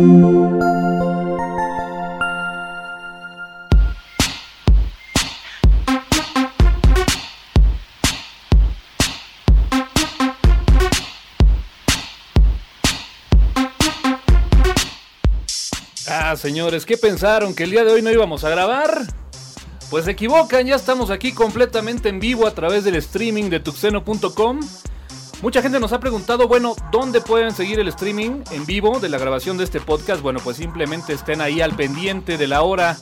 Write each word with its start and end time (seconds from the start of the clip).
Ah, 0.00 0.04
señores, 16.36 16.86
¿qué 16.86 16.96
pensaron? 16.96 17.54
¿Que 17.54 17.64
el 17.64 17.70
día 17.70 17.82
de 17.82 17.90
hoy 17.90 18.02
no 18.02 18.12
íbamos 18.12 18.44
a 18.44 18.50
grabar? 18.50 19.02
Pues 19.90 20.04
se 20.04 20.12
equivocan, 20.12 20.66
ya 20.66 20.76
estamos 20.76 21.10
aquí 21.10 21.32
completamente 21.32 22.08
en 22.08 22.20
vivo 22.20 22.46
a 22.46 22.54
través 22.54 22.84
del 22.84 22.94
streaming 22.94 23.50
de 23.50 23.58
tuxeno.com. 23.60 24.60
Mucha 25.40 25.62
gente 25.62 25.78
nos 25.78 25.92
ha 25.92 26.00
preguntado, 26.00 26.48
bueno, 26.48 26.74
¿dónde 26.90 27.20
pueden 27.20 27.52
seguir 27.52 27.78
el 27.78 27.86
streaming 27.88 28.42
en 28.50 28.66
vivo 28.66 28.98
de 28.98 29.08
la 29.08 29.18
grabación 29.18 29.56
de 29.56 29.62
este 29.62 29.78
podcast? 29.78 30.20
Bueno, 30.20 30.40
pues 30.42 30.56
simplemente 30.56 31.12
estén 31.12 31.40
ahí 31.40 31.60
al 31.60 31.76
pendiente 31.76 32.36
de 32.36 32.48
la 32.48 32.62
hora 32.62 32.96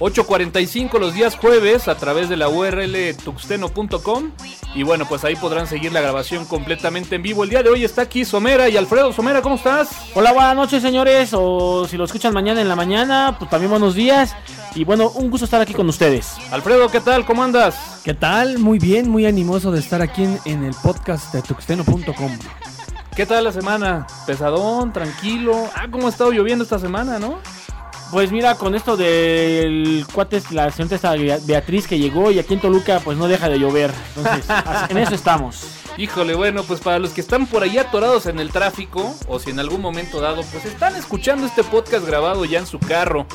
8.45 0.00 0.98
los 0.98 1.12
días 1.12 1.36
jueves 1.36 1.86
a 1.86 1.94
través 1.94 2.30
de 2.30 2.36
la 2.36 2.48
URL 2.48 3.14
tuxteno.com. 3.22 4.30
Y 4.74 4.82
bueno, 4.82 5.04
pues 5.06 5.24
ahí 5.24 5.36
podrán 5.36 5.66
seguir 5.66 5.92
la 5.92 6.00
grabación 6.00 6.46
completamente 6.46 7.16
en 7.16 7.22
vivo. 7.22 7.44
El 7.44 7.50
día 7.50 7.62
de 7.62 7.68
hoy 7.68 7.84
está 7.84 8.02
aquí 8.02 8.24
Somera 8.24 8.70
y 8.70 8.78
Alfredo 8.78 9.12
Somera, 9.12 9.42
¿cómo 9.42 9.56
estás? 9.56 9.90
Hola, 10.14 10.32
buenas 10.32 10.56
noches, 10.56 10.82
señores. 10.82 11.32
O 11.34 11.86
si 11.86 11.98
lo 11.98 12.04
escuchan 12.04 12.32
mañana 12.32 12.62
en 12.62 12.68
la 12.68 12.76
mañana, 12.76 13.36
pues 13.38 13.50
también 13.50 13.70
buenos 13.70 13.94
días. 13.94 14.34
Y 14.74 14.84
bueno, 14.84 15.10
un 15.10 15.30
gusto 15.30 15.44
estar 15.44 15.60
aquí 15.60 15.74
con 15.74 15.86
ustedes. 15.88 16.36
Alfredo, 16.50 16.88
¿qué 16.88 17.00
tal? 17.00 17.26
¿Cómo 17.26 17.44
andas? 17.44 18.00
¿Qué 18.02 18.14
tal? 18.14 18.58
Muy 18.58 18.78
bien, 18.78 19.10
muy 19.10 19.26
animoso 19.26 19.70
de 19.70 19.80
estar 19.80 20.00
aquí 20.00 20.24
en, 20.24 20.40
en 20.46 20.64
el 20.64 20.74
podcast 20.82 21.34
de 21.34 21.42
tuxteno.com. 21.42 22.38
¿Qué 23.14 23.26
tal 23.26 23.44
la 23.44 23.52
semana? 23.52 24.06
Pesadón, 24.26 24.94
tranquilo. 24.94 25.68
Ah, 25.74 25.88
¿cómo 25.90 26.06
ha 26.06 26.10
estado 26.10 26.30
lloviendo 26.30 26.64
esta 26.64 26.78
semana, 26.78 27.18
no? 27.18 27.38
Pues 28.10 28.32
mira, 28.32 28.56
con 28.56 28.74
esto 28.74 28.96
del 28.96 30.04
cuate, 30.12 30.42
la 30.50 30.70
señorita 30.72 31.14
Beatriz 31.44 31.86
que 31.86 31.98
llegó 31.98 32.32
y 32.32 32.40
aquí 32.40 32.54
en 32.54 32.60
Toluca 32.60 33.00
pues 33.04 33.16
no 33.16 33.28
deja 33.28 33.48
de 33.48 33.58
llover. 33.58 33.92
Entonces, 34.16 34.46
en 34.88 34.98
eso 34.98 35.14
estamos. 35.14 35.64
Híjole, 35.96 36.34
bueno, 36.34 36.64
pues 36.64 36.80
para 36.80 36.98
los 36.98 37.12
que 37.12 37.20
están 37.20 37.46
por 37.46 37.62
ahí 37.62 37.78
atorados 37.78 38.26
en 38.26 38.40
el 38.40 38.50
tráfico, 38.50 39.14
o 39.28 39.38
si 39.38 39.50
en 39.50 39.60
algún 39.60 39.80
momento 39.80 40.20
dado, 40.20 40.42
pues 40.50 40.64
están 40.64 40.96
escuchando 40.96 41.46
este 41.46 41.62
podcast 41.62 42.06
grabado 42.06 42.44
ya 42.44 42.58
en 42.58 42.66
su 42.66 42.78
carro 42.78 43.26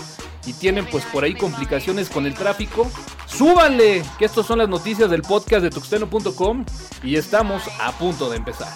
y 0.45 0.53
tienen 0.53 0.85
pues 0.85 1.05
por 1.05 1.23
ahí 1.23 1.35
complicaciones 1.35 2.09
con 2.09 2.25
el 2.25 2.33
tráfico, 2.33 2.89
súbanle, 3.27 4.03
que 4.17 4.25
estas 4.25 4.45
son 4.45 4.59
las 4.59 4.69
noticias 4.69 5.09
del 5.09 5.21
podcast 5.21 5.63
de 5.63 5.69
tuxteno.com 5.69 6.65
y 7.03 7.15
estamos 7.15 7.63
a 7.79 7.91
punto 7.93 8.29
de 8.29 8.37
empezar. 8.37 8.73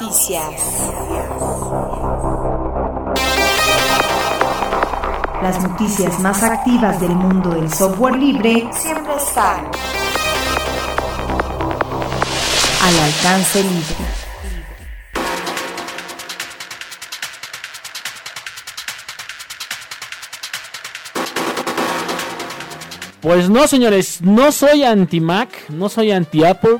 Noticias. 0.00 0.60
Las 5.40 5.62
noticias 5.62 6.18
más 6.18 6.42
activas 6.42 7.00
del 7.00 7.10
mundo 7.14 7.50
del 7.50 7.72
software 7.72 8.16
libre 8.16 8.68
Siempre 8.72 9.14
están. 9.14 9.66
al 12.82 12.98
alcance 12.98 13.62
libre. 13.62 13.96
Pues 23.20 23.48
no, 23.48 23.66
señores, 23.66 24.20
no 24.20 24.52
soy 24.52 24.82
anti-Mac, 24.84 25.48
no 25.70 25.88
soy 25.88 26.10
anti-Apple, 26.10 26.78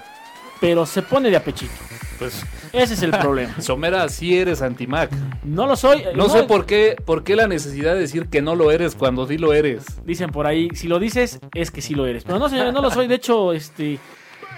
pero 0.60 0.84
se 0.84 1.00
pone 1.02 1.30
de 1.30 1.36
apechito. 1.36 1.72
Pues 2.18 2.42
Ese 2.74 2.94
es 2.94 3.02
el 3.02 3.10
problema. 3.10 3.54
Somera, 3.60 4.08
si 4.08 4.36
eres 4.36 4.62
anti-Mac. 4.62 5.10
No 5.44 5.66
lo 5.66 5.76
soy. 5.76 6.04
No 6.14 6.28
sé 6.28 6.44
por 6.44 6.66
qué, 6.66 6.96
por 7.04 7.24
qué 7.24 7.36
la 7.36 7.46
necesidad 7.46 7.94
de 7.94 8.00
decir 8.00 8.26
que 8.26 8.42
no 8.42 8.54
lo 8.54 8.70
eres 8.70 8.94
cuando 8.94 9.26
sí 9.26 9.38
lo 9.38 9.52
eres. 9.52 9.84
Dicen 10.04 10.30
por 10.30 10.46
ahí, 10.46 10.68
si 10.74 10.88
lo 10.88 10.98
dices, 10.98 11.38
es 11.54 11.70
que 11.70 11.80
sí 11.80 11.94
lo 11.94 12.06
eres. 12.06 12.24
Pero 12.24 12.38
no, 12.38 12.48
señores, 12.48 12.72
no 12.72 12.82
lo 12.82 12.90
soy. 12.90 13.06
De 13.06 13.14
hecho, 13.14 13.52
este, 13.52 13.98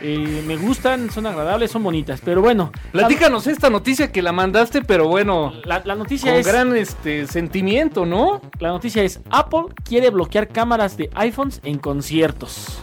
eh, 0.01 0.43
me 0.47 0.57
gustan, 0.57 1.11
son 1.11 1.27
agradables, 1.27 1.71
son 1.71 1.83
bonitas. 1.83 2.21
Pero 2.25 2.41
bueno, 2.41 2.73
Platícanos 2.93 3.47
esta 3.47 3.71
noticia 3.71 4.13
que 4.13 4.23
la 4.23 4.33
mandaste, 4.33 4.83
pero 4.83 5.09
bueno, 5.09 5.53
la, 5.65 5.83
la 5.85 5.95
noticia 5.95 6.33
con 6.33 6.41
es... 6.41 6.47
gran 6.47 6.77
este 6.77 7.27
sentimiento, 7.27 8.05
¿no? 8.07 8.41
La 8.59 8.71
noticia 8.71 9.03
es, 9.03 9.21
Apple 9.31 9.75
quiere 9.85 10.11
bloquear 10.11 10.49
cámaras 10.49 10.97
de 10.97 11.11
iPhones 11.15 11.61
en 11.65 11.79
conciertos. 11.79 12.79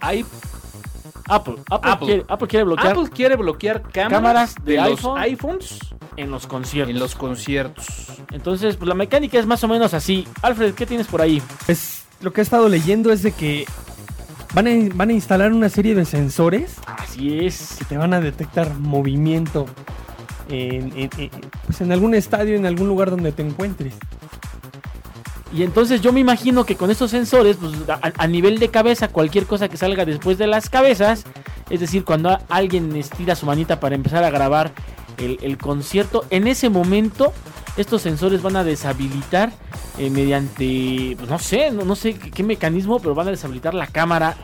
Hay 0.00 0.24
Apple, 1.28 1.56
Apple, 1.70 1.90
Apple. 1.92 2.06
Quiere, 2.06 2.24
Apple 2.28 2.48
quiere 2.48 2.64
bloquear 2.64 2.92
Apple 2.92 3.10
quiere 3.14 3.36
bloquear 3.36 3.82
cámaras, 3.82 4.10
Cámaras 4.12 4.54
de, 4.64 4.72
de 4.72 4.78
los 4.78 4.90
iPhone. 4.98 5.18
iPhones 5.20 5.78
en 6.16 6.30
los 6.30 6.46
conciertos. 6.46 6.94
en 6.94 6.98
los 7.00 7.14
conciertos. 7.14 7.86
Entonces, 8.32 8.76
pues 8.76 8.88
la 8.88 8.94
mecánica 8.94 9.38
es 9.38 9.46
más 9.46 9.62
o 9.64 9.68
menos 9.68 9.94
así. 9.94 10.26
Alfred, 10.42 10.74
¿qué 10.74 10.86
tienes 10.86 11.06
por 11.06 11.20
ahí? 11.22 11.42
Pues 11.66 12.04
lo 12.20 12.32
que 12.32 12.40
he 12.40 12.42
estado 12.44 12.68
leyendo 12.68 13.12
es 13.12 13.22
de 13.22 13.32
que 13.32 13.64
van 14.54 14.66
a, 14.66 14.70
van 14.94 15.10
a 15.10 15.12
instalar 15.12 15.52
una 15.52 15.68
serie 15.68 15.94
de 15.94 16.04
sensores 16.04 16.76
Así 16.86 17.38
es. 17.46 17.76
que 17.78 17.84
te 17.84 17.96
van 17.96 18.14
a 18.14 18.20
detectar 18.20 18.74
movimiento 18.74 19.66
en, 20.48 20.92
en- 20.96 21.10
en- 21.18 21.30
pues 21.66 21.80
en 21.82 21.92
algún 21.92 22.14
estadio, 22.14 22.56
en 22.56 22.66
algún 22.66 22.88
lugar 22.88 23.10
donde 23.10 23.30
te 23.32 23.42
encuentres. 23.42 23.94
Y 25.52 25.62
entonces 25.62 26.00
yo 26.02 26.12
me 26.12 26.20
imagino 26.20 26.64
que 26.64 26.76
con 26.76 26.90
estos 26.90 27.10
sensores, 27.10 27.56
pues 27.56 27.72
a, 27.88 28.26
nivel 28.26 28.58
de 28.58 28.68
cabeza, 28.68 29.08
cualquier 29.08 29.46
cosa 29.46 29.68
que 29.68 29.76
salga 29.76 30.04
después 30.04 30.36
de 30.36 30.46
las 30.46 30.68
cabezas, 30.68 31.24
es 31.70 31.80
decir, 31.80 32.04
cuando 32.04 32.38
alguien 32.48 32.94
estira 32.96 33.34
su 33.34 33.46
manita 33.46 33.80
para 33.80 33.94
empezar 33.94 34.24
a 34.24 34.30
grabar 34.30 34.72
el, 35.16 35.58
concierto, 35.58 36.24
en 36.30 36.46
ese 36.46 36.68
momento 36.68 37.32
estos 37.76 38.02
sensores 38.02 38.42
van 38.42 38.56
a 38.56 38.64
deshabilitar 38.64 39.52
eh, 39.98 40.10
mediante, 40.10 41.16
pues, 41.16 41.30
no 41.30 41.38
sé, 41.38 41.70
no, 41.70 41.84
no 41.84 41.96
sé 41.96 42.14
qué 42.14 42.42
mecanismo, 42.42 42.98
pero 43.00 43.14
van 43.14 43.28
a 43.28 43.30
deshabilitar 43.30 43.74
la 43.74 43.86
cámara. 43.86 44.36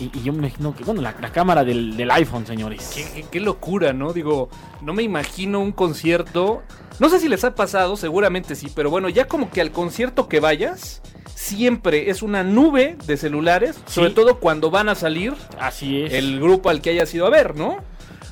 Y, 0.00 0.10
y 0.18 0.22
yo 0.22 0.32
me 0.32 0.38
imagino 0.48 0.74
que, 0.74 0.82
bueno, 0.84 1.02
la, 1.02 1.14
la 1.20 1.30
cámara 1.30 1.62
del, 1.64 1.96
del 1.96 2.10
iPhone, 2.10 2.46
señores. 2.46 2.92
Qué, 2.94 3.04
qué- 3.14 3.26
qué 3.30 3.40
locura, 3.40 3.92
¿no? 3.92 4.12
Digo, 4.12 4.48
no 4.82 4.92
me 4.94 5.02
imagino 5.02 5.60
un 5.60 5.72
concierto. 5.72 6.62
No 6.98 7.08
sé 7.10 7.20
si 7.20 7.28
les 7.28 7.44
ha 7.44 7.54
pasado, 7.54 7.96
seguramente 7.96 8.54
sí, 8.54 8.68
pero 8.74 8.90
bueno, 8.90 9.08
ya 9.08 9.26
como 9.28 9.50
que 9.50 9.60
al 9.60 9.70
concierto 9.72 10.28
que 10.28 10.40
vayas, 10.40 11.00
siempre 11.34 12.10
es 12.10 12.22
una 12.22 12.42
nube 12.44 12.96
de 13.06 13.16
celulares, 13.16 13.78
sobre 13.86 14.10
todo 14.10 14.38
cuando 14.40 14.70
van 14.70 14.88
a 14.88 14.94
salir 14.94 15.34
Así 15.58 16.02
es. 16.02 16.12
el 16.12 16.40
grupo 16.40 16.68
al 16.70 16.80
que 16.82 16.90
hayas 16.90 17.12
ido 17.14 17.26
a 17.26 17.30
ver, 17.30 17.56
¿no? 17.56 17.78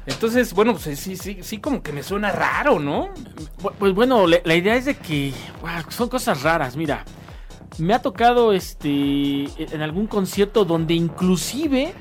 Entonces, 0.07 0.55
bueno, 0.55 0.75
pues 0.75 0.99
sí, 0.99 1.17
sí, 1.17 1.39
sí, 1.43 1.59
como 1.59 1.83
que 1.83 1.93
me 1.93 2.03
suena 2.03 2.31
raro, 2.33 2.78
¿no? 2.78 3.09
Pues 3.78 3.95
bueno, 3.95 4.27
la 4.27 4.55
idea 4.55 4.75
es 4.77 4.87
de 4.87 4.95
que 4.97 5.33
son 5.91 6.09
cosas 6.09 6.43
raras, 6.43 6.77
mira. 6.77 7.05
Me 7.78 7.94
ha 7.94 8.03
tocado 8.03 8.53
este 8.53 9.47
en 9.56 9.83
algún 9.83 10.09
concierto 10.09 10.65
donde 10.65 10.94
inclusive 10.94 11.94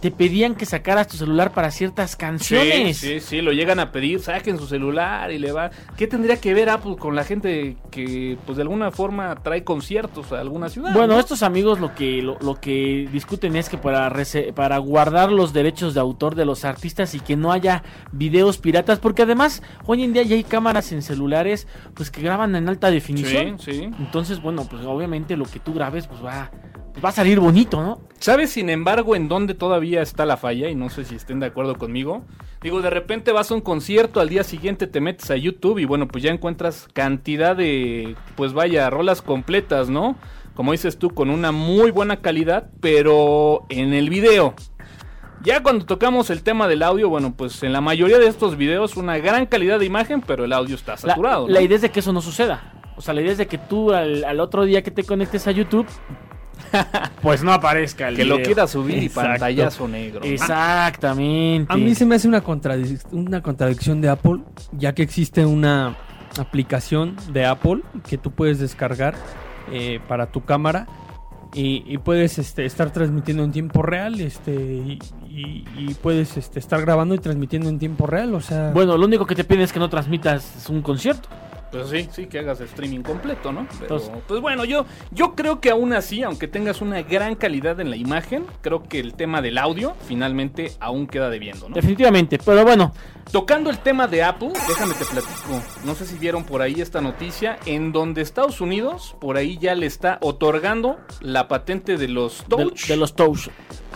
te 0.00 0.10
pedían 0.10 0.54
que 0.54 0.66
sacaras 0.66 1.08
tu 1.08 1.16
celular 1.16 1.52
para 1.52 1.70
ciertas 1.70 2.16
canciones. 2.16 2.98
Sí, 2.98 3.20
sí, 3.20 3.20
sí, 3.20 3.42
lo 3.42 3.52
llegan 3.52 3.80
a 3.80 3.90
pedir, 3.90 4.20
saquen 4.20 4.58
su 4.58 4.66
celular 4.66 5.32
y 5.32 5.38
le 5.38 5.52
va. 5.52 5.70
¿Qué 5.96 6.06
tendría 6.06 6.36
que 6.40 6.54
ver 6.54 6.70
Apple 6.70 6.96
con 6.96 7.16
la 7.16 7.24
gente 7.24 7.76
que, 7.90 8.38
pues 8.46 8.56
de 8.56 8.62
alguna 8.62 8.90
forma, 8.90 9.34
trae 9.42 9.64
conciertos 9.64 10.32
a 10.32 10.40
alguna 10.40 10.68
ciudad? 10.68 10.92
Bueno, 10.92 11.14
¿no? 11.14 11.20
estos 11.20 11.42
amigos 11.42 11.80
lo 11.80 11.94
que 11.94 12.22
lo, 12.22 12.38
lo 12.40 12.54
que 12.54 13.08
discuten 13.12 13.56
es 13.56 13.68
que 13.68 13.78
para 13.78 14.12
para 14.54 14.78
guardar 14.78 15.32
los 15.32 15.52
derechos 15.52 15.94
de 15.94 16.00
autor 16.00 16.34
de 16.34 16.44
los 16.44 16.64
artistas 16.64 17.14
y 17.14 17.20
que 17.20 17.36
no 17.36 17.52
haya 17.52 17.82
videos 18.12 18.58
piratas, 18.58 18.98
porque 18.98 19.22
además 19.22 19.62
hoy 19.86 20.04
en 20.04 20.12
día 20.12 20.22
ya 20.22 20.36
hay 20.36 20.44
cámaras 20.44 20.92
en 20.92 21.02
celulares 21.02 21.66
pues 21.94 22.10
que 22.10 22.22
graban 22.22 22.54
en 22.54 22.68
alta 22.68 22.90
definición. 22.90 23.58
Sí, 23.58 23.72
sí. 23.72 23.90
Entonces, 23.98 24.40
bueno, 24.40 24.66
pues 24.68 24.84
obviamente 24.84 25.36
lo 25.36 25.44
que 25.44 25.58
tú 25.58 25.74
grabes 25.74 26.06
pues 26.06 26.24
va 26.24 26.50
pues, 26.98 27.04
va 27.04 27.08
a 27.10 27.12
salir 27.12 27.38
bonito, 27.38 27.80
¿no? 27.80 28.00
¿Sabes, 28.18 28.50
sin 28.50 28.68
embargo, 28.70 29.14
en 29.14 29.28
dónde 29.28 29.54
todavía 29.54 30.02
está 30.02 30.26
la 30.26 30.36
falla? 30.36 30.68
Y 30.68 30.74
no 30.74 30.90
sé 30.90 31.04
si 31.04 31.14
estén 31.14 31.38
de 31.38 31.46
acuerdo 31.46 31.76
conmigo. 31.76 32.24
Digo, 32.60 32.82
de 32.82 32.90
repente 32.90 33.30
vas 33.30 33.50
a 33.50 33.54
un 33.54 33.60
concierto, 33.60 34.20
al 34.20 34.28
día 34.28 34.42
siguiente 34.42 34.88
te 34.88 35.00
metes 35.00 35.30
a 35.30 35.36
YouTube 35.36 35.78
y 35.78 35.84
bueno, 35.84 36.08
pues 36.08 36.24
ya 36.24 36.32
encuentras 36.32 36.88
cantidad 36.92 37.54
de, 37.54 38.16
pues 38.36 38.52
vaya, 38.52 38.90
rolas 38.90 39.22
completas, 39.22 39.88
¿no? 39.88 40.16
Como 40.54 40.72
dices 40.72 40.98
tú, 40.98 41.10
con 41.10 41.30
una 41.30 41.52
muy 41.52 41.92
buena 41.92 42.16
calidad, 42.20 42.68
pero 42.80 43.64
en 43.68 43.94
el 43.94 44.10
video. 44.10 44.54
Ya 45.44 45.62
cuando 45.62 45.86
tocamos 45.86 46.30
el 46.30 46.42
tema 46.42 46.66
del 46.66 46.82
audio, 46.82 47.08
bueno, 47.08 47.34
pues 47.36 47.62
en 47.62 47.72
la 47.72 47.80
mayoría 47.80 48.18
de 48.18 48.26
estos 48.26 48.56
videos 48.56 48.96
una 48.96 49.18
gran 49.18 49.46
calidad 49.46 49.78
de 49.78 49.86
imagen, 49.86 50.20
pero 50.20 50.44
el 50.44 50.52
audio 50.52 50.74
está 50.74 50.92
La, 50.92 50.98
saturado. 50.98 51.46
¿no? 51.46 51.54
la 51.54 51.62
idea 51.62 51.76
es 51.76 51.82
de 51.82 51.90
que 51.90 52.00
eso 52.00 52.12
no 52.12 52.20
suceda. 52.20 52.72
O 52.96 53.00
sea, 53.00 53.14
la 53.14 53.20
idea 53.20 53.30
es 53.30 53.38
de 53.38 53.46
que 53.46 53.58
tú 53.58 53.92
al, 53.92 54.24
al 54.24 54.40
otro 54.40 54.64
día 54.64 54.82
que 54.82 54.90
te 54.90 55.04
conectes 55.04 55.46
a 55.46 55.52
YouTube, 55.52 55.86
pues 57.22 57.42
no 57.42 57.52
aparezca 57.52 58.08
el 58.08 58.16
que 58.16 58.24
lo 58.24 58.40
quiera 58.42 58.66
subir 58.66 58.98
y 59.02 59.06
Exacto. 59.06 59.30
pantallazo 59.30 59.88
negro. 59.88 60.20
Exactamente. 60.22 61.72
A 61.72 61.76
mí 61.76 61.94
se 61.94 62.04
me 62.06 62.14
hace 62.16 62.28
una, 62.28 62.42
contradic- 62.42 63.06
una 63.12 63.42
contradicción 63.42 64.00
de 64.00 64.08
Apple, 64.08 64.40
ya 64.72 64.94
que 64.94 65.02
existe 65.02 65.44
una 65.46 65.96
aplicación 66.38 67.16
de 67.32 67.46
Apple 67.46 67.82
que 68.08 68.18
tú 68.18 68.30
puedes 68.30 68.58
descargar 68.58 69.14
eh, 69.72 70.00
para 70.08 70.26
tu 70.30 70.44
cámara 70.44 70.86
y, 71.54 71.82
y 71.86 71.98
puedes 71.98 72.38
este, 72.38 72.64
estar 72.66 72.92
transmitiendo 72.92 73.42
en 73.42 73.52
tiempo 73.52 73.82
real 73.82 74.20
este, 74.20 74.52
y, 74.54 74.98
y- 75.30 75.64
y 75.78 75.94
puedes 75.94 76.36
este, 76.36 76.58
estar 76.58 76.80
grabando 76.82 77.14
y 77.14 77.18
transmitiendo 77.18 77.68
en 77.68 77.78
tiempo 77.78 78.06
real. 78.06 78.34
O 78.34 78.40
sea, 78.40 78.70
Bueno, 78.72 78.96
lo 78.98 79.06
único 79.06 79.26
que 79.26 79.34
te 79.34 79.44
piden 79.44 79.62
es 79.62 79.72
que 79.72 79.78
no 79.78 79.88
transmitas 79.88 80.68
un 80.68 80.82
concierto. 80.82 81.28
Pues 81.70 81.88
sí, 81.88 82.08
sí, 82.12 82.26
que 82.26 82.38
hagas 82.38 82.60
streaming 82.60 83.00
completo, 83.00 83.52
¿no? 83.52 83.66
Pero, 83.80 83.82
Entonces- 83.82 84.10
pues 84.26 84.40
bueno, 84.40 84.64
yo, 84.64 84.86
yo 85.10 85.34
creo 85.34 85.60
que 85.60 85.70
aún 85.70 85.92
así, 85.92 86.22
aunque 86.22 86.48
tengas 86.48 86.80
una 86.80 87.02
gran 87.02 87.34
calidad 87.34 87.80
en 87.80 87.90
la 87.90 87.96
imagen, 87.96 88.46
creo 88.62 88.82
que 88.82 89.00
el 89.00 89.14
tema 89.14 89.42
del 89.42 89.58
audio 89.58 89.94
finalmente 90.06 90.72
aún 90.80 91.06
queda 91.06 91.30
debiendo, 91.30 91.68
¿no? 91.68 91.74
Definitivamente. 91.74 92.38
Pero 92.38 92.64
bueno, 92.64 92.92
Tocando 93.32 93.68
el 93.68 93.78
tema 93.78 94.06
de 94.06 94.22
Apple, 94.22 94.52
déjame 94.66 94.94
te 94.94 95.04
platico. 95.04 95.62
No 95.84 95.94
sé 95.94 96.06
si 96.06 96.16
vieron 96.16 96.44
por 96.44 96.62
ahí 96.62 96.80
esta 96.80 97.02
noticia, 97.02 97.58
en 97.66 97.92
donde 97.92 98.22
Estados 98.22 98.62
Unidos 98.62 99.16
por 99.20 99.36
ahí 99.36 99.58
ya 99.58 99.74
le 99.74 99.84
está 99.84 100.16
otorgando 100.22 100.96
la 101.20 101.46
patente 101.46 101.98
de 101.98 102.08
los 102.08 102.42
de, 102.48 102.56
Touch 102.56 102.86
de 102.86 102.96
los 102.96 103.14
Touch. 103.14 103.48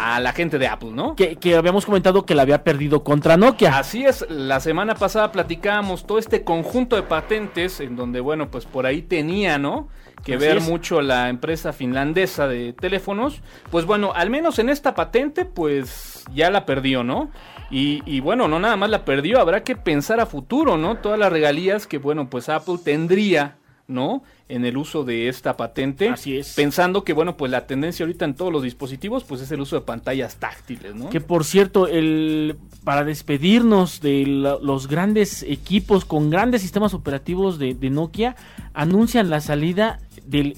A 0.05 0.19
la 0.21 0.33
gente 0.33 0.59
de 0.59 0.67
Apple, 0.67 0.91
¿no? 0.93 1.15
Que, 1.15 1.37
que 1.37 1.55
habíamos 1.55 1.87
comentado 1.87 2.27
que 2.27 2.35
la 2.35 2.43
había 2.43 2.65
perdido 2.65 3.05
contra 3.05 3.37
Nokia. 3.37 3.79
Así 3.79 4.05
es, 4.05 4.27
la 4.29 4.59
semana 4.59 4.97
pasada 4.97 5.31
platicábamos 5.31 6.07
todo 6.07 6.19
este 6.19 6.43
conjunto 6.43 6.97
de 6.97 7.03
patentes 7.03 7.79
en 7.81 7.95
donde, 7.95 8.21
bueno, 8.21 8.51
pues 8.51 8.65
por 8.67 8.85
ahí 8.85 9.03
tenía, 9.03 9.59
¿no? 9.59 9.89
Que 10.25 10.35
Así 10.35 10.45
ver 10.45 10.57
es. 10.59 10.69
mucho 10.69 11.01
la 11.03 11.29
empresa 11.29 11.73
finlandesa 11.73 12.49
de 12.49 12.73
teléfonos. 12.73 13.43
Pues 13.71 13.85
bueno, 13.87 14.13
al 14.15 14.29
menos 14.31 14.59
en 14.59 14.69
esta 14.71 14.95
patente, 14.95 15.45
pues 15.45 16.25
ya 16.35 16.51
la 16.51 16.67
perdió, 16.67 17.05
¿no? 17.05 17.31
Y, 17.71 18.03
y 18.05 18.21
bueno, 18.21 18.49
no 18.49 18.59
nada 18.59 18.77
más 18.77 18.91
la 18.91 19.05
perdió, 19.05 19.41
habrá 19.41 19.63
que 19.63 19.77
pensar 19.77 20.21
a 20.21 20.27
futuro, 20.27 20.77
¿no? 20.77 20.97
Todas 20.97 21.19
las 21.19 21.33
regalías 21.33 21.87
que, 21.87 21.99
bueno, 21.99 22.29
pues 22.29 22.49
Apple 22.49 22.77
tendría, 22.85 23.57
¿no? 23.93 24.23
En 24.49 24.65
el 24.65 24.77
uso 24.77 25.05
de 25.05 25.29
esta 25.29 25.57
patente. 25.57 26.09
Así 26.09 26.37
es. 26.37 26.55
Pensando 26.55 27.05
que, 27.05 27.13
bueno, 27.13 27.37
pues 27.37 27.51
la 27.53 27.67
tendencia 27.67 28.05
ahorita 28.05 28.25
en 28.25 28.35
todos 28.35 28.53
los 28.53 28.63
dispositivos, 28.63 29.25
pues 29.25 29.41
es 29.41 29.51
el 29.53 29.61
uso 29.61 29.77
de 29.77 29.83
pantallas 29.83 30.37
táctiles, 30.37 30.95
¿no? 30.95 31.09
Que 31.11 31.21
por 31.21 31.45
cierto, 31.45 31.87
el 31.87 32.57
para 32.85 33.05
despedirnos 33.05 34.01
de 34.01 34.27
la- 34.27 34.59
los 34.61 34.89
grandes 34.89 35.43
equipos 35.45 36.05
con 36.05 36.31
grandes 36.31 36.63
sistemas 36.63 36.95
operativos 36.95 37.59
de, 37.59 37.75
de 37.75 37.91
Nokia, 37.91 38.35
anuncian 38.75 39.31
la 39.31 39.41
salida 39.41 40.01
del 40.27 40.57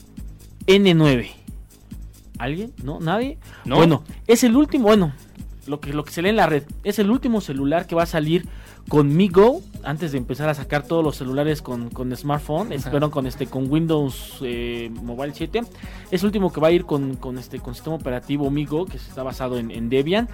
N9. 0.67 1.31
¿Alguien? 2.39 2.73
¿No? 2.83 2.99
¿Nadie? 3.01 3.39
No. 3.65 3.77
Bueno, 3.77 4.03
es 4.27 4.43
el 4.45 4.57
último, 4.57 4.85
bueno, 4.85 5.13
lo 5.67 5.81
que, 5.81 5.93
lo 5.93 6.05
que 6.05 6.11
se 6.13 6.21
lee 6.23 6.31
en 6.31 6.37
la 6.37 6.47
red, 6.47 6.65
es 6.83 6.99
el 6.99 7.11
último 7.11 7.41
celular 7.41 7.87
que 7.87 7.95
va 7.95 8.03
a 8.03 8.07
salir 8.07 8.47
con 8.89 9.15
Mi 9.17 9.29
Go, 9.29 9.63
antes 9.85 10.13
de 10.13 10.19
empezar 10.19 10.49
a 10.49 10.55
sacar 10.55 10.83
todos 10.83 11.05
los 11.05 11.17
celulares 11.17 11.63
con, 11.63 11.91
con 11.91 12.15
smartphone, 12.17 12.73
es- 12.73 12.85
perdón, 12.85 13.11
con 13.11 13.27
este 13.27 13.47
con 13.47 13.71
Windows 13.71 14.39
eh, 14.43 14.91
Mobile 15.03 15.33
7. 15.35 15.61
Es 16.11 16.23
el 16.23 16.27
último 16.27 16.53
que 16.53 16.61
va 16.61 16.69
a 16.69 16.73
ir 16.73 16.85
con, 16.85 17.17
con 17.17 17.39
este 17.39 17.61
con 17.61 17.75
sistema 17.75 17.97
operativo 17.97 18.51
Mi 18.51 18.65
Go, 18.67 18.87
que 18.87 18.97
está 18.97 19.23
basado 19.23 19.59
en, 19.59 19.71
en 19.71 19.89
Debian. 19.89 20.29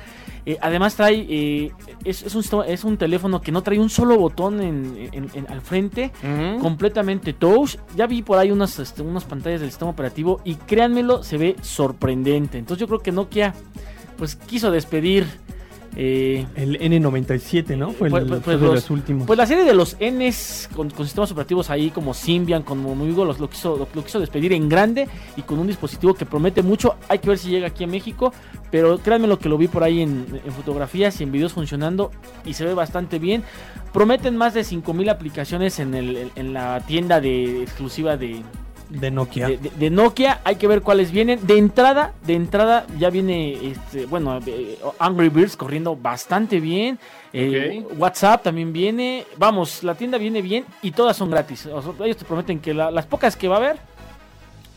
Eh, 0.47 0.57
además 0.61 0.95
trae 0.97 1.27
eh, 1.29 1.73
es, 2.05 2.23
es 2.23 2.35
un 2.35 2.43
sistema- 2.43 2.67
es 2.67 2.85
un 2.85 2.97
teléfono 2.97 3.41
que 3.41 3.53
no 3.53 3.63
trae 3.63 3.79
un 3.79 3.91
solo 3.91 4.17
botón 4.19 4.61
en, 4.61 5.09
en- 5.13 5.31
en- 5.35 5.47
al 5.51 5.61
frente, 5.61 6.13
completamente 6.61 7.33
touch. 7.33 7.77
Ya 7.97 8.07
vi 8.07 8.23
por 8.23 8.39
ahí 8.39 8.51
unas, 8.51 8.79
este, 8.79 9.03
unas 9.03 9.25
pantallas 9.25 9.61
del 9.61 9.71
sistema 9.71 9.91
operativo 9.91 10.41
y 10.45 10.55
créanmelo, 10.55 11.23
se 11.23 11.37
ve 11.39 11.57
sorprendente. 11.63 12.59
Entonces 12.59 12.81
yo 12.81 12.87
creo 12.87 13.01
que 13.01 13.13
Nokia 13.13 13.55
pues 14.17 14.37
quiso 14.37 14.71
despedir 14.71 15.27
eh, 15.97 16.47
el 16.55 16.79
N97, 16.79 17.77
¿no? 17.77 17.91
Fue, 17.91 18.07
el, 18.09 18.13
Pues- 18.13 18.25
pues- 18.25 18.43
fue 18.43 18.55
pues 18.55 18.61
de 18.61 18.67
los- 18.67 18.75
los 18.77 18.91
últimos. 18.91 19.27
pues 19.27 19.37
la 19.37 19.47
serie 19.47 19.65
de 19.65 19.75
los 19.75 19.97
Ns 20.01 20.69
con, 20.75 20.89
con 20.91 21.05
sistemas 21.05 21.31
operativos 21.33 21.69
ahí 21.71 21.91
como 21.91 22.15
Symbian, 22.15 22.63
como 22.63 22.95
Movigo, 22.95 23.25
los, 23.25 23.41
lo, 23.41 23.51
quiso, 23.51 23.77
lo, 23.77 23.89
lo 23.93 24.05
quiso 24.05 24.21
despedir 24.21 24.53
en 24.53 24.69
grande 24.69 25.09
y 25.37 25.43
con 25.43 25.59
un 25.59 25.67
dispositivo 25.67 26.15
que 26.15 26.25
promete 26.27 26.63
mucho. 26.63 26.95
Hay 27.09 27.19
que 27.19 27.29
ver 27.29 27.39
si 27.39 27.49
llega 27.51 27.67
aquí 27.67 27.85
a 27.85 27.89
México, 27.89 28.33
pero 28.71 28.99
créanme 28.99 29.27
lo 29.27 29.39
que 29.39 29.49
lo 29.49 29.59
vi 29.59 29.67
por 29.69 29.83
ahí 29.83 30.01
en, 30.01 30.27
en 30.45 30.53
fotografías 30.53 31.21
y 31.21 31.25
en 31.25 31.33
videos 31.33 31.53
funcionando 31.53 32.11
y 32.45 32.55
se 32.55 32.65
ve 32.65 32.75
bastante 32.75 33.19
bien. 33.19 33.43
Prometen 33.93 34.37
más 34.37 34.55
de 34.55 34.63
5000 34.63 35.09
aplicaciones 35.09 35.81
en, 35.81 35.95
el, 35.95 36.31
en 36.37 36.53
la 36.53 36.81
tienda 36.87 37.21
de 37.21 37.63
exclusiva 37.63 38.17
de, 38.17 38.43
de 38.91 39.11
Nokia. 39.11 39.49
de, 39.49 39.57
de- 39.59 39.71
de 39.71 39.91
Nokia. 39.91 40.41
Hay 40.45 40.57
que 40.57 40.67
ver 40.67 40.83
cuáles 40.83 41.11
vienen. 41.11 41.47
De 41.47 41.57
entrada, 41.57 42.13
de 42.27 42.35
entrada 42.35 42.87
ya 42.99 43.09
viene, 43.11 43.53
este, 43.71 44.07
bueno, 44.07 44.39
eh, 44.47 44.79
Angry 44.99 45.29
Birds 45.29 45.57
corriendo 45.57 45.97
bastante 45.97 46.61
bien. 46.61 46.99
Eh. 47.33 47.85
WhatsApp 47.97 48.43
también 48.43 48.73
viene. 48.73 49.25
Vamos, 49.37 49.83
la 49.85 49.95
tienda 49.95 50.19
viene 50.19 50.43
bien 50.43 50.65
y 50.83 50.91
todas 50.91 51.17
son 51.17 51.31
gratis. 51.31 51.67
O 51.67 51.81
sea, 51.81 51.93
ellos 52.05 52.17
te 52.17 52.25
prometen 52.25 52.59
que 52.59 52.75
la- 52.75 52.91
las 52.91 53.07
pocas 53.07 53.37
que 53.37 53.47
va 53.49 53.55
a 53.57 53.59
haber, 53.59 53.77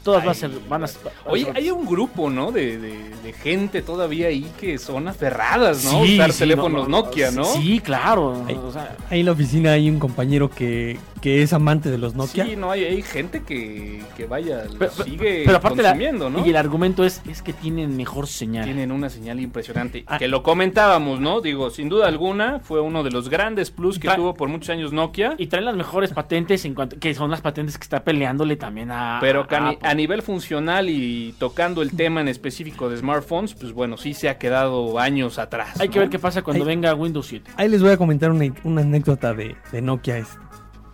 todas 0.03 0.21
Ay, 0.21 0.27
van 0.27 0.31
a 0.31 0.39
ser, 0.39 0.49
van 0.69 0.83
a, 0.83 0.87
van 0.87 1.13
a 1.25 1.31
Oye, 1.31 1.45
ser 1.45 1.57
hay 1.57 1.71
un 1.71 1.85
grupo, 1.85 2.29
¿no? 2.29 2.51
De, 2.51 2.77
de- 2.77 3.13
de 3.23 3.33
gente 3.33 3.81
todavía 3.81 4.27
ahí 4.27 4.51
que 4.59 4.77
son 4.77 5.07
aferradas, 5.07 5.85
¿no? 5.85 6.03
Sí, 6.03 6.15
Usar 6.15 6.33
sí, 6.33 6.39
teléfonos 6.39 6.89
no, 6.89 6.99
no, 6.99 7.03
Nokia, 7.05 7.31
¿no? 7.31 7.45
Sí, 7.45 7.79
claro. 7.79 8.45
O 8.65 8.71
sea, 8.71 8.97
Ahí 9.09 9.21
en 9.21 9.25
la 9.27 9.31
oficina 9.31 9.71
hay 9.71 9.89
un 9.89 9.97
compañero 9.97 10.49
que, 10.49 10.99
que 11.21 11.41
es 11.41 11.53
amante 11.53 11.89
de 11.89 11.97
los 11.97 12.15
Nokia. 12.15 12.45
Sí, 12.45 12.55
no, 12.57 12.69
hay, 12.71 12.83
hay 12.83 13.01
gente 13.01 13.43
que, 13.43 14.03
que 14.17 14.25
vaya, 14.25 14.65
lo 14.65 14.77
Pero- 14.77 14.91
pero- 14.97 15.03
sigue 15.05 15.43
pero 15.45 15.57
aparte 15.57 15.81
la- 15.81 15.89
consumiendo, 15.91 16.29
¿no? 16.29 16.45
y 16.45 16.49
el 16.49 16.55
argumento 16.57 17.05
es, 17.05 17.21
es 17.29 17.41
que 17.41 17.53
tienen 17.53 17.95
mejor 17.95 18.27
señal. 18.27 18.65
Tienen 18.65 18.91
una 18.91 19.09
señal 19.09 19.39
impresionante. 19.39 20.03
Ah. 20.07 20.17
Que 20.17 20.27
lo 20.27 20.43
comentábamos, 20.43 21.21
¿no? 21.21 21.39
Digo, 21.39 21.69
sin 21.69 21.87
duda 21.87 22.07
alguna, 22.07 22.59
fue 22.59 22.81
uno 22.81 23.03
de 23.03 23.11
los 23.11 23.29
grandes 23.29 23.71
plus 23.71 23.99
que 23.99 24.09
tuvo 24.09 24.33
por 24.33 24.49
muchos 24.49 24.69
años 24.69 24.91
Nokia. 24.91 25.35
Y 25.37 25.47
traen 25.47 25.63
las 25.65 25.75
mejores 25.75 26.11
patentes 26.11 26.65
en 26.65 26.73
cuanto 26.75 26.99
que 26.99 27.13
son 27.13 27.31
las 27.31 27.39
patentes 27.39 27.77
que 27.77 27.83
está 27.83 28.03
peleándole 28.03 28.57
también 28.57 28.91
a 28.91 29.19
Pero 29.21 29.47
a, 29.49 29.92
a 29.93 29.95
nivel 29.95 30.21
funcional 30.21 30.89
y 30.89 31.33
tocando 31.39 31.81
el 31.81 31.91
tema 31.91 32.19
en 32.21 32.27
específico 32.27 32.89
de 32.89 32.97
smartphones, 32.97 33.53
pues 33.53 33.71
bueno, 33.73 33.95
sí 33.97 34.13
se 34.13 34.27
ha 34.27 34.37
quedado 34.37 34.99
años 34.99 35.39
atrás. 35.39 35.79
Hay 35.79 35.89
que 35.89 35.99
ver 35.99 36.09
qué 36.09 36.19
pasa 36.19 36.41
cuando 36.41 36.65
venga 36.65 36.93
Windows 36.95 37.27
7. 37.27 37.51
Ahí 37.55 37.69
les 37.69 37.81
voy 37.81 37.91
a 37.91 37.97
comentar 37.97 38.31
una, 38.31 38.53
una 38.63 38.81
anécdota 38.81 39.33
de, 39.33 39.55
de 39.71 39.81
Nokia. 39.81 40.17
Es- 40.17 40.37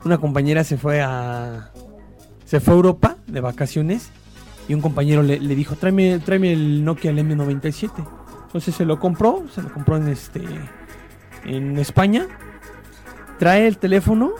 Una 0.05 0.17
compañera 0.17 0.63
se 0.63 0.77
fue 0.77 1.01
a 1.01 1.71
se 2.45 2.59
fue 2.59 2.73
a 2.73 2.77
Europa 2.77 3.15
de 3.27 3.41
vacaciones 3.41 4.11
y 4.67 4.73
un 4.73 4.81
compañero 4.81 5.21
le, 5.23 5.39
le 5.39 5.55
dijo, 5.55 5.75
tráeme, 5.75 6.19
tráeme 6.19 6.53
el 6.53 6.83
Nokia 6.85 7.11
el 7.11 7.19
M97. 7.19 7.91
Entonces 8.47 8.73
se 8.75 8.85
lo 8.85 8.99
compró, 8.99 9.45
se 9.53 9.61
lo 9.61 9.71
compró 9.73 9.97
en 9.97 10.07
este 10.09 10.41
en 11.45 11.77
España. 11.77 12.27
Trae 13.37 13.67
el 13.67 13.77
teléfono 13.77 14.31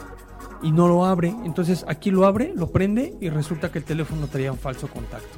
y 0.62 0.72
no 0.72 0.88
lo 0.88 1.06
abre. 1.06 1.34
Entonces 1.46 1.86
aquí 1.88 2.12
lo 2.12 2.26
abre, 2.26 2.54
lo 2.56 2.72
prende 2.72 3.16
y 3.22 3.30
resulta 3.30 3.72
que 3.72 3.80
el 3.80 3.86
teléfono 3.86 4.28
traía 4.28 4.52
un 4.52 4.58
falso 4.58 4.88
contacto. 4.88 5.38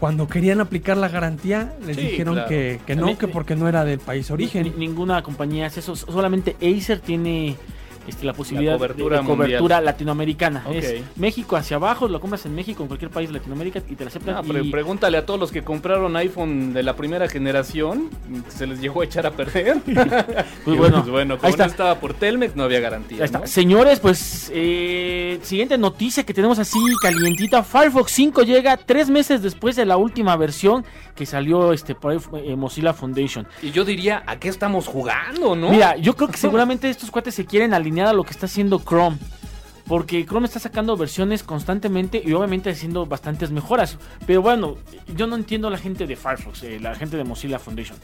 Cuando 0.00 0.28
querían 0.28 0.60
aplicar 0.60 0.96
la 0.96 1.08
garantía, 1.08 1.74
les 1.84 1.96
Sí, 1.96 2.02
dijeron 2.02 2.34
claro. 2.34 2.48
que, 2.48 2.80
que 2.86 2.94
no, 2.94 3.18
que 3.18 3.26
porque 3.26 3.56
no 3.56 3.68
era 3.68 3.84
del 3.84 3.98
país 3.98 4.30
origen. 4.30 4.62
Ni- 4.62 4.86
ninguna 4.86 5.22
compañía 5.22 5.66
hace 5.66 5.80
eso. 5.80 5.96
Solamente 5.96 6.56
Acer 6.62 7.00
tiene 7.00 7.56
este, 8.08 8.24
la 8.26 8.32
posibilidad 8.32 8.72
de- 8.72 8.78
cobertura 8.78 9.18
de, 9.20 9.24
cobertura 9.26 9.60
mundial. 9.60 9.84
latinoamericana. 9.84 10.64
Es 10.72 11.02
México 11.16 11.56
hacia 11.56 11.76
abajo, 11.76 12.08
lo 12.08 12.20
compras 12.20 12.44
en 12.46 12.54
México, 12.54 12.82
en 12.82 12.88
cualquier 12.88 13.10
país 13.10 13.28
de 13.28 13.34
Latinoamérica 13.34 13.80
y 13.88 13.94
te 13.94 14.04
la 14.04 14.08
aceptan. 14.08 14.34
No, 14.36 14.42
pero 14.42 14.64
y- 14.64 14.70
pregúntale 14.70 15.18
a 15.18 15.26
todos 15.26 15.38
los 15.38 15.52
que 15.52 15.62
compraron 15.62 16.16
iPhone 16.16 16.72
de 16.72 16.82
la 16.82 16.96
primera 16.96 17.28
generación, 17.28 18.08
se 18.48 18.66
les 18.66 18.80
llegó 18.80 19.02
a 19.02 19.04
echar 19.04 19.26
a 19.26 19.30
perder. 19.32 19.76
Pues 20.64 20.76
bueno, 20.76 20.98
pues 21.00 21.10
bueno, 21.10 21.34
ahí 21.34 21.40
como 21.52 21.56
no 21.56 21.64
estaba 21.64 21.94
por 22.00 22.14
Telmex, 22.14 22.54
no 22.56 22.64
había 22.64 22.80
garantía. 22.80 23.18
Ahí 23.18 23.24
está. 23.24 23.40
¿no? 23.40 23.46
Señores, 23.46 24.00
pues 24.00 24.50
eh, 24.54 25.38
siguiente 25.42 25.76
noticia 25.78 26.24
que 26.24 26.34
tenemos 26.34 26.58
así 26.58 26.78
calientita. 27.02 27.62
Firefox 27.62 28.12
5 28.12 28.42
llega 28.42 28.76
tres 28.76 29.08
meses 29.10 29.42
después 29.42 29.76
de 29.76 29.84
la 29.86 29.96
última 29.96 30.36
versión 30.36 30.84
que 31.14 31.26
salió 31.26 31.72
este 31.72 31.94
por 31.94 32.12
ahí, 32.12 32.18
eh, 32.44 32.54
Mozilla 32.56 32.92
Foundation. 32.92 33.46
Y 33.62 33.70
yo 33.72 33.84
diría, 33.84 34.22
¿a 34.26 34.36
qué 34.38 34.48
estamos 34.48 34.86
jugando, 34.86 35.56
no? 35.56 35.70
Mira, 35.70 35.96
yo 35.96 36.14
creo 36.14 36.28
que 36.28 36.36
seguramente 36.38 36.88
estos 36.90 37.10
cuates 37.10 37.34
se 37.34 37.44
quieren 37.44 37.74
alinear 37.74 37.97
a 38.06 38.12
lo 38.12 38.24
que 38.24 38.30
está 38.30 38.46
haciendo 38.46 38.80
Chrome. 38.80 39.16
Porque 39.86 40.24
Chrome 40.26 40.46
está 40.46 40.58
sacando 40.58 40.96
versiones 40.98 41.42
constantemente 41.42 42.22
y 42.22 42.32
obviamente 42.34 42.68
haciendo 42.70 43.06
bastantes 43.06 43.50
mejoras. 43.50 43.96
Pero 44.26 44.42
bueno, 44.42 44.76
yo 45.16 45.26
no 45.26 45.34
entiendo 45.36 45.68
a 45.68 45.70
la 45.70 45.78
gente 45.78 46.06
de 46.06 46.14
Firefox, 46.14 46.62
eh, 46.64 46.78
la 46.78 46.94
gente 46.94 47.16
de 47.16 47.24
Mozilla 47.24 47.58
Foundation. 47.58 47.96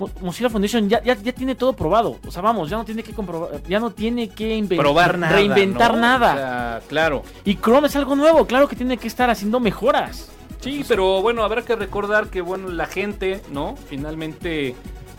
Mo- 0.00 0.10
Mozilla 0.20 0.50
Foundation 0.50 0.88
ya, 0.88 1.00
ya, 1.04 1.14
ya 1.14 1.32
tiene 1.32 1.54
todo 1.54 1.74
probado. 1.74 2.18
O 2.26 2.30
sea, 2.32 2.42
vamos, 2.42 2.68
ya 2.70 2.76
no 2.76 2.84
tiene 2.84 3.04
que 3.04 3.12
comprobar, 3.12 3.62
ya 3.68 3.78
no 3.78 3.90
tiene 3.90 4.28
que 4.30 4.64
probar 4.76 5.16
nada. 5.16 5.32
reinventar 5.32 5.94
¿no? 5.94 6.00
nada. 6.00 6.32
O 6.32 6.36
sea, 6.36 6.80
claro. 6.88 7.22
Y 7.44 7.54
Chrome 7.56 7.86
es 7.86 7.94
algo 7.94 8.16
nuevo, 8.16 8.44
claro 8.46 8.66
que 8.66 8.74
tiene 8.74 8.96
que 8.96 9.06
estar 9.06 9.30
haciendo 9.30 9.60
mejoras. 9.60 10.30
Sí, 10.60 10.84
pero 10.88 11.22
bueno, 11.22 11.44
habrá 11.44 11.62
que 11.62 11.76
recordar 11.76 12.30
que 12.30 12.40
bueno, 12.40 12.68
la 12.68 12.86
gente, 12.86 13.40
¿no? 13.52 13.76
Finalmente 13.88 14.74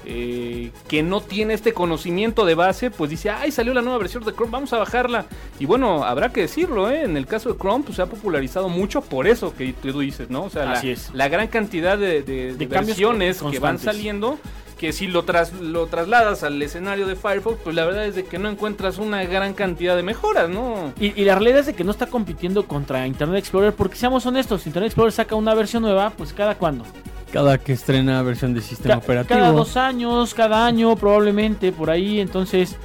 eh, 0.06 0.72
que 0.88 1.04
no 1.04 1.22
tiene 1.22 1.54
este 1.54 1.74
conocimiento 1.74 2.46
de 2.46 2.56
base, 2.56 2.90
pues 2.92 3.10
dice, 3.10 3.30
ay, 3.30 3.52
salió 3.52 3.74
la 3.74 3.82
nueva 3.82 3.98
versión 4.00 4.24
de 4.24 4.34
Chrome, 4.34 4.52
vamos 4.52 4.74
a 4.74 4.78
bajarla. 4.78 5.26
Y 5.60 5.66
bueno, 5.66 6.04
habrá 6.04 6.30
que 6.32 6.42
decirlo, 6.42 6.90
¿eh? 6.90 7.04
En 7.04 7.18
el 7.18 7.26
caso 7.28 7.52
de 7.54 7.60
Chrome, 7.60 7.84
pues 7.84 7.96
se 7.98 8.02
ha 8.02 8.06
popularizado 8.08 8.70
mucho 8.70 9.02
por 9.02 9.28
eso 9.28 9.54
que 9.56 9.74
tú 9.74 10.00
dices, 10.00 10.30
¿no? 10.30 10.44
O 10.44 10.50
sea, 10.50 10.66
la, 10.66 10.72
Así 10.74 10.90
es. 10.92 11.10
la 11.14 11.28
gran 11.28 11.48
cantidad 11.48 11.98
de, 11.98 12.22
de- 12.24 12.68
versiones 12.68 13.42
que 13.42 13.60
van 13.60 13.80
saliendo 13.80 14.38
que 14.78 14.94
si 14.94 15.08
lo, 15.08 15.24
tras, 15.26 15.52
lo 15.52 15.88
trasladas 15.88 16.44
al 16.44 16.62
escenario 16.62 17.06
de 17.06 17.18
Firefox, 17.18 17.58
pues 17.66 17.76
la 17.76 17.84
verdad 17.84 18.06
es 18.06 18.16
de 18.16 18.24
que 18.24 18.40
no 18.40 18.48
encuentras 18.50 18.98
una 18.98 19.22
gran 19.26 19.54
cantidad 19.54 19.94
de 19.98 20.04
mejoras, 20.04 20.50
¿no? 20.50 20.94
Y, 20.98 21.08
y 21.22 21.26
la 21.26 21.36
realidad 21.36 21.60
es 21.60 21.66
de 21.66 21.74
que 21.74 21.84
no 21.84 21.92
está 21.92 22.06
compitiendo 22.08 22.66
contra 22.66 23.06
Internet 23.06 23.40
Explorer, 23.40 23.74
porque 23.74 23.98
seamos 23.98 24.26
honestos, 24.26 24.66
Internet 24.68 24.88
Explorer 24.92 25.12
saca 25.12 25.36
una 25.36 25.54
versión 25.54 25.84
nueva, 25.84 26.12
pues 26.12 26.32
cada 26.32 26.56
cuándo. 26.56 26.86
Cada 27.32 27.58
que 27.60 27.74
estrena 27.74 28.22
versión 28.24 28.54
de 28.54 28.62
sistema 28.62 28.96
Ca- 28.96 29.00
operativo. 29.02 29.40
Cada 29.40 29.52
dos 29.52 29.78
años, 29.78 30.34
cada 30.34 30.66
año 30.66 30.96
probablemente, 30.96 31.72
por 31.72 31.90
ahí. 31.92 32.20
Entonces, 32.20 32.76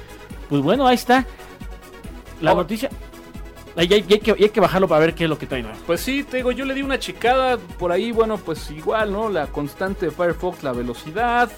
pues 0.49 0.61
bueno, 0.61 0.85
ahí 0.87 0.95
está. 0.95 1.25
La 2.41 2.53
Oh. 2.53 2.57
noticia... 2.57 2.89
Hay, 3.77 3.91
hay 3.91 4.03
que, 4.03 4.31
hay 4.31 4.49
que 4.49 4.59
bajarlo 4.61 4.87
para 4.87 5.01
ver 5.01 5.13
qué 5.15 5.25
es 5.25 5.29
lo 5.29 5.37
que 5.37 5.47
trae. 5.47 5.65
Pues 5.85 5.99
sí, 5.99 6.23
te 6.23 6.37
digo, 6.37 6.53
yo 6.53 6.63
le 6.63 6.73
di 6.73 6.81
una 6.81 6.97
checada 6.97 7.57
por 7.57 7.91
ahí, 7.91 8.13
bueno, 8.13 8.37
pues 8.37 8.71
igual, 8.71 9.11
¿no? 9.11 9.27
La 9.27 9.47
constante 9.47 10.05
de 10.05 10.11
Firefox, 10.13 10.63
la 10.63 10.71
velocidad. 10.71 11.51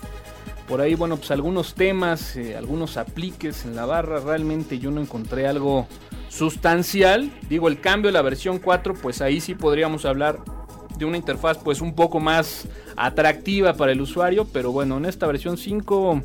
Por 0.68 0.82
ahí, 0.82 0.96
bueno, 0.96 1.18
pues 1.18 1.30
algunos 1.30 1.76
temas, 1.76 2.36
eh, 2.36 2.58
algunos 2.58 2.98
apliques 2.98 3.66
en 3.66 3.76
la 3.76 3.86
barra. 3.86 4.20
Realmente 4.20 4.80
yo 4.80 4.90
no 4.90 5.00
encontré 5.00 5.48
algo 5.48 5.88
sustancial. 6.30 7.30
Digo, 7.50 7.68
el 7.68 7.80
cambio 7.80 8.08
de 8.10 8.14
la 8.14 8.24
versión 8.24 8.58
4, 8.58 8.96
pues 8.96 9.22
ahí 9.22 9.40
sí 9.40 9.54
podríamos 9.54 10.04
hablar 10.06 10.40
de 10.98 11.06
una 11.06 11.18
interfaz 11.18 11.58
pues 11.58 11.82
un 11.82 11.94
poco 11.94 12.20
más 12.20 12.68
atractiva 12.96 13.74
para 13.74 13.92
el 13.92 14.02
usuario. 14.02 14.46
Pero 14.52 14.72
bueno, 14.72 14.98
en 14.98 15.06
esta 15.06 15.28
versión 15.28 15.58
5... 15.58 16.22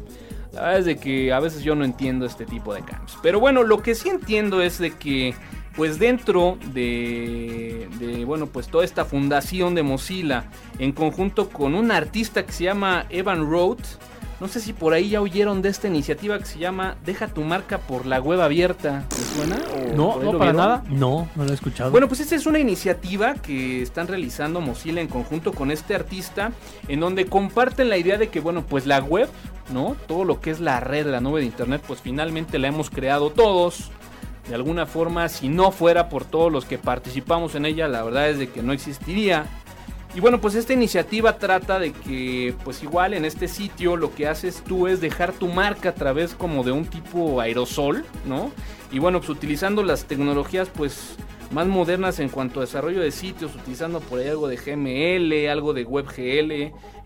La 0.52 0.60
verdad 0.60 0.78
es 0.80 0.84
de 0.84 0.96
que 0.98 1.32
a 1.32 1.40
veces 1.40 1.62
yo 1.62 1.74
no 1.74 1.82
entiendo 1.82 2.26
este 2.26 2.44
tipo 2.44 2.74
de 2.74 2.82
cambios. 2.82 3.18
Pero 3.22 3.40
bueno, 3.40 3.62
lo 3.62 3.80
que 3.80 3.94
sí 3.94 4.10
entiendo 4.10 4.60
es 4.60 4.78
de 4.78 4.90
que 4.90 5.34
pues 5.74 5.98
dentro 5.98 6.58
de, 6.74 7.88
de, 7.98 8.24
bueno 8.24 8.46
pues 8.46 8.68
toda 8.68 8.84
esta 8.84 9.06
fundación 9.06 9.74
de 9.74 9.82
Mozilla 9.82 10.44
en 10.78 10.92
conjunto 10.92 11.48
con 11.48 11.74
un 11.74 11.90
artista 11.90 12.44
que 12.44 12.52
se 12.52 12.64
llama 12.64 13.06
Evan 13.08 13.50
Roth 13.50 13.80
no 14.42 14.48
sé 14.48 14.58
si 14.58 14.72
por 14.72 14.92
ahí 14.92 15.08
ya 15.10 15.20
oyeron 15.20 15.62
de 15.62 15.68
esta 15.68 15.86
iniciativa 15.86 16.36
que 16.36 16.46
se 16.46 16.58
llama 16.58 16.96
Deja 17.06 17.28
tu 17.28 17.42
marca 17.42 17.78
por 17.78 18.06
la 18.06 18.18
web 18.20 18.40
abierta 18.40 19.04
¿te 19.08 19.14
suena? 19.14 19.56
¿O 19.72 19.96
No, 19.96 20.16
no 20.18 20.32
lo 20.32 20.38
para 20.38 20.50
vieron? 20.50 20.56
nada. 20.56 20.82
No, 20.90 21.28
no 21.36 21.44
lo 21.44 21.50
he 21.52 21.54
escuchado. 21.54 21.92
Bueno, 21.92 22.08
pues 22.08 22.18
esta 22.18 22.34
es 22.34 22.44
una 22.46 22.58
iniciativa 22.58 23.34
que 23.34 23.82
están 23.82 24.08
realizando 24.08 24.60
Mozilla 24.60 25.00
en 25.00 25.06
conjunto 25.06 25.52
con 25.52 25.70
este 25.70 25.94
artista, 25.94 26.50
en 26.88 26.98
donde 26.98 27.26
comparten 27.26 27.88
la 27.88 27.96
idea 27.98 28.18
de 28.18 28.30
que, 28.30 28.40
bueno, 28.40 28.64
pues 28.68 28.84
la 28.84 28.98
web, 28.98 29.28
¿no? 29.72 29.94
Todo 30.08 30.24
lo 30.24 30.40
que 30.40 30.50
es 30.50 30.58
la 30.58 30.80
red, 30.80 31.06
la 31.06 31.20
nube 31.20 31.38
de 31.38 31.46
Internet, 31.46 31.82
pues 31.86 32.00
finalmente 32.00 32.58
la 32.58 32.66
hemos 32.66 32.90
creado 32.90 33.30
todos. 33.30 33.92
De 34.48 34.56
alguna 34.56 34.86
forma, 34.86 35.28
si 35.28 35.48
no 35.48 35.70
fuera 35.70 36.08
por 36.08 36.24
todos 36.24 36.50
los 36.50 36.64
que 36.64 36.76
participamos 36.78 37.54
en 37.54 37.64
ella, 37.64 37.86
la 37.86 38.02
verdad 38.02 38.28
es 38.28 38.38
de 38.40 38.48
que 38.50 38.60
no 38.60 38.72
existiría. 38.72 39.46
Y 40.14 40.20
bueno, 40.20 40.40
pues 40.40 40.54
esta 40.54 40.74
iniciativa 40.74 41.38
trata 41.38 41.78
de 41.78 41.92
que, 41.92 42.54
pues 42.64 42.82
igual 42.82 43.14
en 43.14 43.24
este 43.24 43.48
sitio 43.48 43.96
lo 43.96 44.14
que 44.14 44.28
haces 44.28 44.62
tú 44.62 44.86
es 44.86 45.00
dejar 45.00 45.32
tu 45.32 45.48
marca 45.48 45.90
a 45.90 45.94
través 45.94 46.34
como 46.34 46.64
de 46.64 46.72
un 46.72 46.84
tipo 46.84 47.40
aerosol, 47.40 48.04
¿no? 48.26 48.50
Y 48.90 48.98
bueno, 48.98 49.20
pues 49.20 49.30
utilizando 49.30 49.82
las 49.82 50.04
tecnologías 50.04 50.68
pues 50.68 51.16
más 51.52 51.66
modernas 51.66 52.18
en 52.18 52.28
cuanto 52.28 52.60
a 52.60 52.64
desarrollo 52.64 53.00
de 53.00 53.10
sitios, 53.10 53.54
utilizando 53.54 54.00
por 54.00 54.18
ahí 54.20 54.28
algo 54.28 54.48
de 54.48 54.56
GML, 54.56 55.48
algo 55.50 55.72
de 55.72 55.84
WebGL 55.84 56.52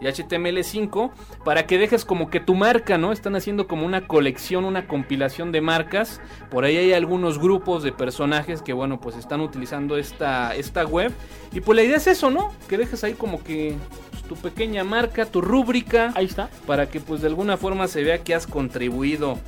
y 0.00 0.04
HTML5, 0.04 1.10
para 1.44 1.66
que 1.66 1.78
dejes 1.78 2.04
como 2.04 2.30
que 2.30 2.40
tu 2.40 2.54
marca, 2.54 2.98
¿no? 2.98 3.12
Están 3.12 3.34
haciendo 3.36 3.66
como 3.66 3.86
una 3.86 4.06
colección, 4.06 4.64
una 4.64 4.86
compilación 4.86 5.52
de 5.52 5.60
marcas. 5.60 6.20
Por 6.50 6.64
ahí 6.64 6.76
hay 6.76 6.92
algunos 6.92 7.38
grupos 7.38 7.82
de 7.82 7.92
personajes 7.92 8.62
que, 8.62 8.72
bueno, 8.72 9.00
pues 9.00 9.16
están 9.16 9.40
utilizando 9.40 9.96
esta, 9.96 10.54
esta 10.54 10.84
web. 10.84 11.12
Y 11.52 11.60
pues 11.60 11.76
la 11.76 11.82
idea 11.82 11.96
es 11.96 12.06
eso, 12.06 12.30
¿no? 12.30 12.52
Que 12.68 12.78
dejes 12.78 13.02
ahí 13.04 13.14
como 13.14 13.42
que 13.42 13.74
pues, 14.10 14.22
tu 14.24 14.36
pequeña 14.36 14.84
marca, 14.84 15.26
tu 15.26 15.40
rúbrica, 15.40 16.12
Ahí 16.14 16.26
está. 16.26 16.48
para 16.66 16.88
que 16.88 17.00
pues 17.00 17.20
de 17.22 17.28
alguna 17.28 17.56
forma 17.56 17.88
se 17.88 18.02
vea 18.02 18.18
que 18.22 18.34
has 18.34 18.46
contribuido 18.46 19.38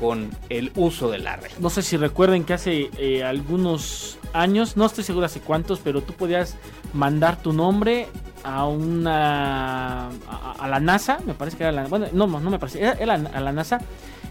con 0.00 0.30
el 0.50 0.72
uso 0.76 1.10
de 1.10 1.18
la 1.18 1.36
red. 1.36 1.50
No 1.58 1.70
sé 1.70 1.82
si 1.82 1.96
recuerden 1.96 2.44
que 2.44 2.52
hace 2.54 2.90
eh, 2.98 3.24
algunos 3.24 4.18
años, 4.40 4.76
no 4.76 4.86
estoy 4.86 5.04
seguro 5.04 5.26
hace 5.26 5.40
cuántos, 5.40 5.80
pero 5.80 6.02
tú 6.02 6.12
podías 6.12 6.56
mandar 6.92 7.40
tu 7.42 7.52
nombre 7.52 8.08
a 8.44 8.66
una 8.66 10.08
a, 10.08 10.68
la 10.68 10.80
NASA, 10.80 11.18
me 11.26 11.34
parece 11.34 11.56
que 11.56 11.64
era 11.64 11.72
la 11.72 11.86
bueno, 11.86 12.06
no, 12.12 12.26
no 12.26 12.50
me 12.50 12.58
parece, 12.58 12.80
era, 12.80 13.14
a 13.14 13.40
la 13.40 13.52
NASA. 13.52 13.80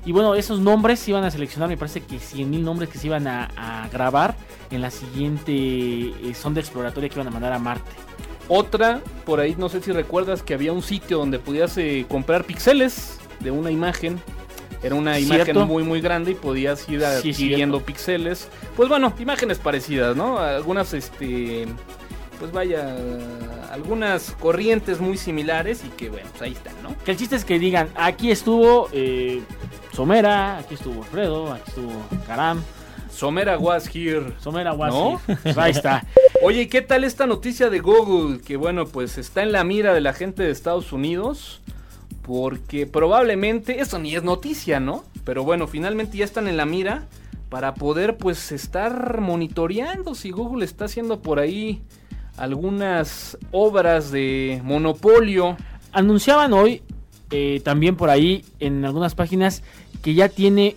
Y 0.05 0.12
bueno, 0.12 0.35
esos 0.35 0.59
nombres 0.59 1.00
se 1.00 1.12
iban 1.12 1.24
a 1.24 1.31
seleccionar, 1.31 1.67
me 1.67 1.77
parece 1.77 2.01
que 2.01 2.19
100 2.19 2.50
mil 2.50 2.63
nombres 2.63 2.89
que 2.89 3.00
se 3.00 3.07
iban 3.07 3.27
a, 3.27 3.89
grabar 3.91 4.35
en 4.69 4.81
la 4.81 4.91
siguiente 4.91 5.51
eh, 5.53 6.33
sonda 6.35 6.59
exploratoria 6.59 7.09
que 7.09 7.15
iban 7.15 7.27
a 7.27 7.31
mandar 7.31 7.53
a 7.53 7.59
Marte. 7.59 7.91
Otra, 8.47 9.01
por 9.25 9.39
ahí 9.39 9.55
no 9.57 9.69
sé 9.69 9.81
si 9.81 9.91
recuerdas 9.91 10.43
que 10.43 10.53
había 10.53 10.71
un 10.74 10.83
sitio 10.83 11.17
donde 11.17 11.39
podías 11.39 11.75
eh, 11.77 12.05
comprar 12.07 12.43
píxeles 12.43 13.19
de 13.39 13.50
una 13.50 13.71
imagen. 13.71 14.21
Era 14.85 14.95
una 14.95 15.15
Cierto. 15.15 15.51
imagen 15.51 15.67
muy 15.67 15.83
muy 15.83 15.99
grande 15.99 16.31
y 16.31 16.35
podías 16.35 16.87
ir 16.87 17.01
Sí, 17.01 17.05
adquiriendo 17.31 17.81
píxeles. 17.81 18.47
Pues 18.75 18.87
bueno, 18.87 19.13
imágenes 19.19 19.57
parecidas, 19.57 20.15
¿no? 20.15 20.37
Algunas, 20.37 20.93
este, 20.93 21.65
pues 22.39 22.51
vaya, 22.51 22.95
algunas 23.71 24.31
corrientes 24.39 24.99
muy 24.99 25.17
similares 25.17 25.83
y 25.85 25.89
que 25.89 26.09
bueno, 26.09 26.27
pues 26.31 26.41
ahí 26.43 26.51
están, 26.53 26.73
¿no? 26.83 26.95
Que 27.03 27.11
el 27.11 27.17
chiste 27.17 27.35
es 27.35 27.43
que 27.45 27.57
digan, 27.57 27.89
aquí 27.95 28.29
estuvo 28.29 28.87
eh, 28.93 29.41
Somera, 29.93 30.57
aquí 30.59 30.75
estuvo 30.75 31.01
Alfredo, 31.03 31.51
aquí 31.53 31.63
estuvo 31.69 31.91
Karam, 32.27 32.61
Somera 33.11 33.57
was 33.57 33.87
here. 33.93 34.33
Somera 34.41 34.73
was 34.73 34.93
¿No? 34.93 35.21
here. 35.27 35.39
Pues 35.43 35.57
ahí 35.57 35.71
está. 35.71 36.05
Oye, 36.43 36.63
¿y 36.63 36.67
qué 36.67 36.81
tal 36.81 37.05
esta 37.05 37.25
noticia 37.25 37.69
de 37.69 37.79
Google? 37.79 38.41
Que 38.41 38.57
bueno, 38.57 38.85
pues 38.85 39.17
está 39.17 39.41
en 39.41 39.51
la 39.53 39.63
mira 39.63 39.93
de 39.93 40.01
la 40.01 40.13
gente 40.13 40.43
de 40.43 40.51
Estados 40.51 40.91
Unidos. 40.91 41.61
Porque 42.25 42.88
probablemente, 42.88 43.82
eso 43.82 44.00
ni 44.00 44.15
es 44.15 44.24
noticia, 44.24 44.79
¿no? 44.79 45.03
Pero 45.24 45.44
bueno, 45.44 45.67
finalmente 45.67 46.17
ya 46.17 46.25
están 46.25 46.48
en 46.48 46.58
la 46.58 46.65
mira 46.65 47.05
para 47.50 47.75
poder 47.75 48.17
pues 48.17 48.51
estar 48.51 49.22
monitoreando 49.22 50.15
si 50.15 50.32
Google 50.32 50.65
está 50.65 50.86
haciendo 50.86 51.22
por 51.22 51.38
ahí 51.39 51.84
algunas 52.38 53.38
obras 53.51 54.10
de 54.12 54.60
monopolio. 54.63 55.55
Anunciaban 55.91 56.53
hoy, 56.53 56.82
eh, 57.29 57.62
también 57.63 57.96
por 57.96 58.10
ahí, 58.10 58.44
en 58.60 58.84
algunas 58.86 59.13
páginas, 59.13 59.62
que 60.01 60.15
ya 60.15 60.27
tiene 60.27 60.75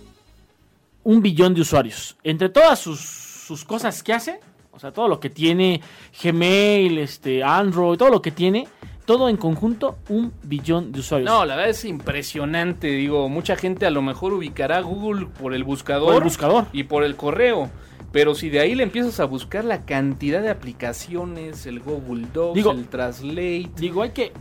un 1.03 1.23
billón 1.23 1.55
de 1.55 1.61
usuarios. 1.61 2.15
Entre 2.23 2.49
todas 2.49 2.79
sus, 2.79 2.99
sus 2.99 3.65
cosas 3.65 4.03
que 4.03 4.13
hace, 4.13 4.39
o 4.71 4.79
sea, 4.79 4.91
todo 4.91 5.07
lo 5.07 5.19
que 5.19 5.31
tiene, 5.31 5.81
Gmail, 6.21 6.99
este, 6.99 7.43
Android, 7.43 7.97
todo 7.97 8.09
lo 8.09 8.21
que 8.21 8.31
tiene, 8.31 8.67
todo 9.09 9.27
en 9.27 9.37
conjunto, 9.37 9.97
un 10.09 10.31
billón 10.43 10.91
de 10.91 10.99
usuarios. 10.99 11.27
No, 11.27 11.43
la 11.43 11.55
verdad 11.55 11.71
es 11.71 11.83
impresionante, 11.83 12.85
digo, 12.89 13.27
mucha 13.27 13.55
gente 13.55 13.87
a 13.87 13.89
lo 13.89 14.03
mejor 14.03 14.33
ubicará 14.33 14.81
Google 14.81 15.25
por 15.25 15.55
el 15.55 15.63
buscador. 15.63 16.09
Por 16.13 16.17
el 16.17 16.23
buscador. 16.25 16.65
y 16.73 16.83
por 16.83 17.03
el 17.03 17.15
correo. 17.15 17.71
Pero 18.11 18.35
si 18.35 18.49
de 18.51 18.59
ahí 18.59 18.75
le 18.75 18.83
empiezas 18.83 19.19
a 19.19 19.25
buscar 19.25 19.65
la 19.65 19.83
cantidad 19.83 20.43
de 20.43 20.51
aplicaciones, 20.51 21.65
el 21.65 21.79
Google 21.79 22.27
Docs, 22.31 22.53
Digo- 22.53 22.71
el 22.71 22.87
Translate, 22.87 23.71
Digo, 23.77 24.03
hay 24.03 24.11
que, 24.11 24.31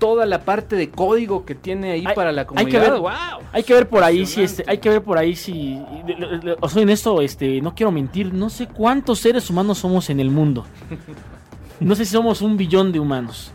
toda 0.00 0.26
la 0.26 0.40
parte 0.44 0.74
de 0.74 0.90
código 0.90 1.44
que 1.44 1.54
tiene 1.54 1.92
ahí 1.92 2.04
Hay- 2.04 2.14
para 2.16 2.32
la 2.32 2.40
hay 2.42 2.46
que 2.46 2.54
comunidad, 2.54 2.90
ver- 2.94 3.00
wow. 3.00 3.12
Hay 3.52 3.62
que 3.62 3.74
ver 3.74 3.88
por 3.88 4.02
ahí 4.02 4.26
si 4.26 4.42
este, 4.42 4.64
hay 4.66 4.78
que 4.78 4.88
ver 4.90 5.02
por 5.04 5.18
ahí 5.18 5.36
si 5.36 5.80
le- 6.42 6.56
os 6.60 6.72
soy 6.72 6.82
honesto, 6.82 7.20
este, 7.22 7.60
no 7.60 7.76
quiero 7.76 7.92
mentir, 7.92 8.34
no 8.34 8.50
sé 8.50 8.66
cuántos 8.66 9.20
seres 9.20 9.48
humanos 9.50 9.78
somos 9.78 10.10
en 10.10 10.18
el 10.18 10.30
mundo. 10.30 10.66
No 11.78 11.94
sé 11.94 12.04
si 12.06 12.12
somos 12.12 12.40
un 12.42 12.56
billón 12.56 12.90
de 12.90 12.98
humanos. 13.00 13.52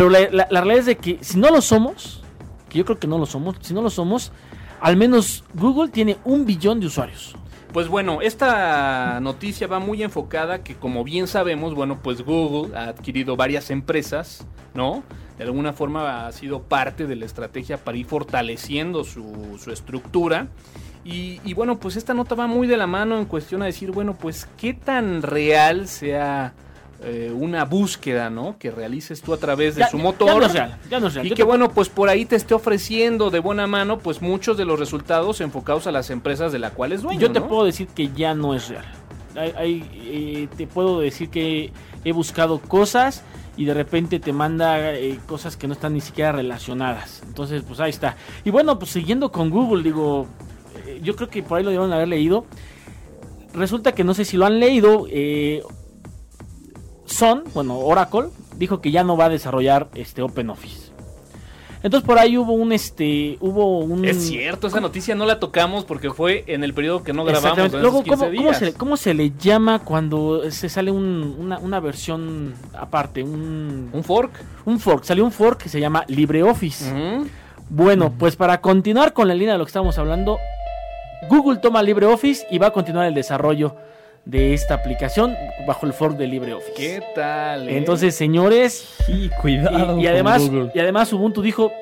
Pero 0.00 0.08
la, 0.08 0.46
realidad 0.48 0.78
es 0.78 0.86
de 0.86 0.96
que 0.96 1.18
si 1.20 1.36
no 1.36 1.50
lo 1.50 1.60
somos, 1.60 2.22
que 2.70 2.78
yo 2.78 2.86
creo 2.86 2.98
que 2.98 3.06
no 3.06 3.18
lo 3.18 3.26
somos, 3.26 3.56
si 3.60 3.74
no 3.74 3.82
lo 3.82 3.90
somos, 3.90 4.32
al 4.80 4.96
menos 4.96 5.44
Google 5.52 5.90
tiene 5.90 6.16
un 6.24 6.46
billón 6.46 6.80
de 6.80 6.86
usuarios. 6.86 7.36
Pues 7.70 7.86
bueno, 7.86 8.22
esta 8.22 9.20
noticia 9.20 9.66
va 9.66 9.78
muy 9.78 10.02
enfocada 10.02 10.64
que 10.64 10.74
como 10.74 11.04
bien 11.04 11.26
sabemos, 11.26 11.74
bueno, 11.74 12.00
pues 12.02 12.22
Google 12.22 12.74
ha 12.78 12.84
adquirido 12.84 13.36
varias 13.36 13.68
empresas, 13.68 14.46
¿no? 14.72 15.02
De 15.36 15.44
alguna 15.44 15.74
forma 15.74 16.26
ha 16.26 16.32
sido 16.32 16.62
parte 16.62 17.06
de 17.06 17.16
la 17.16 17.26
estrategia 17.26 17.76
para 17.76 17.98
ir 17.98 18.06
fortaleciendo 18.06 19.04
su, 19.04 19.60
estructura. 19.70 20.48
Y 21.04 21.52
bueno, 21.52 21.78
pues 21.78 21.96
esta 21.96 22.14
nota 22.14 22.34
va 22.34 22.46
muy 22.46 22.66
de 22.66 22.78
la 22.78 22.86
mano 22.86 23.18
en 23.18 23.26
cuestión 23.26 23.60
a 23.60 23.66
decir, 23.66 23.90
bueno, 23.90 24.14
pues 24.14 24.48
qué 24.56 24.72
tan 24.72 25.20
real 25.20 25.88
sea 25.88 26.54
eh, 27.02 27.32
una 27.34 27.64
búsqueda, 27.64 28.28
¿no? 28.30 28.56
Que 28.58 28.70
realices 28.70 29.22
tú 29.22 29.32
a 29.32 29.38
través 29.38 29.74
de 29.74 29.80
Ya- 29.80 29.88
su 29.88 29.96
ya 29.96 30.02
motor. 30.02 30.36
no 30.40 30.46
es 30.46 30.52
real, 30.52 30.78
ya 30.90 31.00
no 31.00 31.06
es 31.06 31.14
real. 31.14 31.26
Y 31.26 31.30
Yo 31.30 31.34
que 31.36 31.42
te- 31.42 31.46
bueno, 31.46 31.70
pues 31.70 31.88
por 31.88 32.08
ahí 32.08 32.26
te 32.26 32.36
esté 32.36 32.54
ofreciendo 32.54 33.30
de 33.30 33.38
buena 33.38 33.66
mano, 33.66 33.98
pues 33.98 34.20
muchos 34.20 34.56
de 34.58 34.64
los 34.66 34.78
resultados 34.78 35.40
enfocados 35.40 35.86
a 35.86 35.92
las 35.92 36.10
empresas 36.10 36.52
de 36.52 36.58
la 36.58 36.70
cual 36.70 36.92
es 36.92 37.02
dueño. 37.02 37.18
Yo 37.20 37.32
te 37.32 37.40
¿no? 37.40 37.48
puedo 37.48 37.64
decir 37.64 37.86
que 37.88 38.08
ya 38.12 38.34
no 38.34 38.54
es 38.54 38.68
real. 38.68 38.84
Hay- 39.36 39.52
hay, 39.56 39.90
eh, 39.94 40.48
te 40.56 40.66
puedo 40.66 41.00
decir 41.00 41.30
que 41.30 41.72
he 42.04 42.12
buscado 42.12 42.58
cosas 42.58 43.22
y 43.56 43.64
de 43.64 43.74
repente 43.74 44.18
te 44.20 44.32
manda 44.32 44.92
eh, 44.94 45.18
cosas 45.26 45.56
que 45.56 45.66
no 45.68 45.72
están 45.74 45.94
ni 45.94 46.00
siquiera 46.00 46.32
relacionadas. 46.32 47.22
Entonces, 47.26 47.62
pues 47.66 47.78
ahí 47.80 47.90
está. 47.90 48.16
Y 48.44 48.50
bueno, 48.50 48.78
pues 48.78 48.90
siguiendo 48.90 49.30
con 49.30 49.48
Google, 49.50 49.82
digo, 49.82 50.26
yo 51.02 51.14
creo 51.16 51.28
que 51.30 51.42
por 51.42 51.58
ahí 51.58 51.64
lo 51.64 51.70
debieron 51.70 51.92
haber 51.92 52.08
leído. 52.08 52.44
Resulta 53.54 53.92
que 53.92 54.04
no 54.04 54.14
sé 54.14 54.24
si 54.24 54.36
lo 54.36 54.46
han 54.46 54.60
leído. 54.60 55.06
eh, 55.10 55.62
Son, 57.10 57.44
bueno, 57.54 57.78
Oracle, 57.78 58.28
dijo 58.56 58.80
que 58.80 58.90
ya 58.90 59.02
no 59.04 59.16
va 59.16 59.26
a 59.26 59.28
desarrollar 59.28 59.88
este 59.94 60.22
OpenOffice. 60.22 60.90
Entonces 61.82 62.06
por 62.06 62.18
ahí 62.18 62.36
hubo 62.36 62.52
un 62.52 62.72
este, 62.72 63.38
hubo 63.40 63.78
un 63.78 64.04
Es 64.04 64.28
cierto, 64.28 64.66
esa 64.66 64.80
noticia 64.80 65.14
no 65.14 65.24
la 65.24 65.40
tocamos 65.40 65.86
porque 65.86 66.10
fue 66.10 66.44
en 66.46 66.62
el 66.62 66.74
periodo 66.74 67.02
que 67.02 67.14
no 67.14 67.24
grabamos. 67.24 67.72
Luego, 67.72 68.02
esos 68.02 68.04
15 68.04 68.26
¿cómo, 68.26 68.36
cómo 68.36 68.54
se, 68.54 68.74
cómo 68.74 68.96
se 68.98 69.14
le 69.14 69.32
llama 69.38 69.78
cuando 69.78 70.50
se 70.50 70.68
sale 70.68 70.90
un- 70.90 71.36
una, 71.38 71.58
una 71.58 71.80
versión 71.80 72.54
aparte? 72.74 73.22
Un, 73.22 73.88
¿Un 73.94 74.04
fork? 74.04 74.30
un 74.66 74.78
fork. 74.78 75.04
Salió 75.04 75.24
un 75.24 75.32
fork 75.32 75.62
que 75.62 75.68
se 75.70 75.80
llama 75.80 76.04
LibreOffice. 76.06 76.92
Bueno, 77.70 78.12
pues 78.18 78.36
para 78.36 78.60
continuar 78.60 79.14
con 79.14 79.26
la 79.26 79.34
línea 79.34 79.54
de 79.54 79.58
lo 79.58 79.64
que 79.64 79.70
estamos 79.70 79.96
hablando, 79.96 80.38
Google 81.30 81.60
toma 81.60 81.82
LibreOffice 81.82 82.46
y 82.50 82.58
va 82.58 82.66
a 82.68 82.72
continuar 82.72 83.06
el 83.06 83.14
desarrollo 83.14 83.74
de 84.24 84.54
esta 84.54 84.74
aplicación 84.74 85.34
bajo 85.66 85.86
el 85.86 85.92
fork 85.92 86.16
de 86.16 86.26
LibreOffice. 86.26 86.72
¿Qué 86.74 87.02
tal? 87.14 87.68
eh? 87.68 87.76
Entonces, 87.78 88.14
señores, 88.14 88.86
Y 89.08 89.28
cuidado. 89.40 89.96
y, 89.98 90.02
y 90.02 90.04
con 90.04 90.12
además, 90.12 90.42
Google. 90.48 90.70
y 90.74 90.78
además 90.78 91.12
Ubuntu 91.12 91.42
dijo, 91.42 91.72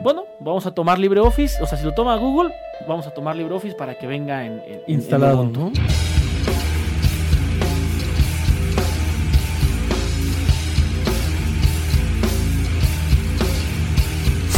bueno, 0.00 0.24
vamos 0.40 0.66
a 0.66 0.72
tomar 0.74 0.98
LibreOffice, 0.98 1.62
o 1.62 1.66
sea, 1.66 1.78
si 1.78 1.84
lo 1.84 1.94
toma 1.94 2.16
Google, 2.16 2.52
vamos 2.88 3.06
a 3.06 3.10
tomar 3.10 3.36
LibreOffice 3.36 3.74
para 3.76 3.94
que 3.96 4.06
venga 4.06 4.44
en, 4.44 4.54
en- 4.66 4.72
en 4.74 4.82
instalado, 4.86 5.40
Ubuntu. 5.42 5.60
¿no? 5.60 5.72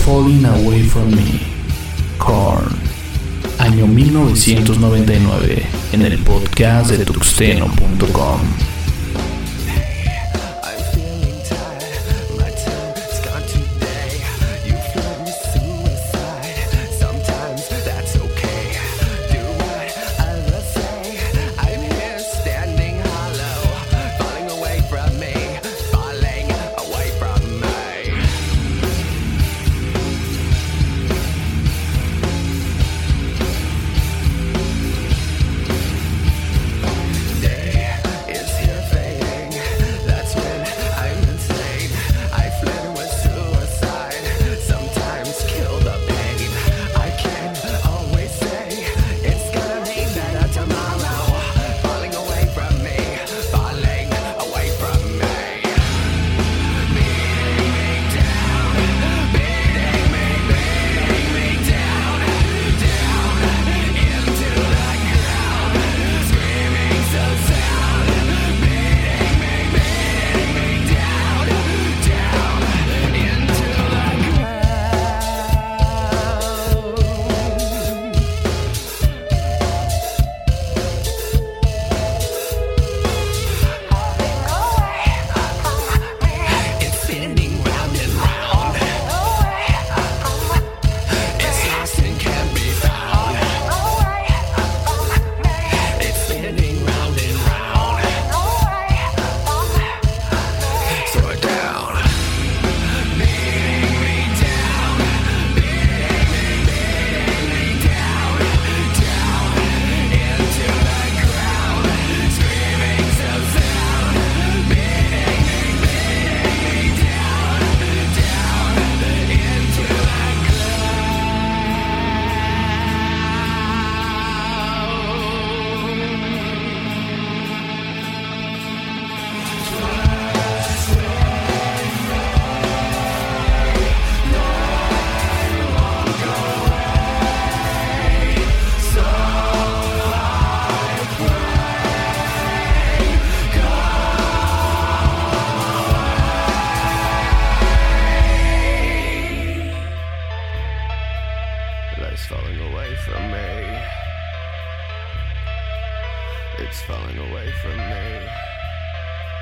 Falling 0.04 0.44
Away 0.46 0.82
From 0.84 1.10
Me, 1.10 1.40
Korn, 2.18 2.76
año 3.58 3.86
1999, 3.86 5.62
en 5.92 6.02
el 6.02 6.18
podcast 6.18 6.90
de 6.90 7.04
tuxteno.com. 7.04 8.75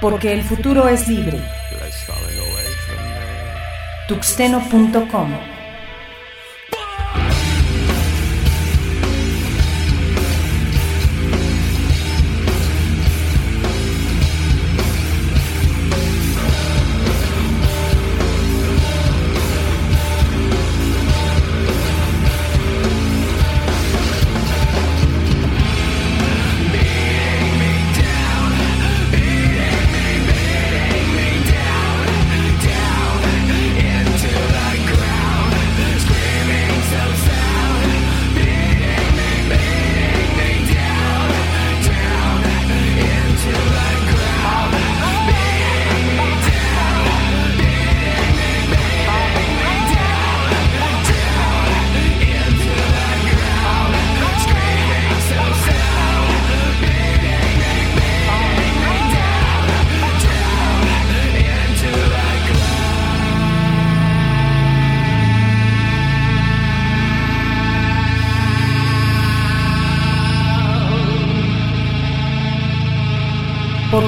Porque 0.05 0.35
el 0.35 0.43
futuro 0.43 0.87
es 0.87 1.09
libre. 1.09 1.40
Tuxteno.com 4.07 5.54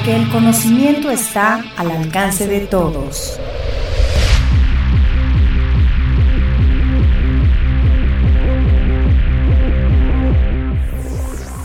Porque 0.07 0.23
el 0.23 0.29
conocimiento 0.29 1.11
está 1.11 1.65
al 1.75 1.91
alcance 1.91 2.47
de 2.47 2.61
todos. 2.61 3.37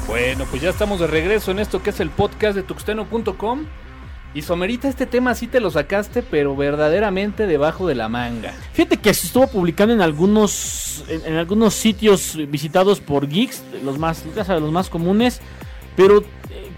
Bueno, 0.09 0.44
pues 0.50 0.61
ya 0.61 0.70
estamos 0.70 0.98
de 0.98 1.07
regreso 1.07 1.52
en 1.52 1.61
esto 1.61 1.85
que 1.85 1.90
es 1.90 2.00
el 2.00 2.11
podcast 2.11 2.57
de 2.57 2.64
tuxteno.com. 2.64 3.66
Y 4.35 4.42
Somerita, 4.42 4.88
este 4.88 5.07
tema 5.07 5.37
sí 5.37 5.46
te 5.46 5.61
lo 5.61 5.70
sacaste, 5.70 6.24
pero 6.24 6.57
verdaderamente 6.57 7.46
debajo 7.46 7.87
de 7.87 7.94
la 7.94 8.09
manga. 8.09 8.52
Fíjate 8.72 8.96
que 8.96 9.14
se 9.14 9.28
estuvo 9.28 9.46
publicando 9.46 9.94
en 9.94 10.00
algunos 10.00 11.05
en, 11.07 11.24
en 11.26 11.37
algunos 11.37 11.74
sitios 11.74 12.37
visitados 12.48 12.98
por 12.98 13.28
geeks, 13.28 13.62
los 13.85 14.00
más 14.00 14.24
ya 14.35 14.44
sabes, 14.44 14.62
los 14.62 14.72
más 14.72 14.90
comunes, 14.90 15.40
pero 15.94 16.24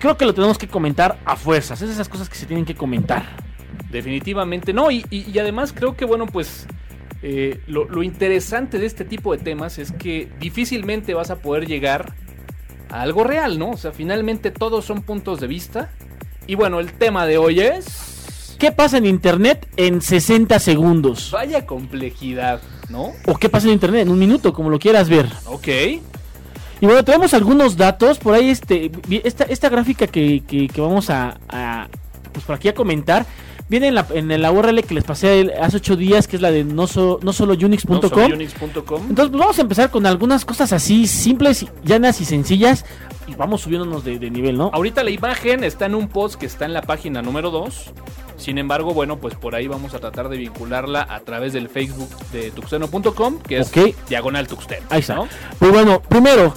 creo 0.04 0.16
que 0.18 0.26
lo 0.26 0.34
tenemos 0.34 0.58
que 0.58 0.68
comentar 0.68 1.18
a 1.24 1.34
fuerzas. 1.36 1.80
Es 1.80 1.88
esas 1.90 2.08
cosas 2.10 2.28
que 2.28 2.36
se 2.36 2.44
tienen 2.46 2.64
que 2.66 2.74
comentar. 2.74 3.24
Definitivamente 3.90 4.72
no. 4.72 4.90
Y, 4.90 5.04
y- 5.10 5.30
y 5.30 5.38
además 5.38 5.72
creo 5.72 5.96
que, 5.96 6.04
bueno, 6.04 6.26
pues 6.26 6.66
eh, 7.22 7.60
lo, 7.66 7.86
lo 7.88 8.02
interesante 8.02 8.78
de 8.78 8.86
este 8.86 9.04
tipo 9.04 9.34
de 9.36 9.42
temas 9.42 9.78
es 9.78 9.92
que 9.92 10.28
difícilmente 10.40 11.14
vas 11.14 11.30
a 11.30 11.36
poder 11.36 11.66
llegar 11.66 12.12
a 12.90 13.00
algo 13.02 13.24
real, 13.24 13.58
¿no? 13.58 13.70
O 13.70 13.76
sea, 13.76 13.92
finalmente 13.92 14.50
todos 14.50 14.84
son 14.84 15.02
puntos 15.02 15.40
de 15.40 15.46
vista. 15.46 15.90
Y 16.46 16.54
bueno, 16.54 16.80
el 16.80 16.92
tema 16.92 17.24
de 17.26 17.38
hoy 17.38 17.60
es... 17.60 18.56
¿Qué 18.58 18.70
pasa 18.72 18.98
en 18.98 19.06
internet 19.06 19.66
en 19.76 20.00
60 20.02 20.58
segundos? 20.58 21.30
Vaya 21.32 21.66
complejidad, 21.66 22.60
¿no? 22.88 23.12
¿O 23.26 23.36
qué 23.36 23.48
pasa 23.48 23.66
en 23.68 23.72
internet 23.72 24.02
en 24.02 24.10
un 24.10 24.18
minuto, 24.18 24.52
como 24.52 24.70
lo 24.70 24.78
quieras 24.78 25.08
ver? 25.08 25.26
Ok. 25.46 25.68
Y 26.84 26.86
bueno, 26.86 27.02
tenemos 27.02 27.32
algunos 27.32 27.78
datos. 27.78 28.18
Por 28.18 28.34
ahí, 28.34 28.50
este, 28.50 28.90
esta, 29.24 29.44
esta 29.44 29.70
gráfica 29.70 30.06
que, 30.06 30.42
que- 30.46 30.68
vamos 30.82 31.08
a, 31.08 31.38
pues 32.30 32.44
por 32.44 32.56
aquí 32.56 32.68
a 32.68 32.74
comentar, 32.74 33.24
viene 33.68 33.88
en 33.88 33.94
la, 33.94 34.06
en 34.14 34.40
la 34.42 34.52
URL 34.52 34.82
que 34.84 34.94
les 34.94 35.04
pasé 35.04 35.52
hace 35.60 35.76
8 35.78 35.96
días, 35.96 36.26
que 36.28 36.36
es 36.36 36.42
la 36.42 36.50
de 36.50 36.64
no, 36.64 36.86
so- 36.86 37.18
no 37.22 37.32
solo 37.32 37.54
unix.com. 37.54 38.00
No 38.02 38.08
soy 38.08 38.32
Unix.com. 38.32 39.02
Entonces, 39.08 39.30
pues 39.30 39.40
vamos 39.40 39.58
a 39.58 39.62
empezar 39.62 39.90
con 39.90 40.06
algunas 40.06 40.44
cosas 40.44 40.72
así, 40.72 41.06
simples, 41.06 41.66
llanas 41.84 42.20
y 42.20 42.24
sencillas. 42.24 42.84
Y 43.26 43.34
vamos 43.36 43.62
subiéndonos 43.62 44.04
de, 44.04 44.18
de 44.18 44.30
nivel, 44.30 44.58
¿no? 44.58 44.70
Ahorita 44.74 45.02
la 45.02 45.10
imagen 45.10 45.64
está 45.64 45.86
en 45.86 45.94
un 45.94 46.08
post 46.08 46.34
que 46.38 46.44
está 46.46 46.66
en 46.66 46.74
la 46.74 46.82
página 46.82 47.22
número 47.22 47.50
2. 47.50 47.92
Sin 48.36 48.58
embargo, 48.58 48.92
bueno, 48.92 49.18
pues 49.18 49.34
por 49.36 49.54
ahí 49.54 49.68
vamos 49.68 49.94
a 49.94 49.98
tratar 50.00 50.28
de 50.28 50.36
vincularla 50.36 51.06
a 51.08 51.20
través 51.20 51.52
del 51.52 51.68
Facebook 51.68 52.10
de 52.32 52.50
tuxeno.com, 52.50 53.38
que 53.38 53.58
es 53.58 53.72
diagonal 54.08 54.46
tuxteno. 54.48 54.84
Ahí 54.90 55.00
está. 55.00 55.14
¿no? 55.14 55.28
Pues 55.58 55.70
bueno, 55.72 56.02
primero, 56.02 56.52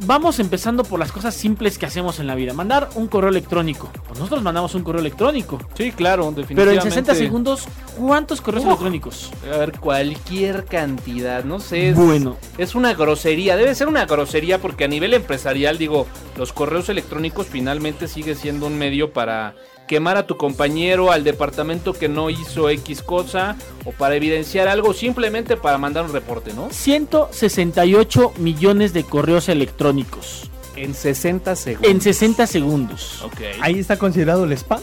vamos 0.00 0.38
empezando 0.38 0.84
por 0.84 0.98
las 0.98 1.12
cosas 1.12 1.34
simples 1.34 1.78
que 1.78 1.86
hacemos 1.86 2.20
en 2.20 2.26
la 2.26 2.34
vida. 2.34 2.52
Mandar 2.52 2.88
un 2.94 3.06
correo 3.08 3.30
electrónico. 3.30 3.90
Pues 4.06 4.18
nosotros 4.18 4.42
mandamos 4.42 4.74
un 4.74 4.82
correo 4.82 5.00
electrónico. 5.00 5.58
Sí, 5.74 5.92
claro, 5.92 6.24
Pero 6.34 6.42
definitivamente. 6.42 6.84
en 6.86 6.90
60 6.90 7.14
segundos, 7.14 7.64
¿cuántos 7.98 8.40
correos 8.40 8.64
Uf. 8.64 8.70
electrónicos? 8.70 9.30
A 9.52 9.56
ver, 9.58 9.72
cualquier 9.78 10.64
cantidad, 10.64 11.44
no 11.44 11.60
sé. 11.60 11.90
Es, 11.90 11.96
Bueno. 11.96 12.36
Es 12.58 12.74
una 12.74 12.94
grosería, 12.94 13.56
debe 13.56 13.74
ser 13.74 13.88
una 13.88 14.06
grosería 14.06 14.60
porque 14.60 14.84
a 14.84 14.88
nivel 14.88 15.14
empresarial, 15.14 15.78
digo, 15.78 16.06
los 16.36 16.52
correos 16.52 16.88
electrónicos 16.88 17.46
finalmente 17.46 18.08
sigue 18.08 18.34
siendo 18.34 18.66
un 18.66 18.76
medio 18.78 19.12
para 19.12 19.54
quemar 19.86 20.16
a 20.16 20.26
tu 20.26 20.36
compañero, 20.36 21.12
al 21.12 21.24
departamento 21.24 21.92
que 21.92 22.08
no 22.08 22.30
hizo 22.30 22.68
X 22.70 23.02
cosa, 23.02 23.56
o 23.84 23.92
para 23.92 24.14
evidenciar 24.16 24.68
algo, 24.68 24.92
simplemente 24.94 25.56
para 25.56 25.78
mandar 25.78 26.04
un 26.04 26.12
reporte, 26.12 26.52
¿no? 26.52 26.68
168 26.70 28.32
millones 28.38 28.92
de 28.92 29.04
correos 29.04 29.48
electrónicos 29.48 30.50
En 30.76 30.94
60 30.94 31.56
segundos. 31.56 31.90
en 31.90 32.00
60 32.00 32.46
segundos. 32.46 33.22
Ok. 33.22 33.40
Ahí 33.60 33.78
está 33.78 33.96
considerado 33.98 34.44
el 34.44 34.52
spam. 34.52 34.80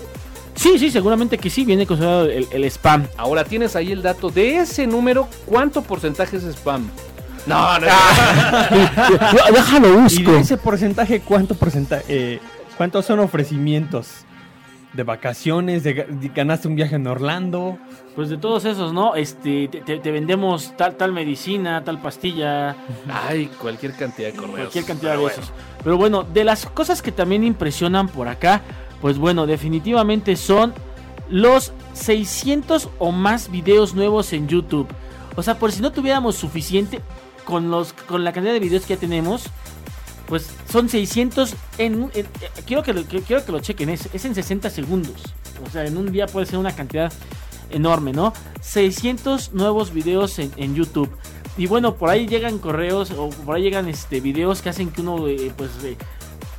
Sí, 0.55 0.77
sí, 0.79 0.91
seguramente 0.91 1.37
que 1.37 1.49
sí, 1.49 1.65
viene 1.65 1.85
considerado 1.87 2.25
el, 2.25 2.47
el 2.51 2.63
spam. 2.65 3.07
Ahora 3.17 3.43
tienes 3.43 3.75
ahí 3.75 3.91
el 3.91 4.01
dato 4.03 4.29
de 4.29 4.57
ese 4.57 4.85
número, 4.87 5.27
¿cuánto 5.45 5.81
porcentaje 5.81 6.37
es 6.37 6.43
spam? 6.43 6.87
No, 7.45 7.77
no, 7.79 7.87
Déjalo 9.53 9.87
Y 9.89 9.91
busco. 10.01 10.31
de 10.31 10.39
ese 10.39 10.57
porcentaje, 10.57 11.19
¿cuánto 11.21 11.55
porcentaje, 11.55 12.03
eh, 12.07 12.39
cuántos 12.77 13.05
son 13.05 13.19
ofrecimientos? 13.19 14.07
De 14.93 15.01
vacaciones, 15.03 15.83
de, 15.83 15.95
ga- 15.95 16.07
de- 16.07 16.29
ganaste 16.29 16.67
un 16.67 16.75
viaje 16.75 16.95
en 16.95 17.07
Orlando. 17.07 17.79
Pues 18.15 18.29
de 18.29 18.37
todos 18.37 18.63
esos, 18.65 18.93
¿no? 18.93 19.15
Este, 19.15 19.67
te, 19.67 20.11
vendemos 20.11 20.77
tal, 20.77 20.95
tal 20.97 21.11
medicina, 21.13 21.83
tal 21.83 21.99
pastilla, 21.99 22.75
Ay, 23.11 23.47
cualquier 23.59 23.93
cantidad 23.93 24.27
de 24.31 24.35
correos. 24.35 24.55
cualquier 24.59 24.85
cantidad 24.85 25.11
Pero 25.13 25.21
de 25.21 25.27
bueno. 25.27 25.41
esos. 25.41 25.53
Pero 25.83 25.97
bueno, 25.97 26.23
de 26.23 26.43
las 26.43 26.67
cosas 26.67 27.01
que 27.01 27.11
también 27.11 27.43
impresionan 27.43 28.07
por 28.07 28.27
acá, 28.27 28.61
pues 29.01 29.17
bueno, 29.17 29.47
definitivamente 29.47 30.35
son 30.35 30.73
los 31.27 31.73
600 31.93 32.89
o 32.99 33.11
más 33.11 33.49
videos 33.49 33.95
nuevos 33.95 34.31
en 34.33 34.47
YouTube. 34.47 34.87
O 35.35 35.41
sea, 35.41 35.57
por 35.57 35.71
si 35.71 35.81
no 35.81 35.91
tuviéramos 35.91 36.35
suficiente 36.35 37.01
con 37.45 37.71
los 37.71 37.93
con 37.93 38.23
la 38.23 38.31
cantidad 38.31 38.53
de 38.53 38.59
videos 38.59 38.85
que 38.85 38.93
ya 38.93 38.99
tenemos, 38.99 39.45
pues 40.27 40.47
son 40.71 40.89
600 40.89 41.53
en, 41.77 42.09
eh, 42.13 42.25
quiero 42.65 42.83
que 42.83 42.93
lo, 42.93 43.03
quiero 43.03 43.45
que 43.45 43.51
lo 43.51 43.59
chequen, 43.59 43.89
es, 43.89 44.09
es 44.13 44.25
en 44.25 44.33
60 44.35 44.69
segundos. 44.69 45.21
O 45.67 45.69
sea, 45.71 45.85
en 45.85 45.97
un 45.97 46.11
día 46.11 46.27
puede 46.27 46.45
ser 46.45 46.59
una 46.59 46.75
cantidad 46.75 47.11
enorme, 47.69 48.13
¿no? 48.13 48.33
600 48.61 49.53
nuevos 49.53 49.93
videos 49.93 50.39
en, 50.39 50.51
en 50.57 50.75
YouTube. 50.75 51.09
Y 51.57 51.67
bueno, 51.67 51.95
por 51.95 52.09
ahí 52.09 52.25
llegan 52.27 52.57
correos 52.57 53.11
o 53.11 53.29
por 53.29 53.55
ahí 53.55 53.63
llegan 53.63 53.87
este 53.87 54.19
videos 54.21 54.61
que 54.61 54.69
hacen 54.69 54.89
que 54.91 55.01
uno 55.01 55.27
eh, 55.27 55.51
pues 55.55 55.69
eh, 55.83 55.95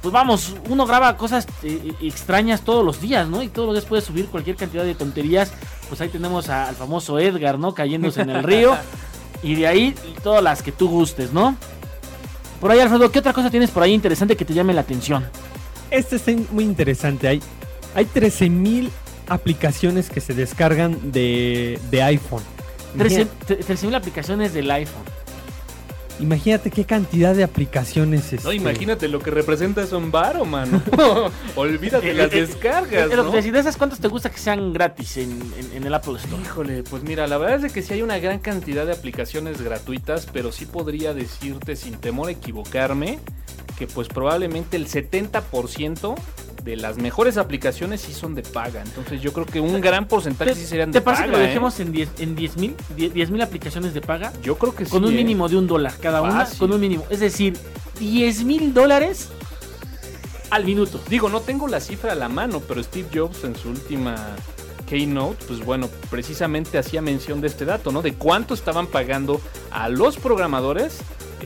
pues 0.01 0.13
vamos, 0.13 0.55
uno 0.69 0.87
graba 0.87 1.17
cosas 1.17 1.47
eh, 1.63 1.93
extrañas 2.03 2.61
todos 2.63 2.85
los 2.85 3.01
días, 3.01 3.27
¿no? 3.27 3.43
Y 3.43 3.49
todos 3.49 3.67
los 3.69 3.75
días 3.77 3.87
puede 3.87 4.03
subir 4.03 4.27
cualquier 4.27 4.55
cantidad 4.57 4.85
de 4.85 4.95
tonterías. 4.95 5.51
Pues 5.89 6.01
ahí 6.01 6.09
tenemos 6.11 6.49
a- 6.49 6.69
al 6.69 6.75
famoso 6.77 7.19
Edgar, 7.19 7.59
¿no? 7.59 7.75
Cayéndose 7.75 8.21
en 8.23 8.31
el 8.31 8.43
río. 8.43 8.77
Y 9.43 9.57
de 9.57 9.67
ahí 9.67 9.95
todas 10.23 10.43
las 10.43 10.63
que 10.63 10.73
tú 10.73 10.89
gustes, 10.89 11.35
¿no? 11.35 11.55
Por 12.61 12.71
ahí, 12.71 12.81
Alfredo, 12.81 13.11
¿qué 13.11 13.19
otra 13.19 13.33
cosa 13.33 13.51
tienes 13.51 13.71
por 13.71 13.83
ahí 13.83 13.93
interesante 13.93 14.37
que 14.37 14.45
te 14.45 14.55
llame 14.55 14.73
la 14.73 14.81
atención? 14.83 15.25
Este 15.91 16.17
está 16.17 16.31
in- 16.31 16.47
muy 16.51 16.65
interesante. 16.65 17.29
Hay, 17.29 17.43
hay 17.95 18.07
13.000 18.07 18.91
aplicaciones 19.29 20.09
que 20.11 20.21
se 20.21 20.35
descargan 20.35 21.13
de, 21.13 21.79
de 21.91 22.03
iPhone. 22.03 22.43
13 22.97 23.23
Imagina- 23.23 23.67
13.000 23.91 23.95
aplicaciones 23.97 24.55
del 24.55 24.71
iPhone. 24.71 25.03
Imagínate 26.21 26.71
qué 26.71 26.85
cantidad 26.85 27.35
de 27.35 27.43
aplicaciones. 27.45 28.33
No, 28.33 28.37
este, 28.39 28.55
imagínate 28.55 29.09
lo 29.09 29.19
que 29.19 29.31
representa 29.31 29.83
eso 29.83 29.99
en 29.99 30.11
varo, 30.11 30.45
mano. 30.45 30.81
Olvídate 31.57 32.11
Eh, 32.11 32.15
las 32.15 32.33
eh, 32.33 32.47
descargas, 32.47 33.11
Eh, 33.11 33.17
lo 33.17 33.25
que 33.25 33.31
¿no? 33.31 33.37
decía, 33.37 33.53
¿De 33.53 33.59
esas 33.61 33.77
cuántas 33.77 33.99
te 34.01 34.09
gusta 34.09 34.31
que 34.31 34.39
sean 34.39 34.73
gratis 34.73 35.17
en, 35.17 35.31
en- 35.59 35.73
en 35.77 35.85
el 35.87 35.93
Apple 35.95 36.17
Store? 36.17 36.41
Híjole, 36.43 36.83
pues 36.85 37.03
mira, 37.03 37.27
la 37.27 37.39
verdad 37.39 37.65
es 37.65 37.73
que 37.73 37.83
sí 37.83 37.95
hay 37.95 38.03
una 38.03 38.19
gran 38.19 38.39
cantidad 38.39 38.87
de 38.87 38.93
aplicaciones 38.93 39.61
gratuitas, 39.61 40.27
pero 40.33 40.53
sí 40.53 40.67
podría 40.67 41.15
decirte 41.15 41.75
sin 41.77 41.95
temor 41.97 42.29
a 42.29 42.33
equivocarme 42.33 43.19
que 43.79 43.87
pues 43.87 44.09
probablemente 44.09 44.77
el 44.77 44.89
70% 44.89 46.15
de 46.65 46.77
las 46.77 46.97
mejores 46.97 47.37
aplicaciones 47.37 48.01
sí 48.01 48.13
son 48.15 48.35
de 48.35 48.43
paga. 48.43 48.83
Entonces 48.83 49.21
yo 49.21 49.33
creo 49.33 49.45
que 49.47 49.61
un 49.61 49.81
gran 49.81 50.09
porcentaje 50.09 50.55
sí 50.55 50.65
serían 50.65 50.91
de 50.91 51.01
¿Te 51.01 51.05
parece 51.05 51.25
paga. 51.25 51.33
que 51.33 51.39
lo 51.39 51.45
¿eh? 51.45 51.49
dejemos 51.49 51.79
en 51.81 51.93
10 51.93 52.09
en 52.21 52.37
10.000 52.37 53.13
10 53.13 53.31
mil 53.31 53.43
aplicaciones 53.43 53.93
de 53.93 54.01
paga? 54.01 54.33
Yo 54.43 54.57
creo 54.57 54.75
que 54.75 54.87
sí. 54.87 54.91
Con 54.91 55.05
un 55.05 55.13
¿eh? 55.13 55.17
mínimo 55.17 55.49
de 55.49 55.57
un 55.57 55.67
dólar 55.67 55.95
cada 56.01 56.23
una. 56.23 56.33
Fácil. 56.33 56.59
Con 56.59 56.73
un 56.73 56.81
mínimo. 56.81 57.05
Es 57.11 57.21
decir, 57.21 57.57
10 57.99 58.45
mil 58.45 58.73
dólares 58.73 59.29
al 60.51 60.65
minuto. 60.65 61.01
Digo, 61.09 61.29
no 61.29 61.41
tengo 61.41 61.69
la 61.69 61.81
cifra 61.81 62.13
a 62.13 62.15
la 62.15 62.29
mano, 62.29 62.61
pero 62.61 62.83
Steve 62.83 63.09
Jobs 63.13 63.45
en 63.45 63.57
su 63.57 63.69
última 63.69 64.17
keynote, 64.87 65.45
pues 65.47 65.65
bueno, 65.65 65.89
precisamente 66.11 66.79
hacía 66.79 67.03
mención 67.03 67.41
de 67.41 67.49
este 67.49 67.65
dato, 67.65 67.91
¿no? 67.91 68.03
De 68.03 68.15
cuánto 68.15 68.55
estaban 68.55 68.87
pagando 68.87 69.41
a 69.71 69.89
los 69.89 70.17
programadores 70.17 70.99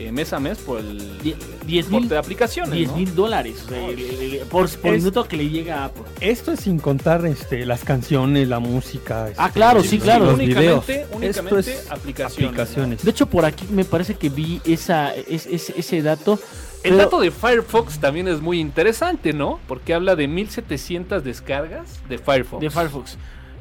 eh, 0.07 0.11
mes 0.11 0.31
a 0.33 0.39
mes 0.39 0.57
por 0.59 0.79
el 0.79 0.97
Die- 1.21 1.35
10 1.65 1.85
porte 1.87 1.99
mil 1.99 2.09
de 2.09 2.17
aplicaciones. 2.17 2.73
10 2.73 2.89
¿no? 2.91 2.95
mil 2.97 3.15
dólares 3.15 3.63
o 3.65 3.69
sea, 3.69 3.87
el- 3.87 3.99
el- 3.99 4.21
el- 4.33 4.39
por, 4.47 4.69
por 4.69 4.93
Es- 4.93 5.01
minuto 5.03 5.23
que 5.25 5.37
le 5.37 5.49
llega 5.49 5.81
a 5.81 5.85
Apple. 5.85 6.03
Esto 6.21 6.51
es 6.51 6.61
sin 6.61 6.79
contar 6.79 7.25
este, 7.25 7.65
las 7.65 7.83
canciones, 7.83 8.47
la 8.47 8.59
música. 8.59 9.25
Ah, 9.37 9.47
este, 9.47 9.53
claro, 9.59 9.83
sí, 9.83 9.99
claro. 9.99 10.25
Los 10.25 10.33
únicamente, 10.35 10.93
videos. 10.93 11.07
únicamente 11.13 11.59
Esto 11.59 11.71
es 11.71 11.91
aplicaciones. 11.91 12.47
aplicaciones. 12.49 13.03
De 13.03 13.11
hecho, 13.11 13.25
por 13.27 13.45
aquí 13.45 13.65
me 13.71 13.85
parece 13.85 14.15
que 14.15 14.29
vi 14.29 14.61
esa, 14.65 15.13
es- 15.15 15.45
es- 15.45 15.69
ese 15.71 16.01
dato. 16.01 16.39
El 16.83 16.91
pero- 16.91 16.97
dato 16.97 17.19
de 17.19 17.31
Firefox 17.31 17.99
también 17.99 18.27
es 18.29 18.39
muy 18.41 18.59
interesante, 18.59 19.33
¿no? 19.33 19.59
Porque 19.67 19.93
habla 19.93 20.15
de 20.15 20.27
1700 20.29 21.23
descargas 21.25 21.99
de 22.07 22.17
Firefox. 22.17 22.61
de 22.61 22.69
Firefox. 22.69 23.17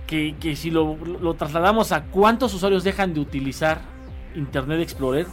Que, 0.06 0.36
que 0.40 0.56
si 0.56 0.70
lo, 0.70 0.96
lo 0.96 1.34
trasladamos 1.34 1.92
a 1.92 2.04
cuántos 2.04 2.54
usuarios 2.54 2.82
dejan 2.84 3.12
de 3.12 3.20
utilizar 3.20 3.82
Internet 4.34 4.80
Explorer, 4.80 5.26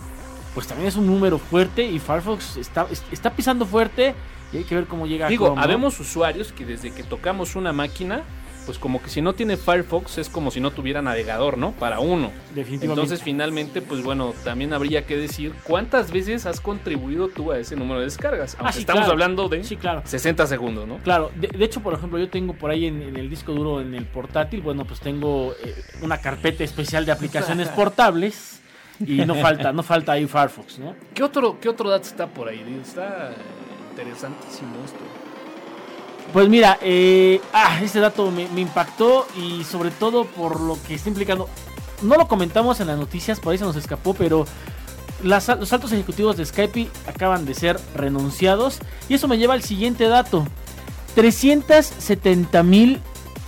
pues 0.55 0.65
también 0.67 0.87
es 0.87 0.95
un 0.95 1.05
número 1.05 1.37
fuerte 1.37 1.83
y 1.85 1.99
Firefox 1.99 2.57
está, 2.57 2.87
es- 2.91 3.03
está 3.11 3.29
pisando 3.35 3.65
fuerte 3.67 4.15
y 4.53 4.57
hay 4.57 4.63
que 4.63 4.73
ver 4.73 4.85
cómo 4.85 5.05
llega 5.05 5.27
a 5.27 5.29
Digo, 5.29 5.45
Chrome, 5.47 5.57
¿no? 5.59 5.63
habemos 5.63 5.99
usuarios 5.99 6.51
que 6.53 6.65
desde 6.65 6.91
que 6.91 7.03
tocamos 7.03 7.55
una 7.55 7.73
máquina, 7.73 8.23
pues 8.65 8.79
como 8.79 8.99
que 8.99 9.09
si 9.11 9.21
no 9.21 9.33
tiene 9.33 9.57
Firefox 9.57 10.17
es 10.17 10.27
como 10.29 10.49
si 10.49 10.59
no 10.59 10.71
tuviera 10.71 10.99
navegador, 11.01 11.55
¿no? 11.57 11.73
Para 11.73 11.99
uno. 11.99 12.31
Definitivamente. 12.55 12.85
Entonces 12.85 13.21
finalmente, 13.21 13.81
pues 13.83 14.01
bueno, 14.03 14.33
también 14.43 14.73
habría 14.73 15.05
que 15.05 15.17
decir 15.17 15.53
cuántas 15.65 16.09
veces 16.11 16.47
has 16.47 16.61
contribuido 16.61 17.27
tú 17.27 17.51
a 17.51 17.59
ese 17.59 17.75
número 17.75 17.99
de 17.99 18.05
descargas. 18.05 18.55
Aunque 18.55 18.69
Ah, 18.69 18.73
sí, 18.73 18.79
estamos 18.79 19.01
claro. 19.01 19.11
hablando 19.11 19.49
de 19.49 19.63
Sí, 19.63 19.75
claro. 19.77 20.01
60 20.05 20.47
segundos, 20.47 20.87
¿no? 20.87 20.97
Claro, 20.99 21.29
de, 21.35 21.49
de 21.49 21.63
hecho, 21.65 21.81
por 21.81 21.93
ejemplo, 21.93 22.17
yo 22.17 22.27
tengo 22.29 22.53
por 22.53 22.71
ahí 22.71 22.85
en, 22.87 23.03
en 23.03 23.17
el 23.17 23.29
disco 23.29 23.51
duro, 23.51 23.81
en 23.81 23.93
el 23.93 24.05
portátil, 24.05 24.61
bueno, 24.61 24.83
pues 24.85 24.99
tengo 24.99 25.53
eh, 25.63 25.75
una 26.01 26.17
carpeta 26.19 26.63
especial 26.63 27.05
de 27.05 27.11
aplicaciones 27.11 27.67
portables 27.75 28.61
y 28.99 29.25
no 29.25 29.35
falta, 29.35 29.71
no 29.73 29.83
falta 29.83 30.13
ahí 30.13 30.25
Firefox, 30.27 30.79
¿no? 30.79 30.95
¿Qué 31.13 31.23
otro, 31.23 31.59
qué 31.59 31.69
otro 31.69 31.89
dato 31.89 32.07
está 32.07 32.27
por 32.27 32.47
ahí? 32.49 32.79
Está 32.83 33.31
interesantísimo 33.91 34.69
esto. 34.85 34.99
Pues 36.33 36.49
mira, 36.49 36.77
eh, 36.81 37.39
ah, 37.53 37.79
este 37.81 37.99
dato 37.99 38.29
me, 38.31 38.47
me 38.49 38.61
impactó 38.61 39.27
y 39.37 39.63
sobre 39.63 39.91
todo 39.91 40.25
por 40.25 40.59
lo 40.59 40.77
que 40.87 40.95
está 40.95 41.09
implicando. 41.09 41.47
No 42.01 42.15
lo 42.15 42.27
comentamos 42.27 42.79
en 42.79 42.87
las 42.87 42.97
noticias, 42.97 43.39
por 43.39 43.51
ahí 43.53 43.57
se 43.57 43.63
nos 43.63 43.75
escapó, 43.75 44.13
pero 44.13 44.45
las 45.23 45.47
los 45.47 45.71
altos 45.71 45.91
ejecutivos 45.93 46.35
de 46.35 46.45
Skype 46.45 46.89
acaban 47.07 47.45
de 47.45 47.53
ser 47.53 47.79
renunciados. 47.95 48.79
Y 49.07 49.13
eso 49.13 49.27
me 49.27 49.37
lleva 49.37 49.53
al 49.53 49.63
siguiente 49.63 50.05
dato. 50.09 50.45
370 51.15 52.63
mil 52.63 53.01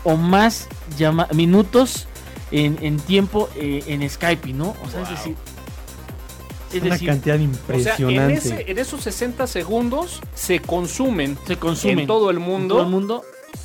o 0.04 0.16
más 0.16 0.68
llama- 0.98 1.28
minutos 1.34 2.08
en, 2.52 2.78
en 2.82 2.98
tiempo 2.98 3.50
eh, 3.56 3.84
en 3.88 4.08
Skype, 4.10 4.54
¿no? 4.54 4.76
O 4.86 4.90
sea, 4.90 5.04
es 5.04 5.10
decir... 5.10 5.36
Es 6.70 6.76
Es 6.76 6.82
una 6.82 6.94
decir, 6.96 7.08
cantidad 7.08 7.36
O 7.36 7.40
sea, 7.40 7.46
en, 7.46 7.54
impresionante. 7.54 8.34
ese- 8.34 8.72
en 8.72 8.78
esos 8.78 9.02
60 9.02 9.48
segundos 9.48 10.20
se 10.36 10.60
consumen 10.60 11.38
se 11.48 11.56
consume 11.58 12.02
en 12.02 12.08
todo 12.08 12.30
el 12.30 12.40
mundo 12.40 12.76
todo 12.76 12.84
el 12.84 12.90
mundo 12.90 13.24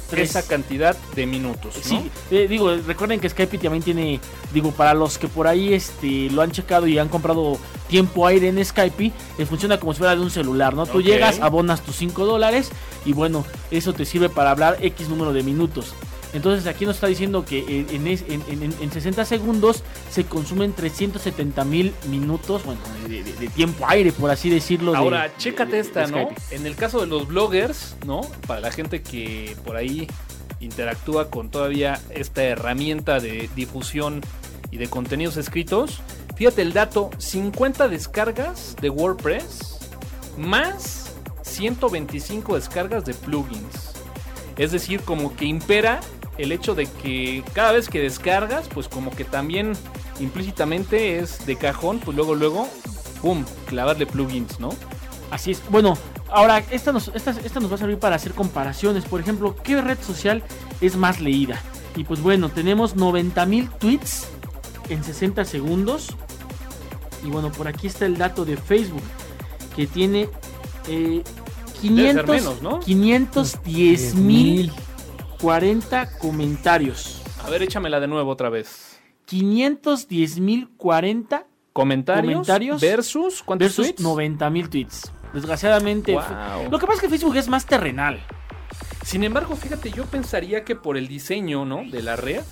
tres- 0.08 0.30
esa 0.30 0.46
cantidad 0.46 0.96
de 1.16 1.26
minutos. 1.26 1.74
¿no? 1.78 1.82
Sí, 1.82 2.10
eh, 2.30 2.46
digo, 2.48 2.70
recuerden 2.86 3.18
que 3.18 3.28
Skype 3.28 3.58
también 3.58 3.82
tiene, 3.82 4.20
digo, 4.54 4.70
para 4.70 4.94
los 4.94 5.18
que 5.18 5.26
por 5.26 5.48
ahí 5.48 5.74
este, 5.74 6.30
lo 6.30 6.42
han 6.42 6.52
checado 6.52 6.86
y 6.86 6.96
han 6.98 7.08
comprado 7.08 7.58
tiempo 7.88 8.24
aire 8.24 8.46
en 8.48 8.64
Skype, 8.64 9.10
eh, 9.36 9.46
funciona 9.46 9.80
como 9.80 9.92
si 9.94 9.98
fuera 9.98 10.14
de 10.14 10.20
un 10.22 10.30
celular, 10.30 10.74
¿no? 10.74 10.86
Tú 10.86 11.02
llegas, 11.02 11.40
abonas 11.40 11.80
tus 11.82 11.96
5 11.96 12.24
dólares 12.24 12.70
y 13.04 13.14
bueno, 13.14 13.44
eso 13.72 13.92
te 13.94 14.04
sirve 14.04 14.28
para 14.28 14.52
hablar 14.52 14.76
X 14.80 15.08
número 15.08 15.32
de 15.32 15.42
minutos. 15.42 15.92
Entonces 16.34 16.66
aquí 16.66 16.86
nos 16.86 16.94
está 16.96 17.08
diciendo 17.08 17.44
que 17.44 17.84
en, 17.90 18.06
es- 18.06 18.24
en- 18.28 18.42
en- 18.48 18.74
en 18.80 18.90
60 18.92 19.24
segundos 19.26 19.82
se 20.10 20.24
consumen 20.24 20.72
370 20.72 21.64
mil 21.64 21.92
minutos, 22.08 22.64
bueno, 22.64 22.80
de, 23.06 23.22
de- 23.22 23.32
de 23.34 23.48
tiempo 23.48 23.84
aire, 23.88 24.12
por 24.12 24.30
así 24.30 24.48
decirlo. 24.48 24.92
de- 24.92 24.98
Ahora, 24.98 25.22
de- 25.24 25.32
chécate 25.36 25.78
esta, 25.78 26.06
¿no? 26.06 26.28
En 26.50 26.66
el 26.66 26.74
caso 26.74 27.00
de 27.00 27.06
los 27.06 27.26
bloggers, 27.28 27.96
¿no? 28.06 28.22
Para 28.46 28.60
la 28.60 28.72
gente 28.72 29.02
que 29.02 29.56
por 29.64 29.76
ahí 29.76 30.08
interactúa 30.60 31.28
con 31.28 31.50
todavía 31.50 32.00
esta 32.10 32.42
herramienta 32.44 33.18
de 33.20 33.50
difusión 33.54 34.20
y 34.70 34.78
de 34.78 34.88
contenidos 34.88 35.36
escritos, 35.36 36.00
fíjate 36.36 36.62
el 36.62 36.72
dato, 36.72 37.10
50 37.18 37.88
descargas 37.88 38.74
de 38.80 38.88
WordPress 38.88 39.78
más 40.38 41.12
125 41.42 42.54
descargas 42.54 43.04
de 43.04 43.12
plugins. 43.14 43.92
Es 44.56 44.72
decir, 44.72 45.00
como 45.02 45.34
que 45.36 45.44
impera 45.46 46.00
el 46.42 46.52
hecho 46.52 46.74
de 46.74 46.86
que 46.86 47.44
cada 47.52 47.72
vez 47.72 47.88
que 47.88 48.00
descargas, 48.00 48.68
pues 48.68 48.88
como 48.88 49.10
que 49.10 49.24
también 49.24 49.72
implícitamente 50.20 51.18
es 51.18 51.46
de 51.46 51.56
cajón, 51.56 52.00
pues 52.00 52.16
luego, 52.16 52.34
luego, 52.34 52.68
¡pum!, 53.20 53.44
clavarle 53.66 54.06
plugins, 54.06 54.58
¿no? 54.60 54.70
Así 55.30 55.52
es. 55.52 55.62
Bueno, 55.70 55.96
ahora 56.28 56.58
esta 56.70 56.92
nos, 56.92 57.08
esta, 57.08 57.30
esta 57.30 57.60
nos 57.60 57.70
va 57.70 57.76
a 57.76 57.78
servir 57.78 57.98
para 57.98 58.16
hacer 58.16 58.32
comparaciones. 58.32 59.04
Por 59.04 59.20
ejemplo, 59.20 59.56
¿qué 59.62 59.80
red 59.80 59.98
social 60.00 60.42
es 60.80 60.96
más 60.96 61.20
leída? 61.20 61.60
Y 61.96 62.04
pues 62.04 62.20
bueno, 62.20 62.48
tenemos 62.50 62.96
90.000 62.96 63.78
tweets 63.78 64.26
en 64.88 65.02
60 65.04 65.44
segundos. 65.44 66.08
Y 67.24 67.28
bueno, 67.28 67.52
por 67.52 67.68
aquí 67.68 67.86
está 67.86 68.04
el 68.04 68.18
dato 68.18 68.44
de 68.44 68.56
Facebook, 68.56 69.02
que 69.76 69.86
tiene 69.86 70.28
eh, 70.88 71.22
500, 71.80 72.28
menos, 72.28 72.62
¿no? 72.62 72.80
510 72.80 74.14
mil 74.16 74.72
40 75.42 76.18
comentarios. 76.18 77.20
A 77.44 77.50
ver, 77.50 77.64
échamela 77.64 77.98
de 77.98 78.06
nuevo 78.06 78.30
otra 78.30 78.48
vez. 78.48 79.00
510 79.24 80.38
mil 80.38 80.68
40 80.76 81.46
Comentarios, 81.72 82.32
Comentarios 82.34 82.80
versus 82.80 83.42
¿cuántos 83.42 83.66
versus 83.66 83.86
tweets? 83.86 84.00
90 84.02 84.50
mil 84.50 84.68
tweets. 84.68 85.10
Desgraciadamente, 85.32 86.12
Wow. 86.12 86.70
lo 86.70 86.78
que 86.78 86.86
pasa 86.86 86.96
es 86.96 87.00
que 87.00 87.08
Facebook 87.08 87.34
es 87.36 87.48
más 87.48 87.66
terrenal. 87.66 88.20
Sin 89.04 89.24
embargo, 89.24 89.56
fíjate, 89.56 89.90
yo 89.90 90.04
pensaría 90.06 90.64
que 90.64 90.76
por 90.76 90.96
el 90.96 91.08
diseño, 91.08 91.64
¿no? 91.64 91.82
De 91.90 92.02
la 92.02 92.14
red, 92.14 92.42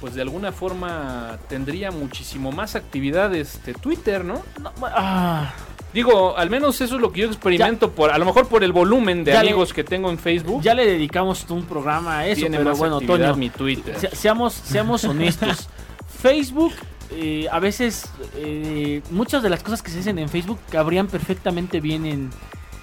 pues 0.00 0.14
de 0.14 0.22
alguna 0.22 0.52
forma 0.52 1.36
tendría 1.48 1.90
muchísimo 1.90 2.52
más 2.52 2.76
actividad 2.76 3.34
este 3.34 3.74
Twitter, 3.74 4.24
¿no? 4.24 4.40
No, 4.62 4.72
ah, 4.84 5.52
Digo, 5.92 6.36
al 6.36 6.50
menos 6.50 6.80
eso 6.80 6.94
es 6.94 7.00
lo 7.00 7.10
que 7.10 7.22
yo 7.22 7.26
experimento 7.26 7.90
por, 7.90 8.10
a 8.10 8.18
lo 8.18 8.24
mejor 8.24 8.46
por 8.46 8.62
el 8.62 8.72
volumen 8.72 9.24
de 9.24 9.32
le- 9.32 9.38
amigos 9.38 9.72
que 9.72 9.82
tengo 9.82 10.08
en 10.10 10.18
Facebook. 10.18 10.62
ya 10.62 10.72
le 10.74 10.86
dedicamos 10.86 11.44
un 11.50 11.64
programa 11.64 12.18
a 12.20 12.26
eso, 12.28 12.42
tiene 12.42 12.58
pero 12.58 12.70
más 12.70 12.78
bueno, 12.78 13.00
Toño, 13.00 13.34
mi 13.36 13.50
Twitter. 13.50 13.98
se- 13.98 14.14
seamos, 14.14 14.52
seamos 14.54 15.02
honestos. 15.04 15.68
Facebook, 16.22 16.72
eh, 17.12 17.46
a 17.50 17.58
veces, 17.58 18.04
eh, 18.36 19.02
muchas 19.10 19.42
de 19.42 19.50
las 19.50 19.62
cosas 19.62 19.82
que 19.82 19.90
se 19.90 19.96
dicen 19.98 20.18
en 20.18 20.28
Facebook 20.28 20.58
cabrían 20.70 21.06
perfectamente 21.08 21.80
bien 21.80 22.06
en, 22.06 22.30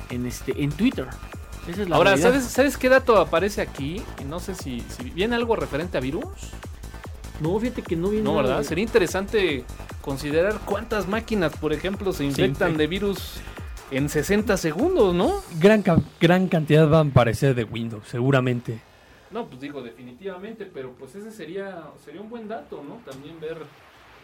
en, 0.09 0.25
este, 0.25 0.61
en 0.63 0.71
Twitter. 0.71 1.05
Esa 1.69 1.83
es 1.83 1.89
la 1.89 1.95
Ahora, 1.97 2.11
realidad. 2.11 2.29
¿sabes, 2.31 2.45
¿sabes 2.45 2.77
qué 2.77 2.89
dato 2.89 3.17
aparece 3.17 3.61
aquí? 3.61 4.01
Y 4.21 4.23
No 4.25 4.39
sé 4.39 4.55
si, 4.55 4.81
si 4.97 5.09
viene 5.11 5.35
algo 5.35 5.55
referente 5.55 5.97
a 5.97 6.01
virus. 6.01 6.25
No, 7.41 7.59
fíjate 7.59 7.81
que 7.81 7.95
no 7.95 8.09
viene. 8.09 8.23
No, 8.23 8.35
¿verdad? 8.35 8.59
de- 8.59 8.63
Sería 8.63 8.83
interesante 8.83 9.63
considerar 10.01 10.59
cuántas 10.65 11.07
máquinas, 11.07 11.53
por 11.57 11.73
ejemplo, 11.73 12.11
se 12.13 12.23
infectan 12.25 12.73
infec- 12.73 12.77
de 12.77 12.87
virus 12.87 13.33
en 13.91 14.09
60 14.09 14.57
segundos, 14.57 15.13
¿no? 15.13 15.41
Gran, 15.59 15.83
gran 16.19 16.47
cantidad 16.47 16.87
van 16.87 17.07
a 17.07 17.11
aparecer 17.11 17.55
de 17.55 17.63
Windows, 17.63 18.03
seguramente. 18.07 18.81
No, 19.31 19.45
pues 19.47 19.59
digo, 19.61 19.81
definitivamente, 19.81 20.65
pero 20.65 20.93
pues 20.97 21.13
ese 21.15 21.31
sería, 21.31 21.83
sería 22.03 22.21
un 22.21 22.29
buen 22.29 22.47
dato, 22.47 22.81
¿no? 22.87 22.95
También 23.09 23.39
ver, 23.41 23.57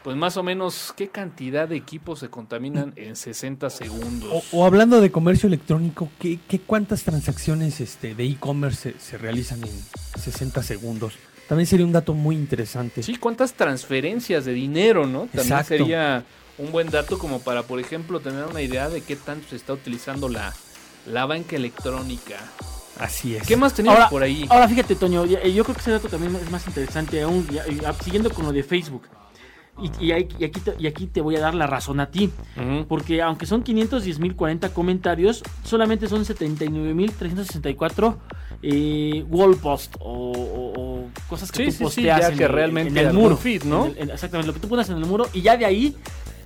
pues 0.04 0.15
más 0.15 0.38
o 0.38 0.43
menos, 0.43 0.93
qué 0.95 1.10
cantidad 1.10 1.67
de 1.67 1.76
equipos 1.76 2.19
se 2.19 2.30
contaminan 2.30 2.93
en 2.95 3.15
60 3.17 3.69
segundos. 3.69 4.30
O, 4.52 4.58
o 4.60 4.65
hablando 4.65 5.02
de 5.02 5.12
comercio 5.12 5.47
electrónico, 5.47 6.10
¿qué, 6.19 6.39
qué 6.47 6.60
cuántas 6.60 7.04
transacciones 7.04 7.80
este, 7.82 8.15
de 8.15 8.26
e-commerce 8.26 8.93
se, 8.93 8.99
se 8.99 9.17
realizan 9.17 9.62
en 9.63 9.71
60 10.19 10.63
segundos? 10.63 11.13
También 11.47 11.67
sería 11.67 11.86
un 11.86 11.91
dato 11.91 12.13
muy 12.13 12.36
interesante. 12.36 13.03
Sí, 13.03 13.17
cuántas 13.17 13.53
transferencias 13.53 14.45
de 14.45 14.53
dinero, 14.53 15.06
¿no? 15.06 15.21
También 15.21 15.41
Exacto. 15.43 15.67
sería 15.77 16.23
un 16.58 16.71
buen 16.71 16.89
dato 16.89 17.17
como 17.19 17.39
para, 17.41 17.63
por 17.63 17.79
ejemplo, 17.79 18.19
tener 18.19 18.45
una 18.45 18.62
idea 18.62 18.89
de 18.89 19.01
qué 19.01 19.15
tanto 19.15 19.47
se 19.49 19.56
está 19.58 19.73
utilizando 19.73 20.29
la, 20.29 20.53
la 21.06 21.25
banca 21.25 21.56
electrónica. 21.56 22.38
Así 22.99 23.36
es. 23.36 23.45
¿Qué 23.47 23.58
más 23.58 23.73
tenemos 23.73 23.97
Ahora, 23.97 24.10
por 24.10 24.21
ahí? 24.23 24.45
ahora 24.49 24.67
fíjate, 24.67 24.95
Toño, 24.95 25.25
yo 25.25 25.39
creo 25.63 25.75
que 25.75 25.82
ese 25.82 25.91
dato 25.91 26.08
también 26.10 26.36
es 26.36 26.49
más 26.51 26.65
interesante 26.67 27.21
aún, 27.23 27.47
ya- 27.49 27.65
ya, 27.67 27.91
siguiendo 27.93 28.29
con 28.29 28.45
lo 28.45 28.51
de 28.51 28.62
Facebook. 28.63 29.08
Y, 29.82 29.89
y 30.06 30.12
ahí- 30.12 30.27
y 30.38 30.43
aquí 30.45 30.60
te, 30.60 30.75
y 30.77 30.86
aquí 30.86 31.08
te 31.08 31.19
voy 31.19 31.36
a 31.36 31.39
dar 31.39 31.56
la 31.56 31.65
razón 31.65 31.99
a 31.99 32.12
ti. 32.12 32.29
Porque 32.88 33.23
aunque 33.23 33.47
son 33.47 33.63
510.040 33.63 34.69
comentarios, 34.71 35.41
solamente 35.63 36.08
son 36.08 36.23
79.364 36.23 38.17
eh, 38.62 39.25
wall 39.27 39.58
post 39.58 39.95
o, 39.99 40.32
o- 40.32 40.73
o 40.79 40.92
cosas 41.28 41.52
que 41.52 41.58
Sí, 41.58 41.65
tú 41.65 41.71
sí, 41.71 41.78
sí, 41.78 41.84
posteas 41.84 42.21
ya 42.21 42.28
en, 42.30 42.38
que 42.38 42.43
el- 42.45 42.49
realmente 42.52 42.99
en 43.02 43.08
el 43.08 43.13
muro. 43.13 43.38
feed, 43.38 43.63
¿no? 43.63 43.86
En 43.86 43.91
el- 43.91 43.97
en- 43.99 44.10
exactamente, 44.12 44.47
lo 44.47 44.54
que 44.54 44.60
tú 44.60 44.67
pones 44.67 44.89
en 44.89 44.97
el 44.97 45.06
muro 45.06 45.28
y 45.34 45.41
ya 45.41 45.58
de 45.58 45.65
ahí 45.65 45.95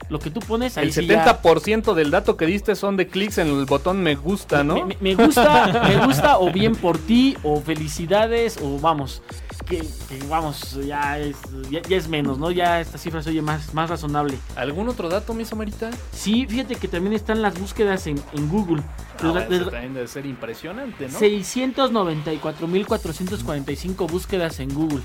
lo 0.10 0.19
que 0.19 0.30
tú 0.30 0.39
pones 0.39 0.77
ahí 0.77 0.86
El 0.88 0.93
sí 0.93 1.06
ya- 1.06 1.25
70% 1.25 1.93
del 1.93 2.12
dato 2.12 2.38
que 2.38 2.45
diste 2.45 2.75
son 2.75 2.95
de 2.95 3.08
clics 3.10 3.39
en 3.39 3.47
el 3.47 3.65
botón 3.65 4.01
me 4.01 4.15
gusta, 4.15 4.63
¿no? 4.63 4.75
Me, 4.75 4.86
me- 4.86 4.97
me 5.01 5.15
gusta, 5.15 5.82
me 5.88 6.06
gusta 6.06 6.39
o 6.39 6.51
bien 6.51 6.75
por 6.75 6.97
ti 6.97 7.36
o 7.43 7.60
felicidades 7.60 8.58
o 8.62 8.80
vamos. 8.80 9.21
Que, 9.69 9.80
que 9.80 10.25
vamos, 10.30 10.80
ya 10.86 11.19
es, 11.19 11.36
ya, 11.69 11.82
ya 11.82 11.97
es 11.97 12.08
menos, 12.08 12.38
¿no? 12.39 12.51
Ya 12.51 12.80
esta 12.80 12.97
cifra 12.97 13.21
se 13.21 13.32
oye 13.32 13.41
más, 13.41 13.73
más 13.73 13.89
razonable. 13.89 14.38
¿Algún 14.56 14.88
otro 14.88 15.10
dato, 15.10 15.34
mi 15.34 15.43
Samarita? 15.43 15.89
Sí, 16.13 16.45
fíjate 16.47 16.75
que 16.75 16.88
también 16.88 17.13
están 17.13 17.41
las 17.41 17.60
búsquedas 17.60 18.08
en, 18.08 18.17
en 18.34 18.47
Google. 18.49 18.82
Ah, 19.19 19.32
bueno, 19.32 19.53
eso 19.56 19.69
también 19.71 19.93
debe 19.93 20.08
ser 20.08 20.25
impresionante, 20.25 21.10
¿no? 21.10 21.19
694.445 21.19 24.10
búsquedas 24.10 24.60
en 24.60 24.73
Google. 24.73 25.01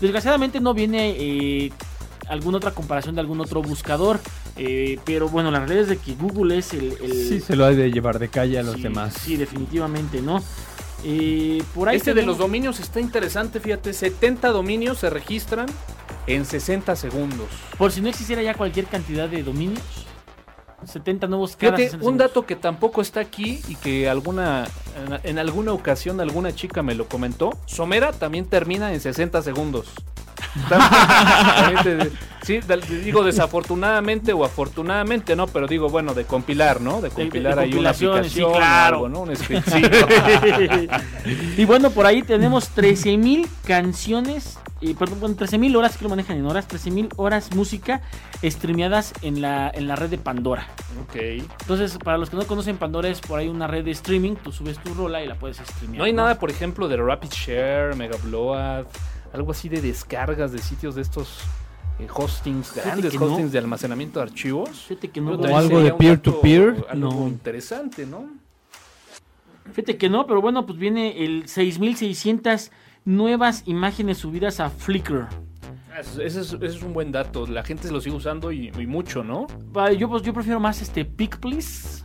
Desgraciadamente 0.00 0.60
no 0.60 0.74
viene 0.74 1.14
eh, 1.16 1.72
alguna 2.28 2.58
otra 2.58 2.72
comparación 2.72 3.14
de 3.14 3.20
algún 3.20 3.40
otro 3.40 3.62
buscador. 3.62 4.20
eh, 4.56 4.98
pero 5.06 5.28
bueno, 5.28 5.50
la 5.50 5.60
realidad 5.60 5.82
es 5.84 5.88
de 5.88 5.96
que 5.96 6.14
Google 6.14 6.58
es 6.58 6.72
el... 6.74 6.92
el- 7.02 7.28
Sí, 7.28 7.40
se 7.40 7.56
lo 7.56 7.64
ha 7.64 7.70
de 7.70 7.90
llevar 7.90 8.18
de 8.18 8.28
calle 8.28 8.58
a 8.58 8.62
los 8.62 8.74
sí, 8.76 8.82
demás. 8.82 9.14
Sí, 9.14 9.36
definitivamente, 9.36 10.20
¿no? 10.20 10.42
Eh, 11.04 11.62
por 11.74 11.88
ahí 11.88 11.96
Este 11.96 12.14
de 12.14 12.22
los 12.22 12.38
dominios 12.38 12.80
está 12.80 13.00
interesante, 13.00 13.60
fíjate, 13.60 13.92
70 13.92 14.50
dominios 14.50 14.98
se 14.98 15.10
registran 15.10 15.66
en 16.26 16.44
60 16.44 16.94
segundos. 16.96 17.48
Por 17.76 17.92
si 17.92 18.00
no 18.00 18.08
existiera 18.08 18.42
ya 18.42 18.54
cualquier 18.54 18.86
cantidad 18.86 19.28
de 19.28 19.42
dominios. 19.42 19.82
70 20.84 21.28
nuevos 21.28 21.56
cada 21.56 21.76
Fíjate, 21.76 21.90
60 21.90 22.08
un 22.08 22.18
dato 22.18 22.44
que 22.44 22.56
tampoco 22.56 23.02
está 23.02 23.20
aquí 23.20 23.60
y 23.68 23.76
que 23.76 24.08
alguna 24.08 24.66
en, 24.96 25.30
en 25.30 25.38
alguna 25.38 25.72
ocasión 25.72 26.20
alguna 26.20 26.54
chica 26.54 26.82
me 26.82 26.94
lo 26.94 27.08
comentó, 27.08 27.56
Somera 27.66 28.12
también 28.12 28.46
termina 28.46 28.92
en 28.92 29.00
60 29.00 29.42
segundos. 29.42 29.92
Sí, 32.42 32.58
digo 33.04 33.22
desafortunadamente 33.22 34.32
o 34.32 34.44
afortunadamente, 34.44 35.36
¿no? 35.36 35.46
Pero 35.46 35.68
digo, 35.68 35.88
bueno, 35.88 36.12
de 36.12 36.24
compilar, 36.24 36.80
¿no? 36.80 37.00
De 37.00 37.10
compilar 37.10 37.56
ahí 37.60 37.68
una 37.68 37.92
compilaciones, 37.92 38.32
sí, 38.32 38.40
aplicación, 38.40 38.52
claro. 38.52 38.96
algo, 38.96 39.08
¿no? 39.08 39.20
Un 39.20 39.36
scriptcito. 39.36 40.08
y 41.56 41.64
bueno, 41.64 41.90
por 41.90 42.04
ahí 42.04 42.22
tenemos 42.22 42.74
13.000 42.74 43.46
canciones 43.64 44.58
eh, 44.82 44.96
perdón, 44.98 45.20
bueno, 45.20 45.36
13.000 45.36 45.76
horas 45.76 45.96
que 45.96 46.02
lo 46.02 46.10
manejan 46.10 46.36
en 46.36 46.46
horas, 46.46 46.68
13.000 46.68 47.12
horas 47.16 47.54
música 47.54 48.00
streameadas 48.42 49.14
en 49.22 49.40
la, 49.40 49.70
en 49.72 49.86
la 49.86 49.94
red 49.94 50.10
de 50.10 50.18
Pandora. 50.18 50.66
Ok. 51.04 51.14
Entonces, 51.60 51.96
para 51.98 52.18
los 52.18 52.30
que 52.30 52.36
no 52.36 52.44
conocen 52.46 52.76
Pandora 52.78 53.08
es 53.08 53.20
por 53.20 53.38
ahí 53.38 53.48
una 53.48 53.68
red 53.68 53.84
de 53.84 53.92
streaming, 53.92 54.34
tú 54.34 54.50
subes 54.50 54.78
tu 54.78 54.92
rola 54.94 55.22
y 55.22 55.28
la 55.28 55.36
puedes 55.36 55.58
streamear. 55.58 55.98
No 55.98 56.04
hay 56.04 56.12
nada, 56.12 56.40
por 56.40 56.50
ejemplo, 56.50 56.88
de 56.88 56.96
Rapid 56.96 57.30
Share, 57.30 57.94
Mega 57.94 58.16
Blowout, 58.24 58.88
algo 59.32 59.50
así 59.52 59.68
de 59.68 59.80
descargas 59.80 60.52
de 60.52 60.58
sitios 60.58 60.94
de 60.94 61.02
estos 61.02 61.40
eh, 61.98 62.06
hostings, 62.12 62.74
grandes 62.74 63.14
no. 63.14 63.26
hostings 63.26 63.52
de 63.52 63.58
almacenamiento 63.58 64.18
de 64.20 64.24
archivos. 64.24 64.70
Fíjate 64.88 65.08
que 65.10 65.20
no, 65.20 65.32
O 65.32 65.56
algo 65.56 65.80
de 65.80 65.92
peer-to-peer, 65.94 66.84
Algo 66.88 67.10
no. 67.10 67.28
interesante, 67.28 68.06
¿no? 68.06 68.26
Fíjate 69.72 69.96
que 69.96 70.08
no, 70.10 70.26
pero 70.26 70.40
bueno, 70.42 70.66
pues 70.66 70.78
viene 70.78 71.24
el 71.24 71.48
6600 71.48 72.70
nuevas 73.04 73.62
imágenes 73.66 74.18
subidas 74.18 74.60
a 74.60 74.70
Flickr. 74.70 75.28
Ah, 75.94 76.00
Ese 76.00 76.24
es, 76.26 76.36
ese 76.36 76.66
es 76.66 76.82
un 76.82 76.92
buen 76.92 77.12
dato. 77.12 77.46
La 77.46 77.62
gente 77.62 77.86
se 77.86 77.92
lo 77.92 78.00
sigue 78.00 78.16
usando 78.16 78.50
y, 78.50 78.68
y 78.76 78.86
mucho, 78.86 79.22
¿no? 79.22 79.46
Yo, 79.98 80.08
pues, 80.08 80.22
yo 80.22 80.32
prefiero 80.34 80.58
más 80.58 80.80
este 80.82 81.04
Pick 81.04 81.38
Please. 81.38 82.02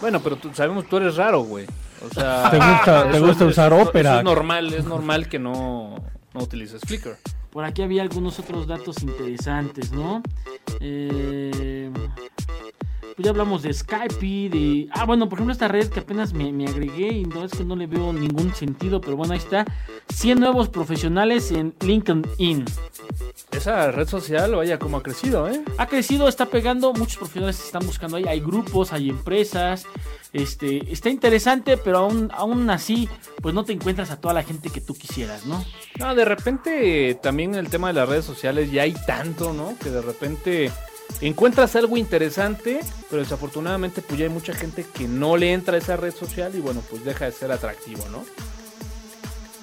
Bueno, 0.00 0.20
pero 0.20 0.36
tú, 0.36 0.50
sabemos 0.52 0.86
tú 0.86 0.96
eres 0.98 1.16
raro, 1.16 1.40
güey. 1.40 1.66
O 2.08 2.14
sea, 2.14 2.50
Te 2.50 2.56
gusta- 2.58 3.10
te 3.10 3.18
gusta 3.20 3.44
es- 3.44 3.50
usar 3.50 3.72
eso- 3.72 3.88
Opera. 3.88 4.10
eso 4.10 4.18
es 4.18 4.24
normal, 4.24 4.72
es 4.74 4.84
normal 4.84 5.28
que 5.28 5.38
no, 5.40 5.96
no 6.46 6.82
Flickr. 6.82 7.16
Por 7.50 7.64
aquí 7.64 7.82
había 7.82 8.02
algunos 8.02 8.38
otros 8.38 8.66
datos 8.66 9.02
interesantes, 9.02 9.90
¿no? 9.92 10.22
Eh, 10.80 11.90
pues 13.18 13.24
ya 13.24 13.30
hablamos 13.30 13.62
de 13.62 13.74
Skype, 13.74 14.48
de... 14.48 14.88
Ah, 14.92 15.04
bueno, 15.04 15.28
por 15.28 15.38
ejemplo, 15.38 15.52
esta 15.52 15.66
red 15.66 15.88
que 15.88 15.98
apenas 15.98 16.32
me, 16.32 16.52
me 16.52 16.68
agregué 16.68 17.08
y 17.08 17.24
no 17.24 17.42
es 17.44 17.50
que 17.50 17.64
no 17.64 17.74
le 17.74 17.88
veo 17.88 18.12
ningún 18.12 18.54
sentido, 18.54 19.00
pero 19.00 19.16
bueno, 19.16 19.32
ahí 19.32 19.40
está. 19.40 19.66
100 20.14 20.38
nuevos 20.38 20.68
profesionales 20.68 21.50
en 21.50 21.74
LinkedIn. 21.80 22.64
Esa 23.50 23.90
red 23.90 24.06
social, 24.06 24.54
vaya, 24.54 24.78
como 24.78 24.98
ha 24.98 25.02
crecido, 25.02 25.48
¿eh? 25.48 25.64
Ha 25.78 25.88
crecido, 25.88 26.28
está 26.28 26.46
pegando, 26.46 26.92
muchos 26.92 27.16
profesionales 27.16 27.56
se 27.56 27.66
están 27.66 27.84
buscando 27.84 28.18
ahí, 28.18 28.24
hay 28.28 28.38
grupos, 28.38 28.92
hay 28.92 29.10
empresas, 29.10 29.84
este, 30.32 30.92
está 30.92 31.10
interesante, 31.10 31.76
pero 31.76 31.98
aún, 31.98 32.30
aún 32.32 32.70
así, 32.70 33.08
pues 33.42 33.52
no 33.52 33.64
te 33.64 33.72
encuentras 33.72 34.12
a 34.12 34.20
toda 34.20 34.32
la 34.32 34.44
gente 34.44 34.70
que 34.70 34.80
tú 34.80 34.94
quisieras, 34.94 35.44
¿no? 35.44 35.64
No, 35.98 36.14
de 36.14 36.24
repente 36.24 37.18
también 37.20 37.56
el 37.56 37.68
tema 37.68 37.88
de 37.88 37.94
las 37.94 38.08
redes 38.08 38.26
sociales 38.26 38.70
ya 38.70 38.82
hay 38.82 38.94
tanto, 39.08 39.52
¿no? 39.52 39.74
Que 39.82 39.90
de 39.90 40.02
repente 40.02 40.70
encuentras 41.20 41.74
algo 41.76 41.96
interesante, 41.96 42.80
pero 43.10 43.22
desafortunadamente 43.22 44.02
pues 44.02 44.18
ya 44.18 44.26
hay 44.26 44.32
mucha 44.32 44.54
gente 44.54 44.86
que 44.94 45.08
no 45.08 45.36
le 45.36 45.52
entra 45.52 45.74
a 45.74 45.78
esa 45.78 45.96
red 45.96 46.14
social 46.14 46.54
y 46.54 46.60
bueno, 46.60 46.82
pues 46.88 47.04
deja 47.04 47.24
de 47.24 47.32
ser 47.32 47.50
atractivo, 47.52 48.04
¿no? 48.10 48.24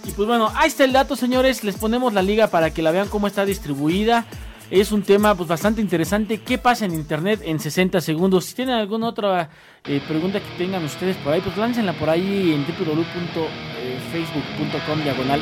Y 0.05 0.11
pues 0.11 0.27
bueno, 0.27 0.51
ahí 0.55 0.67
está 0.67 0.83
el 0.83 0.93
dato, 0.93 1.15
señores. 1.15 1.63
Les 1.63 1.75
ponemos 1.75 2.13
la 2.13 2.21
liga 2.21 2.45
para 2.47 2.69
que 2.71 2.83
la 2.83 2.91
vean 2.91 3.07
cómo 3.07 3.27
está 3.27 3.45
distribuida. 3.45 4.25
Es 4.69 4.91
un 4.91 5.03
tema 5.03 5.35
pues 5.35 5.47
bastante 5.47 5.79
interesante. 5.81 6.39
¿Qué 6.39 6.57
pasa 6.57 6.85
en 6.85 6.93
internet 6.93 7.39
en 7.43 7.59
60 7.59 8.01
segundos? 8.01 8.45
Si 8.45 8.55
tienen 8.55 8.73
alguna 8.75 9.09
otra 9.09 9.49
eh, 9.85 10.01
pregunta 10.07 10.39
que 10.39 10.49
tengan 10.57 10.83
ustedes 10.83 11.15
por 11.17 11.33
ahí, 11.33 11.41
pues 11.41 11.55
láncenla 11.57 11.93
por 11.93 12.09
ahí 12.09 12.51
en 12.53 12.65
www.facebook.com 12.65 15.03
diagonal. 15.03 15.41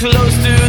Close 0.00 0.34
to 0.38 0.59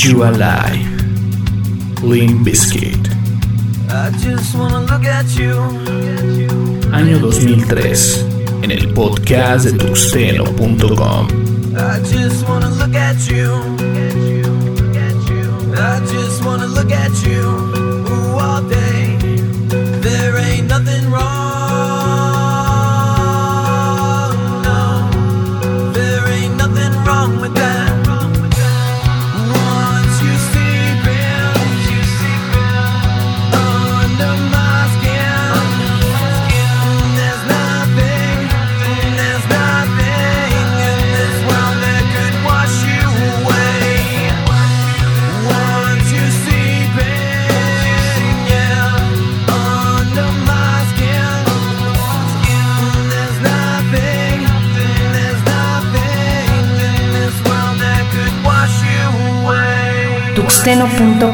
Eat 0.00 0.12
You 0.12 0.24
Alive. 0.24 0.80
At 3.90 5.26
you. 5.36 6.48
Año 6.90 7.18
2003. 7.18 8.24
En 8.62 8.70
el 8.70 8.88
podcast 8.94 9.66
de 9.66 9.72
tuxteno.com. 9.72 11.39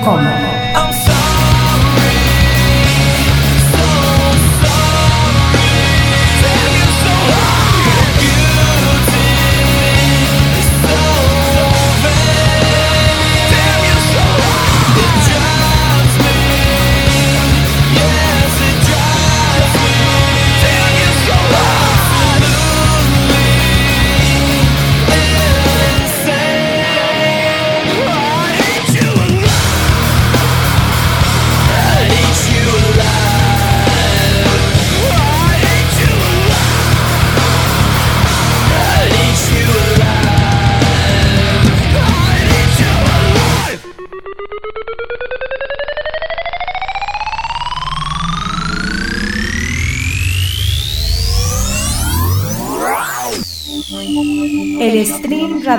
tuxteno.com. 0.06 0.35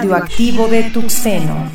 radioactivo 0.07 0.69
de 0.69 0.83
Tuxeno. 0.83 1.69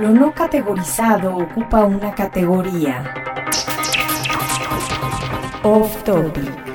Lo 0.00 0.10
no 0.10 0.32
categorizado 0.34 1.36
ocupa 1.36 1.84
una 1.84 2.14
categoría. 2.14 3.04
Off 5.62 6.02
topic. 6.04 6.73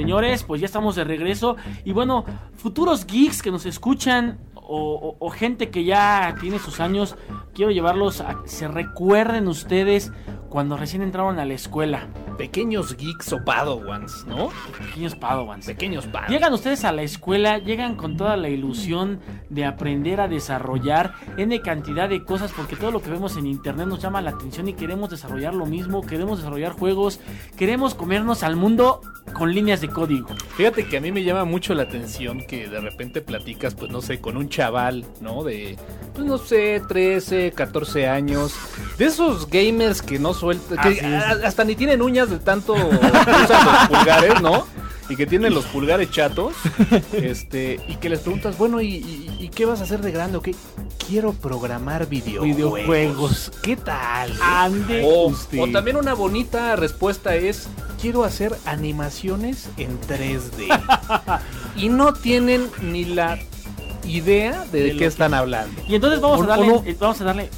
Señores, 0.00 0.44
pues 0.44 0.62
ya 0.62 0.64
estamos 0.64 0.96
de 0.96 1.04
regreso. 1.04 1.56
Y 1.84 1.92
bueno, 1.92 2.24
futuros 2.56 3.06
geeks 3.06 3.42
que 3.42 3.50
nos 3.50 3.66
escuchan 3.66 4.38
o, 4.54 5.28
gente 5.30 5.68
que 5.68 5.84
ya 5.84 6.36
tiene 6.40 6.58
sus 6.58 6.80
años, 6.80 7.16
quiero 7.52 7.70
llevarlos 7.70 8.22
a 8.22 8.40
que 8.40 8.48
se 8.48 8.66
recuerden 8.66 9.46
ustedes 9.46 10.10
cuando 10.48 10.78
recién 10.78 11.02
entraron 11.02 11.38
a 11.38 11.44
la 11.44 11.52
escuela. 11.52 12.08
Pequeños 12.40 12.96
geeks 12.96 13.34
o 13.34 13.44
padawans, 13.44 14.24
¿no? 14.26 14.48
Pequeños 14.78 15.14
padawans. 15.14 15.66
Pequeños 15.66 16.06
padawans. 16.06 16.32
Llegan 16.32 16.54
ustedes 16.54 16.86
a 16.86 16.92
la 16.92 17.02
escuela, 17.02 17.58
llegan 17.58 17.96
con 17.96 18.16
toda 18.16 18.38
la 18.38 18.48
ilusión 18.48 19.20
de 19.50 19.66
aprender 19.66 20.22
a 20.22 20.26
desarrollar 20.26 21.12
N 21.36 21.60
cantidad 21.60 22.08
de 22.08 22.24
cosas, 22.24 22.50
porque 22.56 22.76
todo 22.76 22.92
lo 22.92 23.02
que 23.02 23.10
vemos 23.10 23.36
en 23.36 23.46
internet 23.46 23.86
nos 23.86 24.00
llama 24.00 24.22
la 24.22 24.30
atención 24.30 24.68
y 24.68 24.72
queremos 24.72 25.10
desarrollar 25.10 25.54
lo 25.54 25.66
mismo, 25.66 26.00
queremos 26.00 26.38
desarrollar 26.38 26.72
juegos, 26.72 27.20
queremos 27.58 27.94
comernos 27.94 28.42
al 28.42 28.56
mundo 28.56 29.02
con 29.34 29.54
líneas 29.54 29.82
de 29.82 29.88
código. 29.88 30.28
Fíjate 30.56 30.86
que 30.86 30.96
a 30.96 31.00
mí 31.02 31.12
me 31.12 31.22
llama 31.22 31.44
mucho 31.44 31.74
la 31.74 31.82
atención 31.82 32.46
que 32.46 32.68
de 32.68 32.80
repente 32.80 33.20
platicas, 33.20 33.74
pues 33.74 33.90
no 33.90 34.00
sé, 34.00 34.18
con 34.18 34.38
un 34.38 34.48
chaval, 34.48 35.04
¿no? 35.20 35.44
De, 35.44 35.76
pues 36.14 36.26
no 36.26 36.38
sé, 36.38 36.80
13, 36.88 37.52
14 37.52 38.08
años. 38.08 38.54
De 38.96 39.04
esos 39.04 39.48
gamers 39.48 40.00
que 40.00 40.18
no 40.18 40.32
sueltan, 40.32 40.78
que 40.78 41.00
hasta 41.04 41.64
ni 41.64 41.76
tienen 41.76 42.00
uñas 42.00 42.29
de 42.30 42.38
tanto 42.38 42.72
usan 42.74 43.64
los 43.64 43.88
pulgares, 43.88 44.40
¿no? 44.40 44.66
Y 45.08 45.16
que 45.16 45.26
tienen 45.26 45.52
los 45.52 45.64
pulgares 45.66 46.10
chatos. 46.12 46.54
Este, 47.12 47.80
y 47.88 47.96
que 47.96 48.08
les 48.08 48.20
preguntas, 48.20 48.56
bueno, 48.56 48.80
¿y, 48.80 48.94
y- 48.96 49.36
y 49.40 49.48
qué 49.48 49.64
vas 49.66 49.80
a 49.80 49.84
hacer 49.84 50.00
de 50.02 50.12
grande? 50.12 50.38
¿O 50.38 50.40
qué? 50.42 50.54
Quiero 51.08 51.32
programar 51.32 52.08
videojuegos. 52.08 52.56
Videojuegos. 52.56 53.52
¿Qué 53.62 53.76
tal? 53.76 54.32
Ande 54.40 55.02
O, 55.04 55.26
usted. 55.26 55.60
o 55.60 55.68
también 55.72 55.96
una 55.96 56.14
bonita 56.14 56.76
respuesta 56.76 57.34
es, 57.34 57.68
quiero 58.00 58.22
hacer 58.22 58.54
animaciones 58.66 59.68
en 59.76 60.00
3D. 60.02 60.68
y 61.76 61.88
no 61.88 62.12
tienen 62.14 62.68
ni 62.80 63.04
la 63.04 63.38
idea 64.04 64.64
de, 64.72 64.92
qué 64.92 64.96
que- 64.98 65.06
están 65.06 65.34
hablando. 65.34 65.82
Y 65.88 65.96
entonces 65.96 66.20
vamos 66.20 66.40
O- 66.40 66.42
a 66.44 66.46
darle, 66.46 66.66
no. 66.68 66.82
eh, 66.86 66.96
vamos 66.98 67.20
a 67.20 67.24
darle 67.24 67.50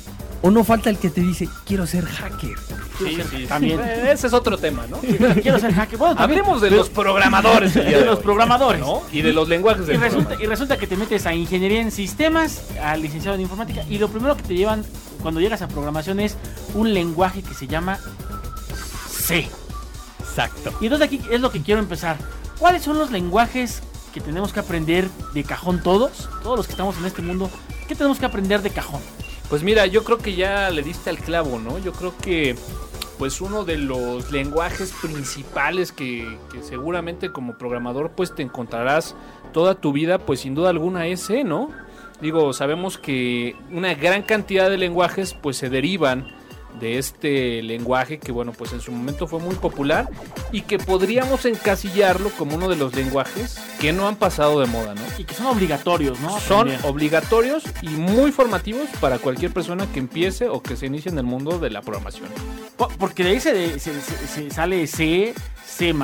O 0.45 0.51
no 0.51 0.65
falta 0.65 0.91
el 0.91 0.99
que 0.99 1.09
te 1.09 1.21
dice, 1.21 1.49
quiero 1.65 1.87
ser 1.87 2.05
hacker. 2.05 2.57
quiero 2.99 3.25
ser- 3.29 3.47
también. 3.47 3.79
Ese 4.11 4.27
es 4.27 4.33
otro 4.33 4.59
tema, 4.59 4.85
¿no? 4.89 4.99
quiero 4.99 5.59
ser 5.61 5.73
hacker. 5.73 5.99
Bueno, 5.99 6.17
también- 6.17 6.41
Hablemos 6.41 6.61
de 6.61 6.69
pero- 6.69 6.81
los 6.81 6.91
programadores. 6.91 7.75
de 7.75 8.05
los 8.05 8.19
programadores. 8.19 8.81
¿no? 8.81 9.03
Y 9.13 9.23
de 9.23 9.33
los 9.33 9.49
lenguajes 9.49 9.87
de 9.87 9.95
Y 9.95 9.97
resulta, 9.99 10.35
y 10.43 10.47
resulta 10.47 10.77
que 10.77 10.87
te 10.89 10.97
metes 10.97 11.27
a 11.27 11.35
ingeniería 11.35 11.81
en 11.81 11.93
sistemas, 11.93 12.63
al 12.83 13.03
licenciado 13.03 13.37
en 13.37 13.43
informática, 13.43 13.85
y 13.89 13.99
lo 13.99 14.09
primero 14.09 14.37
que 14.37 14.43
te 14.43 14.55
llevan 14.55 14.85
cuando 15.23 15.41
llegas 15.41 15.63
a 15.63 15.69
programación 15.69 16.19
es 16.19 16.37
un 16.75 16.93
lenguaje 16.93 17.43
que 17.43 17.55
se 17.55 17.69
llama 17.69 17.99
C. 19.09 19.49
Exacto. 20.21 20.73
Y 20.81 20.87
entonces 20.87 21.07
aquí 21.07 21.21
es 21.31 21.41
lo 21.41 21.51
que 21.53 21.63
quiero 21.63 21.81
empezar. 21.81 22.17
¿Cuáles 22.59 22.83
son 22.83 22.99
los 22.99 23.11
lenguajes 23.11 23.81
que 24.13 24.21
tenemos 24.21 24.53
que 24.53 24.61
aprender 24.61 25.09
de 25.35 25.45
cajón 25.45 25.81
todos? 25.83 26.29
Todos 26.43 26.57
los 26.57 26.67
que 26.67 26.73
estamos 26.73 26.97
en 26.99 27.05
este 27.07 27.23
mundo, 27.23 27.51
¿qué 27.87 27.95
tenemos 27.95 28.19
que 28.19 28.27
aprender 28.27 28.63
de 28.63 28.71
cajón? 28.71 29.01
Pues 29.53 29.63
mira, 29.65 29.85
yo 29.85 30.03
creo 30.03 30.17
que 30.17 30.35
ya 30.35 30.71
le 30.71 30.83
diste 30.83 31.11
al 31.11 31.19
clavo, 31.19 31.59
¿no? 31.59 31.79
Yo 31.79 31.93
creo 31.93 32.15
que 32.17 32.57
pues 33.19 33.43
uno 33.43 33.67
de 33.67 33.77
los 33.77 34.33
lenguajes 34.33 34.95
principales 35.03 35.93
que, 35.93 36.39
que 36.51 36.63
seguramente 36.63 37.33
como 37.33 37.59
programador 37.59 38.13
pues 38.13 38.35
te 38.35 38.41
encontrarás 38.41 39.15
toda 39.53 39.75
tu 39.75 39.93
vida, 39.93 40.17
pues 40.17 40.41
sin 40.41 40.55
duda 40.55 40.71
alguna 40.71 41.07
es 41.07 41.29
¿no? 41.45 41.69
Digo, 42.23 42.55
sabemos 42.55 42.97
que 42.97 43.55
una 43.71 43.93
gran 43.93 44.23
cantidad 44.23 44.71
de 44.71 44.79
lenguajes 44.79 45.35
pues 45.35 45.59
se 45.59 45.69
derivan 45.69 46.33
de 46.81 46.99
este 46.99 47.63
lenguaje 47.63 48.19
que 48.19 48.33
bueno 48.33 48.53
pues 48.53 48.73
en 48.73 48.81
su 48.81 48.91
momento 48.93 49.27
fue 49.29 49.39
muy 49.39 49.55
popular 49.55 50.09
y 50.51 50.63
que 50.63 50.79
podríamos 50.79 51.45
encasillarlo 51.45 52.31
como 52.31 52.57
uno 52.57 52.69
de 52.69 52.77
los 52.77 52.95
lenguajes 52.95 53.57
que 53.81 53.93
no 53.93 54.09
han 54.09 54.17
pasado 54.17 54.59
de 54.61 54.67
moda, 54.67 54.95
¿no? 54.95 55.03
Y 55.19 55.25
que 55.25 55.35
son 55.35 55.47
obligatorios, 55.47 56.19
¿no? 56.21 56.41
son 56.41 56.69
Aprender. 56.69 56.81
obligatorios 56.91 57.63
y 57.83 57.89
muy 57.91 58.33
formativos 58.33 58.89
para 59.01 59.19
cualquier 59.19 59.53
persona 59.53 59.87
que 59.93 59.99
empiece 60.01 60.49
o 60.49 60.63
que 60.63 60.77
se 60.77 60.87
inicie 60.87 61.11
en 61.13 61.19
el 61.19 61.25
mundo 61.25 61.59
de 61.59 61.71
la 61.71 61.83
programación. 61.83 62.29
Po- 62.77 62.89
Porque 62.99 63.23
de 63.25 63.31
ahí 63.31 63.41
se, 63.41 63.79
se- 63.79 64.01
se- 64.01 64.27
se 64.27 64.51
sale 64.51 64.87
C, 64.87 65.35
C++, 65.65 65.95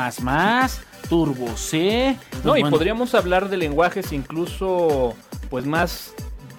Turbo 1.08 1.56
C. 1.56 2.16
No, 2.44 2.56
y 2.56 2.60
Bueno, 2.60 2.76
podríamos 2.76 3.14
hablar 3.14 3.48
de 3.48 3.56
lenguajes 3.56 4.12
incluso 4.12 5.14
pues 5.50 5.64
más 5.64 6.12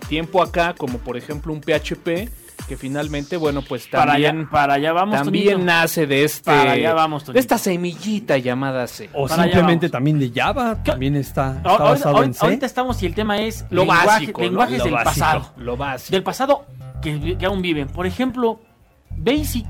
tiempo 0.08 0.42
acá, 0.42 0.74
como 0.76 0.98
por 0.98 1.16
ejemplo 1.18 1.54
un 1.54 1.62
PHP, 1.62 2.30
que 2.70 2.78
finalmente, 2.78 3.36
bueno, 3.36 3.62
pues 3.68 3.88
para 3.88 4.14
allá, 4.14 4.28
también, 4.30 4.50
para 4.50 4.76
allá 4.76 4.94
vamos. 4.94 5.16
también 5.22 5.66
nace 5.66 6.08
de 6.08 6.24
este 6.24 6.46
Para 6.46 6.72
allá 6.72 6.94
vamos, 6.94 7.26
de 7.26 7.38
esta 7.40 7.58
semillita 7.58 8.38
llamada 8.38 8.88
C. 8.88 9.10
O 9.14 9.28
Para 9.28 9.44
simplemente 9.44 9.90
también 9.90 10.20
de 10.20 10.32
Java, 10.34 10.82
también 10.84 11.16
está, 11.18 11.58
está 11.58 11.70
Ahorita, 11.70 11.84
basado 11.84 12.24
en 12.24 12.34
C. 12.34 12.46
ahorita 12.46 12.66
estamos 12.66 13.04
y 13.04 13.08
el 13.08 13.16
tema 13.16 13.40
es 13.40 13.66
Lo 13.72 13.82
lenguaje- 13.82 14.06
básico, 14.06 14.42
lenguajes 14.42 14.78
Lo 14.78 14.84
del 14.86 14.94
básico, 14.94 15.10
pasado. 15.26 15.52
Lo 15.58 15.76
básico. 15.76 16.12
Del 16.12 16.24
pasado 16.24 16.66
que, 17.02 17.38
que 17.38 17.46
aún 17.46 17.62
viven. 17.62 17.88
Por 17.88 18.06
ejemplo, 18.06 18.62
Basic 19.10 19.66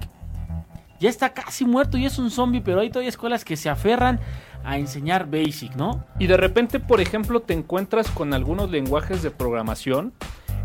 ya 0.99 1.09
está 1.09 1.29
casi 1.33 1.63
muerto 1.65 1.97
y 1.97 2.05
es 2.05 2.19
un 2.19 2.29
zombie, 2.29 2.59
pero 2.61 2.81
hay 2.81 2.89
todavía 2.89 3.09
escuelas 3.09 3.45
que 3.45 3.55
se 3.55 3.69
aferran 3.69 4.19
a 4.65 4.77
enseñar 4.77 5.25
Basic, 5.31 5.73
¿no? 5.75 6.03
Y 6.19 6.27
de 6.27 6.35
repente, 6.35 6.81
por 6.81 6.99
ejemplo, 6.99 7.39
te 7.39 7.53
encuentras 7.53 8.11
con 8.11 8.33
algunos 8.33 8.69
lenguajes 8.69 9.23
de 9.23 9.31
programación 9.31 10.11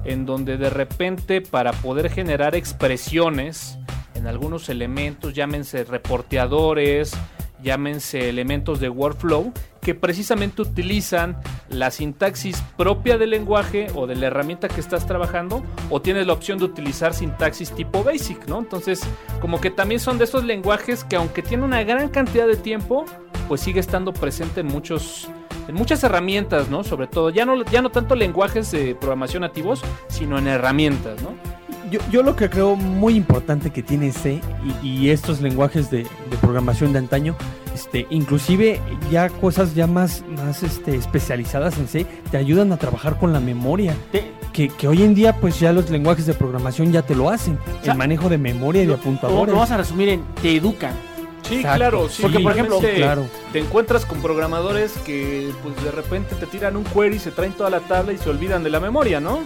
en 0.04 0.26
donde 0.26 0.56
de 0.56 0.70
repente 0.70 1.40
para 1.40 1.72
poder 1.72 2.10
generar 2.10 2.54
expresiones 2.54 3.78
en 4.14 4.26
algunos 4.26 4.68
elementos, 4.68 5.34
llámense 5.34 5.84
reporteadores, 5.84 7.12
llámense 7.62 8.28
elementos 8.28 8.78
de 8.78 8.88
workflow, 8.88 9.52
que 9.80 9.94
precisamente 9.94 10.62
utilizan 10.62 11.36
la 11.68 11.90
sintaxis 11.90 12.62
propia 12.76 13.18
del 13.18 13.30
lenguaje 13.30 13.88
o 13.94 14.06
de 14.06 14.16
la 14.16 14.26
herramienta 14.26 14.68
que 14.68 14.80
estás 14.80 15.06
trabajando, 15.06 15.64
o 15.90 16.00
tienes 16.00 16.26
la 16.26 16.32
opción 16.32 16.58
de 16.58 16.66
utilizar 16.66 17.14
sintaxis 17.14 17.72
tipo 17.72 18.04
basic, 18.04 18.46
¿no? 18.46 18.58
Entonces, 18.58 19.00
como 19.40 19.60
que 19.60 19.70
también 19.70 20.00
son 20.00 20.18
de 20.18 20.24
esos 20.24 20.44
lenguajes 20.44 21.04
que 21.04 21.16
aunque 21.16 21.42
tiene 21.42 21.64
una 21.64 21.82
gran 21.82 22.08
cantidad 22.08 22.46
de 22.46 22.56
tiempo, 22.56 23.04
pues 23.48 23.60
sigue 23.60 23.80
estando 23.80 24.12
presente 24.12 24.60
en 24.60 24.66
muchos 24.66 25.28
en 25.68 25.74
muchas 25.74 26.02
herramientas, 26.04 26.68
¿no? 26.68 26.84
Sobre 26.84 27.06
todo, 27.06 27.30
ya 27.30 27.44
no, 27.44 27.64
ya 27.64 27.82
no 27.82 27.90
tanto 27.90 28.14
lenguajes 28.14 28.70
de 28.70 28.94
programación 28.94 29.42
nativos, 29.42 29.82
sino 30.08 30.38
en 30.38 30.48
herramientas, 30.48 31.22
¿no? 31.22 31.34
Yo, 31.90 32.00
yo 32.10 32.22
lo 32.22 32.34
que 32.34 32.48
creo 32.48 32.76
muy 32.76 33.14
importante 33.14 33.70
que 33.70 33.82
tiene 33.82 34.10
C 34.10 34.40
y, 34.82 34.88
y 34.88 35.10
estos 35.10 35.40
lenguajes 35.40 35.90
de, 35.90 35.98
de 35.98 36.36
programación 36.40 36.92
de 36.92 36.98
antaño, 36.98 37.36
este, 37.74 38.06
inclusive 38.10 38.80
ya 39.10 39.28
cosas 39.28 39.74
ya 39.74 39.86
más, 39.86 40.24
más 40.36 40.62
este, 40.62 40.96
especializadas 40.96 41.76
en 41.78 41.88
C, 41.88 42.06
te 42.30 42.36
ayudan 42.36 42.72
a 42.72 42.76
trabajar 42.76 43.18
con 43.18 43.32
la 43.32 43.40
memoria. 43.40 43.94
Que, 44.52 44.68
que 44.68 44.86
hoy 44.86 45.02
en 45.02 45.16
día 45.16 45.40
pues 45.40 45.58
ya 45.58 45.72
los 45.72 45.90
lenguajes 45.90 46.26
de 46.26 46.34
programación 46.34 46.92
ya 46.92 47.02
te 47.02 47.16
lo 47.16 47.28
hacen. 47.28 47.58
sea, 47.82 47.92
el 47.92 47.98
manejo 47.98 48.28
de 48.28 48.38
memoria 48.38 48.84
y 48.84 48.86
de 48.86 48.94
apuntadores. 48.94 49.48
lo 49.48 49.54
vamos 49.54 49.72
a 49.72 49.76
resumir 49.76 50.10
en 50.10 50.22
te 50.40 50.54
educan. 50.54 50.94
Sí, 51.44 51.56
Exacto. 51.56 51.76
claro, 51.76 52.08
sí. 52.08 52.22
Porque, 52.22 52.40
por 52.40 52.52
ejemplo, 52.52 52.80
claro. 52.80 53.26
te 53.52 53.58
encuentras 53.58 54.06
con 54.06 54.22
programadores 54.22 54.92
que 55.04 55.52
pues 55.62 55.82
de 55.84 55.90
repente 55.90 56.34
te 56.36 56.46
tiran 56.46 56.76
un 56.76 56.84
query, 56.84 57.18
se 57.18 57.30
traen 57.30 57.52
toda 57.52 57.68
la 57.70 57.80
tabla 57.80 58.12
y 58.12 58.18
se 58.18 58.30
olvidan 58.30 58.64
de 58.64 58.70
la 58.70 58.80
memoria, 58.80 59.20
¿no? 59.20 59.40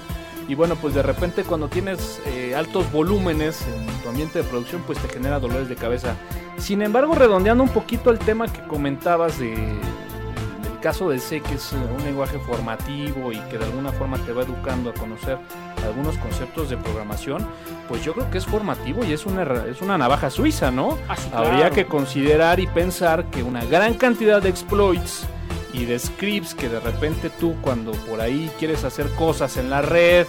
Y 0.48 0.54
bueno, 0.54 0.76
pues 0.76 0.94
de 0.94 1.02
repente 1.02 1.42
cuando 1.44 1.68
tienes 1.68 2.20
eh, 2.26 2.54
altos 2.54 2.90
volúmenes 2.90 3.62
en 3.66 3.86
tu 4.02 4.08
ambiente 4.08 4.38
de 4.38 4.44
producción, 4.44 4.82
pues 4.86 4.98
te 4.98 5.08
genera 5.08 5.38
dolores 5.40 5.68
de 5.68 5.76
cabeza. 5.76 6.16
Sin 6.56 6.80
embargo, 6.82 7.14
redondeando 7.14 7.62
un 7.62 7.68
poquito 7.68 8.10
el 8.10 8.18
tema 8.18 8.50
que 8.50 8.62
comentabas 8.62 9.38
de, 9.38 9.50
del 9.50 10.80
caso 10.80 11.10
de 11.10 11.18
C, 11.18 11.40
que 11.40 11.54
es 11.54 11.72
eh, 11.74 11.76
un 11.76 12.02
lenguaje 12.02 12.38
formativo 12.38 13.30
y 13.32 13.38
que 13.50 13.58
de 13.58 13.64
alguna 13.64 13.92
forma 13.92 14.16
te 14.18 14.32
va 14.32 14.42
educando 14.42 14.90
a 14.90 14.94
conocer 14.94 15.38
algunos 15.84 16.16
conceptos 16.18 16.70
de 16.70 16.76
programación, 16.76 17.46
pues 17.88 18.04
yo 18.04 18.12
creo 18.14 18.30
que 18.30 18.38
es 18.38 18.46
formativo 18.46 19.04
y 19.04 19.12
es 19.12 19.26
una, 19.26 19.42
es 19.70 19.80
una 19.82 19.98
navaja 19.98 20.30
suiza, 20.30 20.70
¿no? 20.70 20.98
Ah, 21.08 21.16
Habría 21.32 21.56
claro. 21.70 21.74
que 21.74 21.86
considerar 21.86 22.60
y 22.60 22.66
pensar 22.66 23.26
que 23.30 23.42
una 23.42 23.64
gran 23.64 23.94
cantidad 23.94 24.40
de 24.42 24.48
exploits 24.48 25.24
y 25.72 25.84
de 25.84 25.98
scripts 25.98 26.54
que 26.54 26.68
de 26.68 26.80
repente 26.80 27.30
tú 27.30 27.54
cuando 27.62 27.92
por 27.92 28.20
ahí 28.20 28.50
quieres 28.58 28.84
hacer 28.84 29.08
cosas 29.10 29.56
en 29.56 29.70
la 29.70 29.82
red 29.82 30.26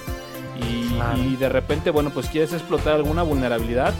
y, 0.61 0.89
Claro. 0.93 1.17
y 1.23 1.35
de 1.37 1.47
repente, 1.49 1.89
bueno, 1.91 2.09
pues 2.09 2.27
quieres 2.27 2.51
explotar 2.53 2.95
alguna 2.95 3.23
vulnerabilidad, 3.23 3.93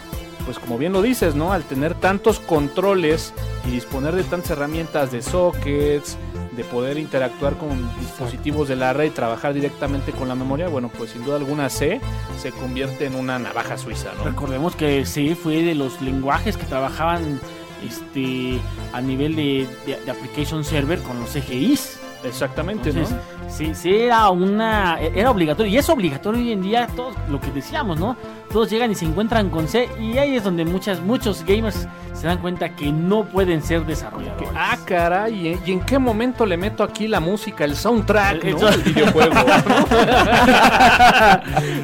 pues 0.45 0.59
como 0.59 0.77
bien 0.77 0.91
lo 0.91 1.01
dices, 1.01 1.33
¿no? 1.35 1.53
Al 1.53 1.63
tener 1.63 1.93
tantos 1.93 2.39
controles 2.39 3.33
y 3.65 3.71
disponer 3.71 4.15
de 4.15 4.23
tantas 4.23 4.51
herramientas 4.51 5.11
de 5.11 5.21
sockets, 5.21 6.17
de 6.59 6.65
poder 6.65 6.97
interactuar 6.97 7.55
con 7.57 7.69
dispositivos 8.01 8.67
de 8.67 8.75
la 8.75 8.91
red 8.91 9.05
y 9.05 9.09
trabajar 9.11 9.53
directamente 9.53 10.11
con 10.11 10.27
la 10.27 10.35
memoria, 10.35 10.67
bueno, 10.67 10.91
pues 10.97 11.11
sin 11.11 11.23
duda 11.23 11.37
alguna 11.37 11.69
C 11.69 12.01
se 12.37 12.51
convierte 12.51 13.05
en 13.05 13.15
una 13.15 13.39
navaja 13.39 13.77
suiza, 13.77 14.09
¿no? 14.17 14.25
Recordemos 14.25 14.75
que 14.75 15.05
C 15.05 15.35
fue 15.35 15.63
de 15.63 15.73
los 15.73 16.01
lenguajes 16.01 16.57
que 16.57 16.65
trabajaban 16.65 17.39
este 17.87 18.59
a 18.91 18.99
nivel 18.99 19.37
de, 19.37 19.67
de- 19.85 20.11
application 20.11 20.65
server 20.65 20.99
con 20.99 21.17
los 21.21 21.29
CGIs. 21.29 21.97
Exactamente, 22.23 22.89
Entonces, 22.89 23.15
¿no? 23.15 23.49
sí, 23.51 23.73
sí 23.73 23.95
era 23.95 24.29
una 24.29 24.99
era 24.99 25.31
obligatorio 25.31 25.71
y 25.71 25.77
es 25.77 25.87
obligatorio 25.89 26.41
hoy 26.41 26.51
en 26.51 26.61
día 26.61 26.87
todo 26.95 27.11
lo 27.29 27.39
que 27.39 27.49
decíamos, 27.51 27.97
¿no? 27.99 28.17
Todos 28.51 28.69
llegan 28.69 28.91
y 28.91 28.95
se 28.95 29.05
encuentran 29.05 29.49
con 29.49 29.67
C 29.69 29.87
y 30.01 30.17
ahí 30.17 30.35
es 30.35 30.43
donde 30.43 30.65
muchas 30.65 30.99
muchos 30.99 31.45
gamers 31.45 31.87
se 32.13 32.27
dan 32.27 32.39
cuenta 32.39 32.75
que 32.75 32.91
no 32.91 33.23
pueden 33.23 33.63
ser 33.63 33.85
desarrolladores. 33.85 34.49
Ah, 34.53 34.77
caray, 34.85 35.47
¿y- 35.47 35.59
¿y 35.65 35.71
en 35.71 35.79
qué 35.81 35.97
momento 35.97 36.45
le 36.45 36.57
meto 36.57 36.83
aquí 36.83 37.07
la 37.07 37.21
música, 37.21 37.63
el 37.63 37.75
soundtrack, 37.77 38.43
El- 38.43 38.59
¿no? 38.59 38.67
el- 38.67 38.83
del 38.83 38.93
videojuego? 38.93 39.33
¿no? 39.35 39.85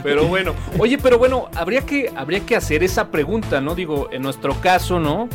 pero 0.04 0.26
bueno, 0.28 0.54
oye, 0.80 0.98
pero 0.98 1.18
bueno, 1.18 1.48
habría 1.56 1.82
que, 1.86 2.12
habría 2.16 2.42
que 2.42 2.56
hacer 2.56 2.84
esa 2.84 3.08
pregunta, 3.10 3.62
¿no? 3.62 3.76
Digo, 3.76 4.10
en 4.12 4.22
nuestro 4.22 4.54
caso, 4.62 5.00
¿no? 5.00 5.28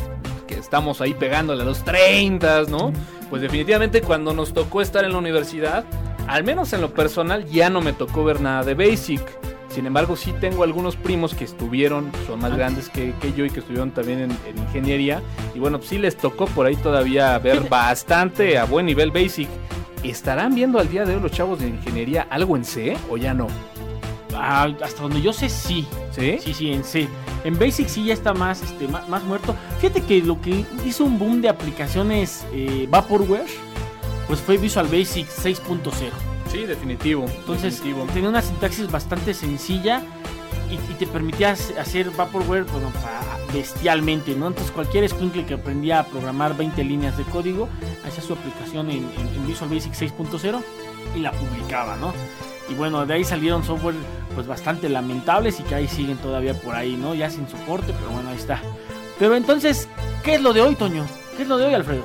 Que 0.47 0.55
estamos 0.55 1.01
ahí 1.01 1.13
pegándole 1.13 1.63
a 1.63 1.65
los 1.65 1.83
30, 1.83 2.63
¿no? 2.69 2.91
Pues 3.31 3.41
definitivamente 3.41 4.01
cuando 4.01 4.33
nos 4.33 4.53
tocó 4.53 4.81
estar 4.81 5.05
en 5.05 5.13
la 5.13 5.17
universidad, 5.17 5.85
al 6.27 6.43
menos 6.43 6.73
en 6.73 6.81
lo 6.81 6.93
personal, 6.93 7.45
ya 7.45 7.69
no 7.69 7.79
me 7.79 7.93
tocó 7.93 8.25
ver 8.25 8.41
nada 8.41 8.63
de 8.63 8.73
Basic. 8.73 9.21
Sin 9.69 9.85
embargo, 9.85 10.17
sí 10.17 10.33
tengo 10.41 10.63
algunos 10.63 10.97
primos 10.97 11.33
que 11.33 11.45
estuvieron, 11.45 12.11
son 12.27 12.41
más 12.41 12.53
grandes 12.57 12.89
que, 12.89 13.13
que 13.21 13.31
yo 13.31 13.45
y 13.45 13.49
que 13.49 13.61
estuvieron 13.61 13.91
también 13.91 14.19
en, 14.19 14.31
en 14.31 14.57
ingeniería. 14.57 15.21
Y 15.55 15.59
bueno, 15.59 15.77
pues 15.77 15.89
sí 15.89 15.97
les 15.97 16.17
tocó 16.17 16.45
por 16.45 16.65
ahí 16.65 16.75
todavía 16.75 17.39
ver 17.39 17.61
bastante 17.69 18.57
a 18.57 18.65
buen 18.65 18.85
nivel 18.85 19.11
Basic. 19.11 19.47
¿Estarán 20.03 20.53
viendo 20.53 20.77
al 20.77 20.89
día 20.89 21.05
de 21.05 21.15
hoy 21.15 21.21
los 21.21 21.31
chavos 21.31 21.59
de 21.59 21.69
ingeniería 21.69 22.27
algo 22.29 22.57
en 22.57 22.65
C 22.65 22.97
o 23.09 23.15
ya 23.15 23.33
no? 23.33 23.47
Ah, 24.35 24.67
hasta 24.83 25.03
donde 25.03 25.21
yo 25.21 25.31
sé 25.31 25.47
sí. 25.47 25.87
¿Sí? 26.11 26.37
Sí, 26.41 26.53
sí, 26.53 26.73
en 26.73 26.83
C. 26.83 27.07
En 27.43 27.57
Basic 27.57 27.87
sí 27.87 28.05
ya 28.05 28.13
está 28.13 28.33
más, 28.33 28.61
este, 28.61 28.87
más, 28.87 29.07
más 29.09 29.23
muerto. 29.23 29.55
Fíjate 29.79 30.01
que 30.03 30.21
lo 30.21 30.39
que 30.41 30.65
hizo 30.85 31.03
un 31.05 31.17
boom 31.17 31.41
de 31.41 31.49
aplicaciones 31.49 32.45
eh, 32.53 32.87
Vaporware, 32.89 33.45
pues 34.27 34.39
fue 34.39 34.57
Visual 34.57 34.85
Basic 34.87 35.27
6.0. 35.27 35.91
Sí, 36.51 36.65
definitivo. 36.65 37.25
Entonces 37.25 37.75
definitivo. 37.77 38.05
tenía 38.13 38.29
una 38.29 38.41
sintaxis 38.41 38.91
bastante 38.91 39.33
sencilla 39.33 40.01
y, 40.69 40.75
y 40.91 40.95
te 40.99 41.07
permitía 41.07 41.53
hac- 41.55 41.77
hacer 41.79 42.11
Vaporware 42.11 42.63
bueno, 42.65 42.91
bestialmente, 43.53 44.35
¿no? 44.35 44.47
Entonces 44.47 44.71
cualquier 44.71 45.07
squinkle 45.09 45.45
que 45.45 45.55
aprendía 45.55 45.99
a 45.99 46.05
programar 46.05 46.55
20 46.55 46.83
líneas 46.83 47.17
de 47.17 47.23
código 47.23 47.67
hacía 48.05 48.23
su 48.23 48.33
aplicación 48.33 48.89
en, 48.89 48.97
en- 48.97 49.35
en 49.35 49.47
Visual 49.47 49.69
Basic 49.69 49.93
6.0 49.93 50.61
y 51.15 51.19
la 51.19 51.31
publicaba, 51.31 51.95
¿no? 51.97 52.13
Y 52.69 52.73
bueno, 52.75 53.05
de 53.05 53.13
ahí 53.15 53.23
salieron 53.23 53.63
software 53.63 53.95
pues 54.35 54.47
bastante 54.47 54.89
lamentables 54.89 55.59
y 55.59 55.63
que 55.63 55.75
ahí 55.75 55.87
siguen 55.87 56.17
todavía 56.17 56.53
por 56.53 56.75
ahí, 56.75 56.95
¿no? 56.95 57.13
Ya 57.13 57.29
sin 57.29 57.47
soporte, 57.47 57.93
pero 57.93 58.11
bueno, 58.11 58.29
ahí 58.29 58.37
está. 58.37 58.61
Pero 59.19 59.35
entonces, 59.35 59.87
¿qué 60.23 60.35
es 60.35 60.41
lo 60.41 60.53
de 60.53 60.61
hoy, 60.61 60.75
Toño? 60.75 61.05
¿Qué 61.35 61.43
es 61.43 61.49
lo 61.49 61.57
de 61.57 61.65
hoy, 61.65 61.73
Alfredo? 61.73 62.03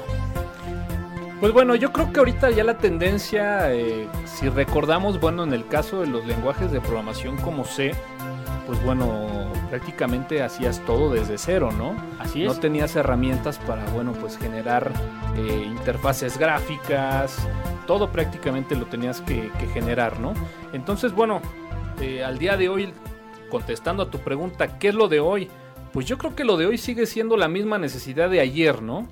Pues 1.41 1.53
bueno, 1.53 1.75
yo 1.75 1.93
creo 1.93 2.13
que 2.13 2.19
ahorita 2.19 2.51
ya 2.51 2.65
la 2.65 2.79
tendencia, 2.79 3.73
eh, 3.73 4.09
si 4.25 4.49
recordamos, 4.49 5.21
bueno, 5.21 5.45
en 5.45 5.53
el 5.53 5.67
caso 5.69 6.01
de 6.01 6.07
los 6.07 6.25
lenguajes 6.27 6.73
de 6.73 6.81
programación 6.81 7.37
como 7.37 7.65
C, 7.65 7.93
pues 8.67 8.83
bueno, 8.83 9.53
prácticamente 9.69 10.43
hacías 10.43 10.81
todo 10.87 11.13
desde 11.13 11.39
cero, 11.39 11.71
¿no? 11.77 11.95
Así 12.19 12.43
es. 12.45 12.49
No 12.49 12.59
tenías 12.59 12.97
herramientas 12.97 13.59
para, 13.59 13.85
bueno, 13.91 14.13
pues 14.13 14.39
generar 14.39 14.91
eh, 15.37 15.65
interfaces 15.67 16.39
gráficas, 16.39 17.37
todo 17.87 18.11
prácticamente 18.11 18.75
lo 18.75 18.87
tenías 18.87 19.21
que, 19.21 19.51
que 19.61 19.67
generar, 19.69 20.19
¿no? 20.19 20.33
Entonces, 20.73 21.13
bueno, 21.13 21.41
eh, 22.01 22.25
al 22.25 22.39
día 22.39 22.57
de 22.57 22.69
hoy, 22.69 22.93
contestando 23.51 24.03
a 24.03 24.11
tu 24.11 24.19
pregunta, 24.19 24.79
¿qué 24.79 24.89
es 24.89 24.95
lo 24.95 25.09
de 25.09 25.21
hoy? 25.21 25.49
Pues 25.93 26.07
yo 26.07 26.19
creo 26.19 26.35
que 26.35 26.45
lo 26.45 26.57
de 26.57 26.67
hoy 26.67 26.79
sigue 26.79 27.07
siendo 27.07 27.37
la 27.37 27.49
misma 27.49 27.79
necesidad 27.79 28.29
de 28.29 28.41
ayer, 28.41 28.83
¿no? 28.83 29.09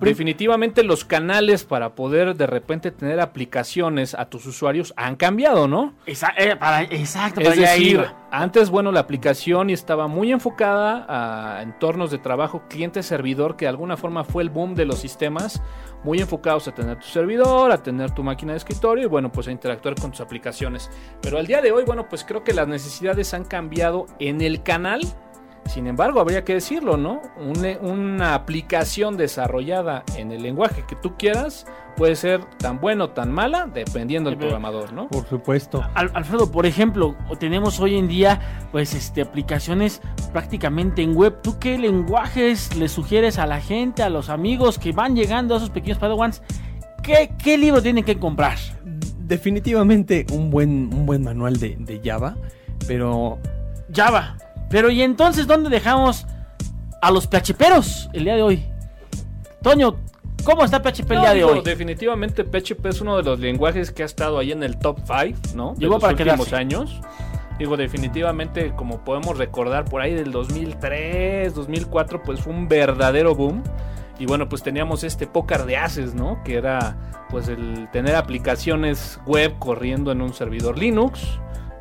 Definitivamente 0.00 0.82
los 0.82 1.04
canales 1.04 1.64
para 1.64 1.94
poder 1.94 2.36
de 2.36 2.46
repente 2.46 2.90
tener 2.90 3.20
aplicaciones 3.20 4.14
a 4.14 4.26
tus 4.30 4.46
usuarios 4.46 4.92
han 4.96 5.16
cambiado, 5.16 5.68
¿no? 5.68 5.94
Eh, 6.06 6.56
para- 6.58 6.82
exacto, 6.82 7.40
para 7.40 7.54
Es 7.54 7.60
decir, 7.60 7.86
iba. 7.92 8.26
antes, 8.30 8.70
bueno, 8.70 8.92
la 8.92 9.00
aplicación 9.00 9.70
estaba 9.70 10.06
muy 10.08 10.32
enfocada 10.32 11.06
a 11.08 11.62
entornos 11.62 12.10
de 12.10 12.18
trabajo 12.18 12.62
cliente-servidor, 12.68 13.56
que 13.56 13.64
de 13.64 13.70
alguna 13.70 13.96
forma 13.96 14.24
fue 14.24 14.42
el 14.42 14.50
boom 14.50 14.74
de 14.74 14.84
los 14.84 14.98
sistemas, 14.98 15.62
muy 16.02 16.20
enfocados 16.20 16.68
a 16.68 16.72
tener 16.74 16.98
tu 16.98 17.06
servidor, 17.06 17.72
a 17.72 17.82
tener 17.82 18.10
tu 18.10 18.22
máquina 18.22 18.52
de 18.52 18.58
escritorio 18.58 19.04
y, 19.04 19.08
bueno, 19.08 19.32
pues 19.32 19.48
a 19.48 19.52
interactuar 19.52 19.94
con 19.94 20.10
tus 20.10 20.20
aplicaciones. 20.20 20.90
Pero 21.22 21.38
al 21.38 21.46
día 21.46 21.62
de 21.62 21.72
hoy, 21.72 21.84
bueno, 21.84 22.08
pues 22.08 22.24
creo 22.24 22.44
que 22.44 22.52
las 22.52 22.68
necesidades 22.68 23.32
han 23.32 23.44
cambiado 23.44 24.06
en 24.18 24.40
el 24.42 24.62
canal. 24.62 25.00
Sin 25.66 25.86
embargo, 25.86 26.20
habría 26.20 26.44
que 26.44 26.54
decirlo, 26.54 26.96
¿no? 26.96 27.22
Una, 27.38 27.78
una 27.80 28.34
aplicación 28.34 29.16
desarrollada 29.16 30.04
en 30.16 30.30
el 30.30 30.42
lenguaje 30.42 30.84
que 30.86 30.94
tú 30.94 31.16
quieras 31.16 31.66
puede 31.96 32.16
ser 32.16 32.44
tan 32.58 32.80
buena 32.80 33.04
o 33.04 33.10
tan 33.10 33.32
mala, 33.32 33.66
dependiendo 33.72 34.28
del 34.30 34.38
programador, 34.38 34.92
¿no? 34.92 35.08
Por 35.08 35.26
supuesto. 35.26 35.82
Al- 35.94 36.10
Alfredo, 36.14 36.50
por 36.52 36.66
ejemplo, 36.66 37.16
tenemos 37.40 37.80
hoy 37.80 37.96
en 37.96 38.08
día 38.08 38.66
pues 38.72 38.94
este 38.94 39.22
aplicaciones 39.22 40.02
prácticamente 40.32 41.02
en 41.02 41.16
web. 41.16 41.40
¿Tú 41.42 41.58
qué 41.58 41.78
lenguajes 41.78 42.76
le 42.76 42.88
sugieres 42.88 43.38
a 43.38 43.46
la 43.46 43.60
gente, 43.60 44.02
a 44.02 44.10
los 44.10 44.28
amigos 44.28 44.78
que 44.78 44.92
van 44.92 45.16
llegando 45.16 45.54
a 45.54 45.56
esos 45.58 45.70
pequeños 45.70 45.98
padawans? 45.98 46.42
¿Qué, 47.02 47.32
qué 47.42 47.56
libro 47.58 47.80
tienen 47.82 48.04
que 48.04 48.18
comprar? 48.18 48.58
Definitivamente 49.18 50.26
un 50.32 50.50
buen, 50.50 50.92
un 50.92 51.06
buen 51.06 51.22
manual 51.22 51.58
de, 51.58 51.76
de 51.78 52.00
Java, 52.04 52.36
pero 52.86 53.38
Java. 53.94 54.36
Pero 54.74 54.90
¿y 54.90 55.02
entonces 55.02 55.46
dónde 55.46 55.70
dejamos 55.70 56.26
a 57.00 57.12
los 57.12 57.28
PHPeros 57.28 58.10
el 58.12 58.24
día 58.24 58.34
de 58.34 58.42
hoy? 58.42 58.64
Toño, 59.62 59.94
¿cómo 60.42 60.64
está 60.64 60.82
PHP 60.82 61.12
el 61.12 61.14
No, 61.14 61.20
día 61.20 61.30
de 61.30 61.36
digo, 61.36 61.48
hoy? 61.50 61.62
Definitivamente 61.62 62.42
PHP 62.42 62.86
es 62.86 63.00
uno 63.00 63.16
de 63.16 63.22
los 63.22 63.38
lenguajes 63.38 63.92
que 63.92 64.02
ha 64.02 64.06
estado 64.06 64.36
ahí 64.36 64.50
en 64.50 64.64
el 64.64 64.76
top 64.76 64.98
5, 65.06 65.38
¿no? 65.54 65.74
De 65.74 65.78
Llegó 65.82 65.92
los 65.92 66.00
para 66.02 66.14
últimos 66.14 66.34
quedarse. 66.48 66.56
años. 66.56 67.00
Digo, 67.56 67.76
definitivamente, 67.76 68.72
como 68.74 69.04
podemos 69.04 69.38
recordar 69.38 69.84
por 69.84 70.00
ahí 70.00 70.12
del 70.12 70.32
2003, 70.32 71.54
2004, 71.54 72.24
pues 72.24 72.40
fue 72.40 72.52
un 72.52 72.66
verdadero 72.66 73.36
boom. 73.36 73.62
Y 74.18 74.26
bueno, 74.26 74.48
pues 74.48 74.64
teníamos 74.64 75.04
este 75.04 75.28
pócar 75.28 75.66
de 75.66 75.76
haces, 75.76 76.16
¿no? 76.16 76.42
Que 76.42 76.56
era 76.56 76.96
pues 77.30 77.46
el 77.46 77.88
tener 77.92 78.16
aplicaciones 78.16 79.20
web 79.24 79.56
corriendo 79.60 80.10
en 80.10 80.20
un 80.20 80.34
servidor 80.34 80.76
Linux, 80.76 81.20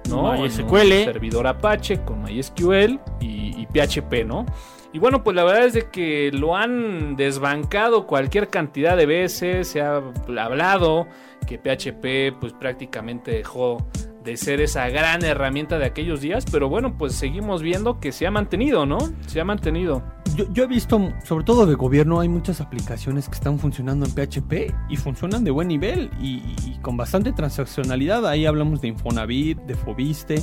¿no? 0.09 0.33
MySQL. 0.33 1.05
servidor 1.05 1.47
Apache 1.47 2.03
con 2.03 2.23
MySQL 2.23 2.99
y, 3.19 3.61
y 3.61 3.67
PHP, 3.67 4.25
¿no? 4.25 4.45
Y 4.93 4.99
bueno, 4.99 5.23
pues 5.23 5.35
la 5.35 5.43
verdad 5.43 5.65
es 5.65 5.73
de 5.73 5.89
que 5.89 6.31
lo 6.31 6.55
han 6.55 7.15
desbancado 7.15 8.05
cualquier 8.05 8.49
cantidad 8.49 8.95
de 8.95 9.07
veces, 9.07 9.67
se 9.67 9.81
ha 9.81 10.01
hablado 10.37 11.07
que 11.47 11.57
PHP 11.57 12.39
pues 12.39 12.53
prácticamente 12.53 13.31
dejó 13.31 13.77
de 14.23 14.37
ser 14.37 14.61
esa 14.61 14.87
gran 14.89 15.23
herramienta 15.23 15.77
de 15.77 15.85
aquellos 15.85 16.21
días, 16.21 16.45
pero 16.51 16.69
bueno, 16.69 16.97
pues 16.97 17.13
seguimos 17.13 17.61
viendo 17.61 17.99
que 17.99 18.11
se 18.11 18.25
ha 18.25 18.31
mantenido, 18.31 18.85
¿no? 18.85 18.97
Se 19.27 19.41
ha 19.41 19.45
mantenido. 19.45 20.01
yo, 20.35 20.45
yo 20.53 20.63
he 20.63 20.67
visto, 20.67 21.11
sobre 21.23 21.43
todo 21.43 21.65
de 21.65 21.75
gobierno, 21.75 22.19
hay 22.19 22.29
muchas 22.29 22.61
aplicaciones 22.61 23.27
que 23.27 23.35
están 23.35 23.59
funcionando 23.59 24.05
en 24.05 24.11
PHP 24.13 24.73
y 24.89 24.95
funcionan 24.97 25.43
de 25.43 25.51
buen 25.51 25.67
nivel 25.67 26.09
y, 26.21 26.41
y 26.65 26.77
con 26.81 26.95
bastante 26.95 27.33
transaccionalidad. 27.33 28.25
Ahí 28.27 28.45
hablamos 28.45 28.81
de 28.81 28.87
Infonavit, 28.89 29.59
de 29.59 29.75
Fobiste. 29.75 30.35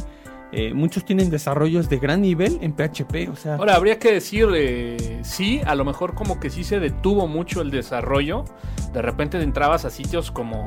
eh, 0.53 0.74
muchos 0.74 1.05
tienen 1.05 1.31
desarrollos 1.31 1.89
de 1.89 1.99
gran 1.99 2.20
nivel 2.22 2.59
en 2.61 2.72
PHP, 2.72 3.31
o 3.33 3.37
sea, 3.37 3.55
Ahora, 3.55 3.76
habría 3.76 3.99
que 3.99 4.12
decir, 4.12 4.49
eh, 4.55 5.20
sí, 5.22 5.61
a 5.64 5.74
lo 5.74 5.85
mejor 5.85 6.14
como 6.14 6.39
que 6.41 6.51
sí 6.51 6.64
se 6.64 6.81
detuvo 6.81 7.28
mucho 7.28 7.61
el 7.62 7.70
desarrollo. 7.70 8.45
De 8.93 9.01
repente 9.01 9.41
entrabas 9.41 9.85
a 9.85 9.91
sitios 9.91 10.31
como, 10.31 10.66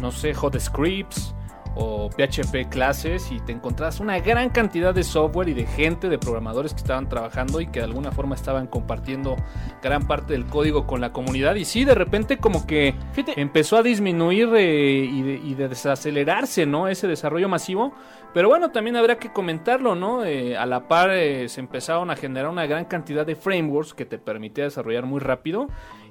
no 0.00 0.12
sé, 0.12 0.32
Hot 0.34 0.56
Scripts 0.58 1.34
o 1.74 2.10
PHP 2.10 2.68
clases 2.68 3.30
y 3.30 3.40
te 3.40 3.52
encontrabas 3.52 4.00
una 4.00 4.18
gran 4.18 4.50
cantidad 4.50 4.94
de 4.94 5.04
software 5.04 5.48
y 5.48 5.54
de 5.54 5.66
gente, 5.66 6.08
de 6.08 6.18
programadores 6.18 6.72
que 6.72 6.78
estaban 6.78 7.08
trabajando 7.08 7.60
y 7.60 7.66
que 7.66 7.80
de 7.80 7.86
alguna 7.86 8.12
forma 8.12 8.34
estaban 8.34 8.66
compartiendo 8.66 9.36
gran 9.82 10.06
parte 10.06 10.32
del 10.32 10.46
código 10.46 10.86
con 10.86 11.00
la 11.00 11.12
comunidad. 11.12 11.54
Y 11.54 11.64
sí, 11.64 11.84
de 11.84 11.94
repente 11.94 12.38
como 12.38 12.66
que 12.66 12.94
empezó 13.36 13.76
a 13.76 13.82
disminuir 13.82 14.48
eh, 14.54 15.04
y, 15.04 15.22
de, 15.22 15.34
y 15.34 15.54
de 15.54 15.68
desacelerarse, 15.68 16.66
¿no? 16.66 16.88
Ese 16.88 17.06
desarrollo 17.06 17.48
masivo. 17.48 17.94
Pero 18.32 18.48
bueno, 18.48 18.70
también 18.70 18.96
habrá 18.96 19.18
que 19.18 19.32
comentarlo, 19.32 19.94
¿no? 19.94 20.24
Eh, 20.24 20.56
a 20.56 20.64
la 20.64 20.86
par 20.86 21.10
eh, 21.10 21.48
se 21.48 21.60
empezaron 21.60 22.10
a 22.10 22.16
generar 22.16 22.48
una 22.48 22.66
gran 22.66 22.84
cantidad 22.84 23.26
de 23.26 23.34
frameworks 23.34 23.92
que 23.92 24.04
te 24.04 24.18
permitía 24.18 24.64
desarrollar 24.64 25.04
muy 25.04 25.20
rápido. 25.20 25.68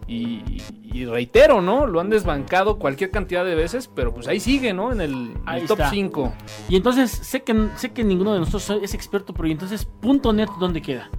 Y, 0.08 0.62
y 0.84 1.06
reitero, 1.06 1.62
¿no? 1.62 1.86
Lo 1.86 2.00
han 2.00 2.10
desbancado 2.10 2.80
cualquier 2.80 3.12
cantidad 3.12 3.46
de 3.46 3.56
veces, 3.56 3.88
pero 3.88 4.14
pues 4.14 4.28
ahí 4.28 4.40
sigue, 4.40 4.74
¿no? 4.74 4.92
En 4.92 5.02
el, 5.02 5.34
top 5.68 5.80
está. 5.80 5.90
5. 5.92 6.34
y 6.68 6.76
entonces 6.76 7.12
sé 7.12 7.44
que 7.44 7.68
sé 7.76 7.92
que 7.92 8.04
ninguno 8.04 8.34
de 8.34 8.40
nosotros 8.40 8.82
es 8.82 8.94
experto, 8.94 9.34
pero 9.34 9.48
¿y 9.48 9.52
entonces 9.52 9.88
.net 10.02 10.50
dónde 10.60 10.82
queda? 10.82 11.10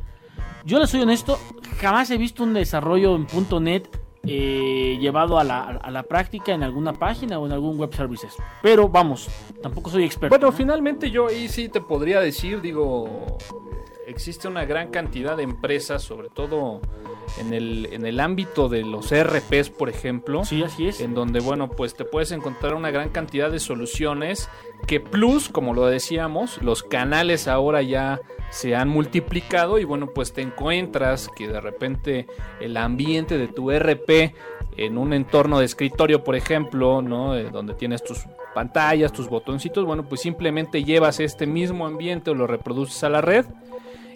Yo 0.65 0.79
le 0.79 0.87
soy 0.87 1.01
honesto, 1.01 1.39
jamás 1.81 2.11
he 2.11 2.19
visto 2.19 2.43
un 2.43 2.53
desarrollo 2.53 3.17
en 3.17 3.27
.NET 3.65 4.00
eh, 4.25 4.99
llevado 5.01 5.39
a 5.39 5.45
la, 5.45 5.63
a 5.63 5.91
la 5.91 6.03
práctica 6.03 6.53
en 6.53 6.63
alguna 6.63 6.93
página 6.93 7.39
o 7.39 7.47
en 7.47 7.53
algún 7.53 7.79
web 7.79 7.95
services. 7.95 8.37
Pero 8.63 8.89
vamos, 8.89 9.29
tampoco 9.63 9.91
soy 9.91 10.05
experto. 10.05 10.37
Bueno, 10.37 10.51
¿no? 10.51 10.53
finalmente 10.53 11.11
yo 11.11 11.29
ahí 11.29 11.49
sí 11.49 11.69
te 11.69 11.81
podría 11.81 12.21
decir, 12.21 12.61
digo, 12.61 13.39
existe 14.07 14.49
una 14.49 14.65
gran 14.65 14.91
cantidad 14.91 15.37
de 15.37 15.45
empresas, 15.45 16.03
sobre 16.03 16.29
todo 16.29 16.81
en 17.39 17.55
el, 17.55 17.89
en 17.93 18.05
el 18.05 18.21
ámbito 18.21 18.69
de 18.69 18.83
los 18.83 19.11
RPs, 19.11 19.71
por 19.71 19.89
ejemplo. 19.89 20.45
Sí, 20.45 20.63
así 20.63 20.89
es. 20.89 21.01
en 21.01 21.15
donde, 21.15 21.41
bueno, 21.41 21.71
pues 21.71 21.95
te 21.95 22.05
puedes 22.05 22.33
encontrar 22.33 22.75
una 22.75 22.91
gran 22.91 23.11
cantidad 23.11 23.51
de 23.51 23.61
soluciones 23.61 24.49
que 24.87 25.01
plus, 25.01 25.49
como 25.49 25.75
lo 25.75 25.87
decíamos, 25.87 26.61
los 26.63 26.83
canales 26.83 27.49
ahora 27.49 27.83
ya 27.83 28.21
se 28.51 28.75
han 28.75 28.89
multiplicado 28.89 29.79
y 29.79 29.85
bueno, 29.85 30.09
pues 30.09 30.33
te 30.33 30.43
encuentras 30.43 31.29
que 31.35 31.49
de 31.49 31.61
repente 31.61 32.27
el 32.61 32.77
ambiente 32.77 33.39
de 33.39 33.49
tu 33.49 33.71
RP 33.71 34.35
en 34.77 34.99
un 34.99 35.13
entorno 35.13 35.59
de 35.59 35.67
escritorio, 35.67 36.25
por 36.25 36.37
ejemplo, 36.37 37.03
¿no? 37.03 37.37
Eh, 37.37 37.51
donde 37.51 37.75
tienes 37.75 38.03
tus 38.03 38.25
pantallas, 38.55 39.13
tus 39.13 39.29
botoncitos, 39.29 39.85
bueno, 39.85 40.09
pues 40.09 40.21
simplemente 40.21 40.85
llevas 40.85 41.21
este 41.21 41.47
mismo 41.47 41.87
ambiente 41.87 42.31
o 42.31 42.35
lo 42.35 42.47
reproduces 42.47 43.03
a 43.05 43.09
la 43.09 43.21
red. 43.21 43.47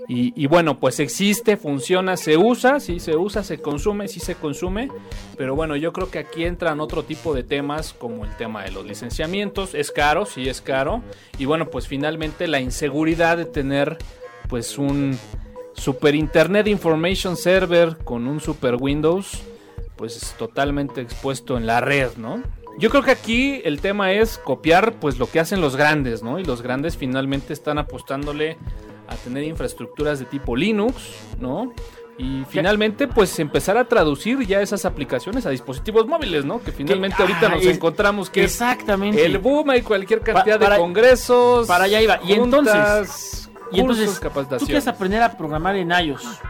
Y, 0.07 0.35
y 0.37 0.47
bueno, 0.49 0.79
pues 0.79 1.01
existe, 1.01 1.57
funciona, 1.57 2.19
se 2.19 2.37
usa, 2.37 2.79
sí 2.79 3.01
se 3.01 3.17
usa, 3.17 3.43
se 3.43 3.59
consume, 3.59 4.07
sí 4.07 4.21
se 4.21 4.35
consume. 4.35 4.91
Pero 5.39 5.55
bueno, 5.55 5.77
yo 5.77 5.95
creo 5.95 6.11
que 6.11 6.19
aquí 6.19 6.45
entran 6.45 6.81
otro 6.81 7.05
tipo 7.05 7.33
de 7.33 7.43
temas 7.43 7.95
como 7.95 8.27
el 8.27 8.37
tema 8.37 8.65
de 8.65 8.71
los 8.71 8.85
licenciamientos. 8.85 9.75
Es 9.75 9.91
caro, 9.91 10.27
sí 10.27 10.47
es 10.47 10.61
caro. 10.61 11.03
Y 11.39 11.47
bueno, 11.47 11.71
pues 11.71 11.89
finalmente 11.89 12.49
la 12.49 12.61
inseguridad 12.61 13.39
de 13.39 13.47
tener 13.47 13.97
pues 14.55 14.79
un 14.79 15.19
Super 15.73 16.15
Internet 16.15 16.69
Information 16.69 17.37
Server 17.37 17.97
con 18.05 18.29
un 18.29 18.39
Super 18.41 18.77
Windows 18.77 19.43
pues 19.97 20.33
totalmente 20.39 21.01
expuesto 21.01 21.57
en 21.59 21.67
la 21.67 21.81
red, 21.81 22.11
¿no? 22.19 22.41
Yo 22.79 22.89
creo 22.89 23.03
que 23.03 23.11
aquí 23.11 23.61
el 23.65 23.81
tema 23.81 24.13
es 24.13 24.39
copiar 24.39 24.93
pues 25.01 25.19
lo 25.19 25.27
que 25.29 25.41
hacen 25.41 25.61
los 25.61 25.75
grandes, 25.75 26.23
¿no? 26.23 26.39
Y 26.39 26.45
los 26.45 26.63
grandes 26.63 26.97
finalmente 26.97 27.53
están 27.53 27.79
apostándole 27.79 28.57
a 29.09 29.17
tener 29.17 29.43
infraestructuras 29.43 30.21
de 30.21 30.27
tipo 30.27 30.55
Linux, 30.55 30.95
¿no? 31.41 31.73
Y 32.17 32.45
finalmente 32.49 33.09
pues 33.09 33.37
empezar 33.41 33.77
a 33.77 33.87
traducir 33.89 34.39
ya 34.47 34.61
esas 34.63 34.85
aplicaciones 34.85 35.47
a 35.47 35.51
dispositivos 35.51 36.07
móviles, 36.07 36.45
¿no? 36.45 36.63
Que 36.63 36.71
finalmente 36.71 37.17
Que- 37.17 37.23
ahorita 37.25 37.47
ah, 37.47 37.55
nos 37.57 37.63
es- 37.67 37.75
encontramos 37.75 38.31
que 38.31 38.45
es 38.45 38.53
Exactamente. 38.53 39.27
el 39.27 39.39
boom 39.39 39.71
hay 39.71 39.83
cualquier 39.83 40.21
cantidad 40.21 40.61
para- 40.61 40.77
de 40.77 40.81
congresos, 40.81 41.67
para 41.67 41.85
allá 41.87 42.01
iba. 42.01 42.21
Y 42.25 42.37
juntas, 42.37 43.51
Y 43.73 43.81
entonces, 43.81 44.21
tú 44.21 44.67
quieres 44.67 44.87
aprender 44.89 45.23
a 45.23 45.33
programar 45.37 45.77
en 45.77 45.91
iOS. 45.91 46.41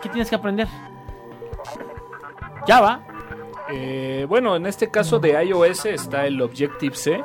¿Qué 0.00 0.08
tienes 0.08 0.28
que 0.30 0.36
aprender? 0.36 0.68
Java. 2.66 3.00
Eh, 3.68 4.26
bueno, 4.28 4.54
en 4.56 4.66
este 4.66 4.90
caso 4.90 5.18
de 5.18 5.42
iOS 5.44 5.86
está 5.86 6.26
el 6.26 6.40
Objective-C. 6.40 7.22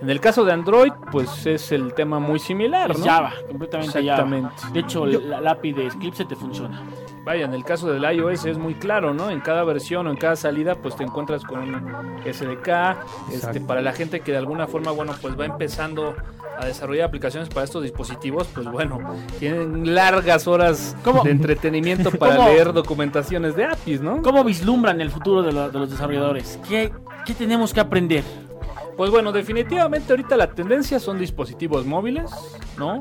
En 0.00 0.08
el 0.08 0.18
caso 0.18 0.46
de 0.46 0.52
Android, 0.52 0.92
pues 1.12 1.44
es 1.44 1.72
el 1.72 1.92
tema 1.92 2.18
muy 2.18 2.38
similar, 2.38 2.90
Es 2.90 2.98
¿no? 3.00 3.04
Java, 3.04 3.34
completamente 3.48 3.98
Exactamente. 3.98 4.48
Java. 4.56 4.72
De 4.72 4.80
hecho, 4.80 5.04
la- 5.06 5.50
API 5.50 5.72
de 5.74 5.86
Eclipse 5.88 6.24
te 6.24 6.36
funciona. 6.36 6.82
Vaya, 7.22 7.44
en 7.44 7.52
el 7.52 7.64
caso 7.64 7.92
del 7.92 8.02
iOS 8.10 8.46
es 8.46 8.56
muy 8.56 8.76
claro, 8.76 9.12
¿no? 9.12 9.28
En 9.28 9.40
cada 9.40 9.62
versión 9.62 10.06
o 10.06 10.10
en 10.10 10.16
cada 10.16 10.36
salida, 10.36 10.76
pues 10.76 10.96
te 10.96 11.02
encuentras 11.04 11.44
con 11.44 11.58
un 11.60 12.18
SDK. 12.24 12.96
Este, 13.30 13.60
para 13.60 13.82
la 13.82 13.92
gente 13.92 14.20
que 14.20 14.32
de 14.32 14.38
alguna 14.38 14.66
forma, 14.66 14.90
bueno, 14.90 15.12
pues 15.20 15.38
va 15.38 15.44
empezando 15.44 16.14
a 16.60 16.66
desarrollar 16.66 17.06
aplicaciones 17.08 17.48
para 17.48 17.64
estos 17.64 17.82
dispositivos, 17.82 18.46
pues 18.54 18.66
bueno, 18.70 18.98
tienen 19.38 19.94
largas 19.94 20.46
horas 20.46 20.94
¿Cómo? 21.02 21.22
de 21.24 21.30
entretenimiento 21.30 22.10
para 22.18 22.36
¿Cómo? 22.36 22.48
leer 22.48 22.72
documentaciones 22.72 23.56
de 23.56 23.64
APIs, 23.64 24.00
¿no? 24.00 24.20
¿Cómo 24.22 24.44
vislumbran 24.44 25.00
el 25.00 25.10
futuro 25.10 25.42
de, 25.42 25.52
lo- 25.52 25.70
de 25.70 25.78
los 25.78 25.90
desarrolladores? 25.90 26.58
¿Qué, 26.68 26.92
¿Qué 27.24 27.34
tenemos 27.34 27.72
que 27.72 27.80
aprender? 27.80 28.24
Pues 29.00 29.10
bueno, 29.10 29.32
definitivamente 29.32 30.12
ahorita 30.12 30.36
la 30.36 30.48
tendencia 30.50 31.00
son 31.00 31.18
dispositivos 31.18 31.86
móviles, 31.86 32.30
¿no? 32.76 33.00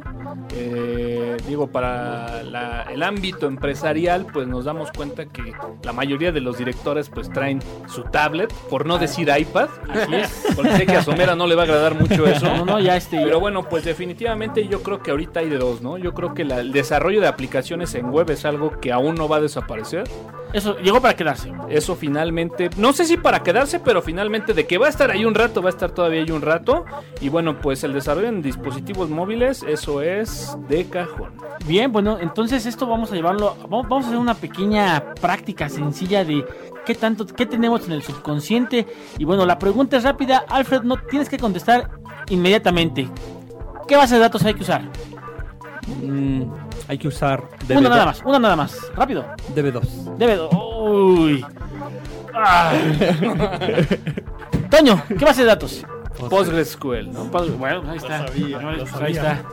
Eh, 0.56 1.36
digo, 1.45 1.68
para 1.68 2.41
la- 2.41 2.84
el 2.84 3.04
ámbito 3.04 3.47
empresarial, 3.47 4.26
pues 4.32 4.47
nos 4.47 4.64
damos 4.64 4.91
cuenta 4.93 5.26
que 5.26 5.52
la 5.84 5.91
mayoría 5.91 6.32
de 6.32 6.39
los 6.39 6.58
directores 6.58 7.10
pues 7.10 7.30
traen 7.30 7.62
su 7.89 8.04
tablet, 8.04 8.50
por 8.70 8.86
no 8.86 8.97
decir 8.97 9.30
iPad. 9.38 9.68
Así 9.89 10.16
es. 10.16 10.45
Porque 10.56 10.72
sé 10.78 10.86
que 10.86 10.95
a 10.95 11.04
Somera 11.04 11.36
no 11.36 11.47
le 11.47 11.56
va 11.56 11.64
a 11.64 11.66
agradar 11.66 11.95
mucho 12.00 12.26
eso. 12.26 12.45
No, 12.45 12.64
no, 12.64 12.80
ya 12.80 12.95
este. 12.95 13.22
Pero 13.22 13.41
bueno, 13.41 13.68
pues 13.68 13.84
definitivamente 13.84 14.66
yo 14.70 14.82
creo 14.82 15.04
que 15.04 15.12
ahorita 15.12 15.41
hay 15.41 15.50
de 15.50 15.58
dos, 15.58 15.82
¿no? 15.82 15.97
Yo 15.97 16.14
creo 16.14 16.34
que 16.34 16.45
la- 16.45 16.62
el 16.62 16.72
desarrollo 16.72 17.20
de 17.20 17.28
aplicaciones 17.28 17.93
en 17.95 18.10
web 18.10 18.30
es 18.30 18.45
algo 18.45 18.80
que 18.80 18.93
aún 18.93 19.16
no 19.16 19.28
va 19.28 19.36
a 19.36 19.41
desaparecer. 19.41 20.06
Eso 20.52 20.78
llegó 20.80 21.00
para 21.00 21.16
quedarse. 21.16 21.52
Eso 21.70 21.95
finalmente, 21.95 22.70
no 22.78 22.91
sé 22.91 23.06
si 23.06 23.18
para 23.18 23.43
quedarse, 23.43 23.80
pero 23.80 24.02
finalmente 24.02 24.54
de 24.54 24.66
que 24.66 24.78
va 24.78 24.88
a 24.88 24.89
estar 24.89 25.12
ahí 25.12 25.26
un 25.26 25.36
rato, 25.36 25.62
va 25.62 25.70
a 25.70 25.72
estar 25.72 25.91
todavía 25.91 26.22
ahí 26.22 26.32
un 26.32 26.41
rato. 26.41 26.86
Y 27.22 27.30
bueno, 27.30 27.60
pues 27.60 27.84
el 27.84 27.93
desarrollo 27.93 28.28
en 28.28 28.41
dispositivos 28.41 29.10
móviles, 29.10 29.64
eso 29.64 30.02
es 30.02 30.58
de 30.68 30.86
cajón. 30.86 31.34
Bien, 31.66 31.91
bueno, 31.91 32.18
entonces 32.20 32.66
esto 32.66 32.88
vamos 32.88 33.12
a 33.12 33.16
llevarlo. 33.16 33.56
Vamos 33.70 34.06
a 34.06 34.08
hacer 34.08 34.18
una 34.18 34.34
pequeña 34.34 35.14
práctica 35.16 35.70
sencilla 35.70 36.26
de 36.26 36.43
qué 36.86 36.95
tanto, 36.95 37.28
qué 37.28 37.45
tenemos 37.45 37.86
en 37.86 37.91
el 37.91 38.02
subconsciente. 38.02 38.88
Y 39.20 39.26
bueno, 39.26 39.45
la 39.45 39.60
pregunta 39.60 39.97
es 39.97 40.04
rápida. 40.04 40.45
Alfred, 40.50 40.82
no 40.82 40.97
tienes 40.97 41.30
que 41.30 41.38
contestar 41.38 41.91
inmediatamente. 42.30 43.08
¿Qué 43.88 43.95
base 43.95 44.16
de 44.16 44.22
datos 44.22 44.43
hay 44.43 44.56
que 44.56 44.64
usar? 44.64 44.82
Mm, 46.02 46.43
hay 46.90 46.98
que 46.98 47.08
usar 47.08 47.44
DB2. 47.68 47.78
Una 47.78 47.90
nada 47.90 48.06
más, 48.08 48.22
una 48.26 48.40
nada 48.40 48.56
más. 48.56 48.76
Rápido. 48.96 49.24
DB2. 49.56 50.18
Debe. 50.18 50.40
Uy. 50.52 51.46
Ay. 52.34 53.88
Toño, 54.72 55.04
¿qué 55.08 55.24
base 55.24 55.42
de 55.42 55.48
datos? 55.48 55.86
PostgreSQL, 56.30 57.12
¿no? 57.14 57.26
Pues, 57.26 57.56
Bueno, 57.60 57.84
ahí 57.92 57.98
está. 57.98 58.28
Señores, 58.30 58.90
pues 58.90 59.04
ahí 59.04 59.12
está. 59.12 59.44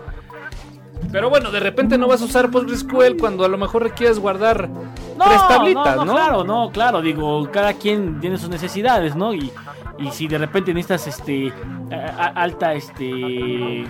Pero 1.13 1.31
bueno, 1.31 1.51
de 1.51 1.61
repente 1.61 1.97
no 1.99 2.09
vas 2.09 2.21
a 2.23 2.25
usar 2.25 2.51
PostgreSQL 2.51 3.17
cuando 3.19 3.45
a 3.45 3.49
lo 3.49 3.57
mejor 3.59 3.83
requieres 3.83 4.19
guardar 4.19 4.69
No, 4.69 5.25
tres 5.25 5.41
tablitas, 5.49 5.97
no, 5.97 6.05
¿no? 6.05 6.05
no, 6.05 6.13
claro, 6.15 6.45
no, 6.45 6.71
claro, 6.71 7.01
digo, 7.01 7.49
cada 7.51 7.73
quien 7.75 8.21
tiene 8.21 8.37
sus 8.39 8.49
necesidades, 8.49 9.15
¿no? 9.17 9.33
Y, 9.33 9.51
y 9.99 10.11
si 10.11 10.27
de 10.29 10.37
repente 10.39 10.75
necesitas 10.75 11.07
este 11.07 11.53
a- 11.91 12.25
a- 12.25 12.43
alta 12.43 12.75
este 12.75 13.05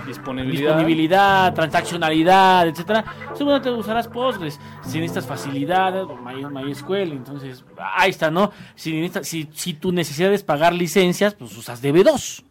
Disponibilidad. 0.06 0.76
disponibilidad, 0.76 1.54
transaccionalidad, 1.54 2.68
etcétera, 2.68 3.04
seguramente 3.34 3.70
usarás 3.70 4.06
Postgres. 4.08 4.60
Si 4.82 4.98
necesitas 5.00 5.26
facilidad, 5.26 6.04
My- 6.22 6.44
MySQL, 6.44 7.12
entonces 7.12 7.64
ahí 7.96 8.10
está, 8.10 8.30
¿no? 8.30 8.52
Si 8.74 8.92
necesitas- 8.92 9.26
si, 9.26 9.48
si 9.52 9.74
tu 9.74 9.90
necesidad 9.92 10.32
es 10.32 10.44
pagar 10.44 10.72
licencias, 10.74 11.34
pues 11.34 11.56
usas 11.56 11.82
DB2. 11.82 12.44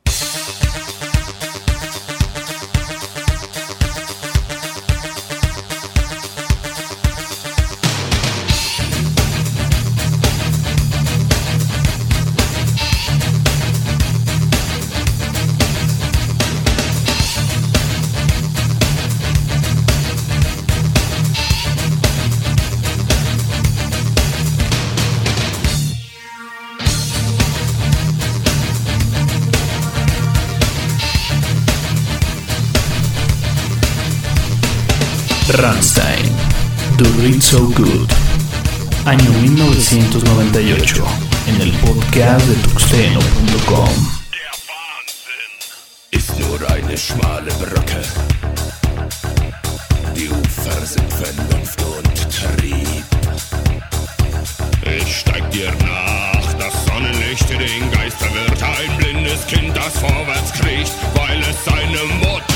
Rammstein, 35.57 36.29
Do 36.97 37.05
It 37.23 37.41
So 37.41 37.69
Good. 37.69 38.11
Año 39.05 39.31
1998, 39.41 41.03
en 41.47 41.61
el 41.61 41.71
podcast 41.79 42.45
de 42.47 42.55
tuxteno.com. 42.55 44.15
ist 46.11 46.39
nur 46.39 46.59
eine 46.69 46.97
schmale 46.97 47.51
Brücke. 47.53 48.01
Die 50.15 50.29
Ufer 50.29 50.85
sind 50.85 51.13
Vernunft 51.13 51.81
und 51.83 52.31
Trieb. 52.31 53.05
Ich 54.97 55.17
steig 55.19 55.49
dir 55.51 55.71
nach, 55.85 56.53
das 56.59 56.73
Sonnenlicht 56.85 57.49
den 57.49 57.91
Geist 57.91 58.17
verwirrt. 58.17 58.61
Ein 58.61 58.97
blindes 58.97 59.47
Kind, 59.47 59.75
das 59.75 59.99
vorwärts 59.99 60.51
kriecht, 60.53 60.93
weil 61.15 61.39
es 61.41 61.57
seine 61.63 62.03
Mutter 62.19 62.54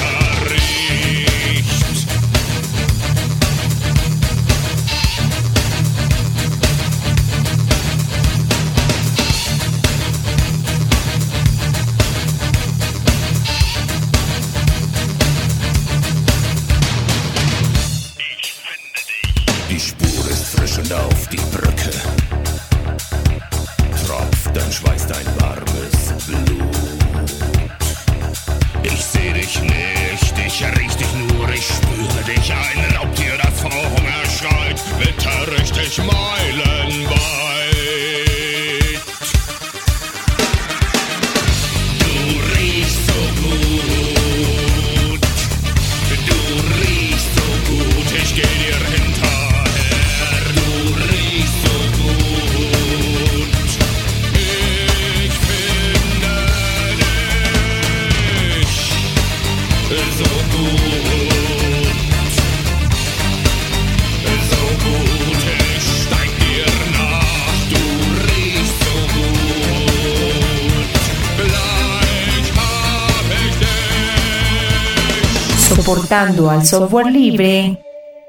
al 76.11 76.65
software 76.65 77.11
libre 77.11 77.77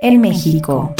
en 0.03 0.21
México. 0.21 0.95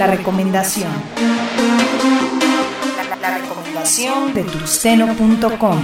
La 0.00 0.06
recomendación. 0.06 0.88
La, 2.96 3.04
la- 3.04 3.16
la 3.20 3.38
recomendación 3.38 4.32
de 4.32 4.44
tuxteno.com. 4.44 5.78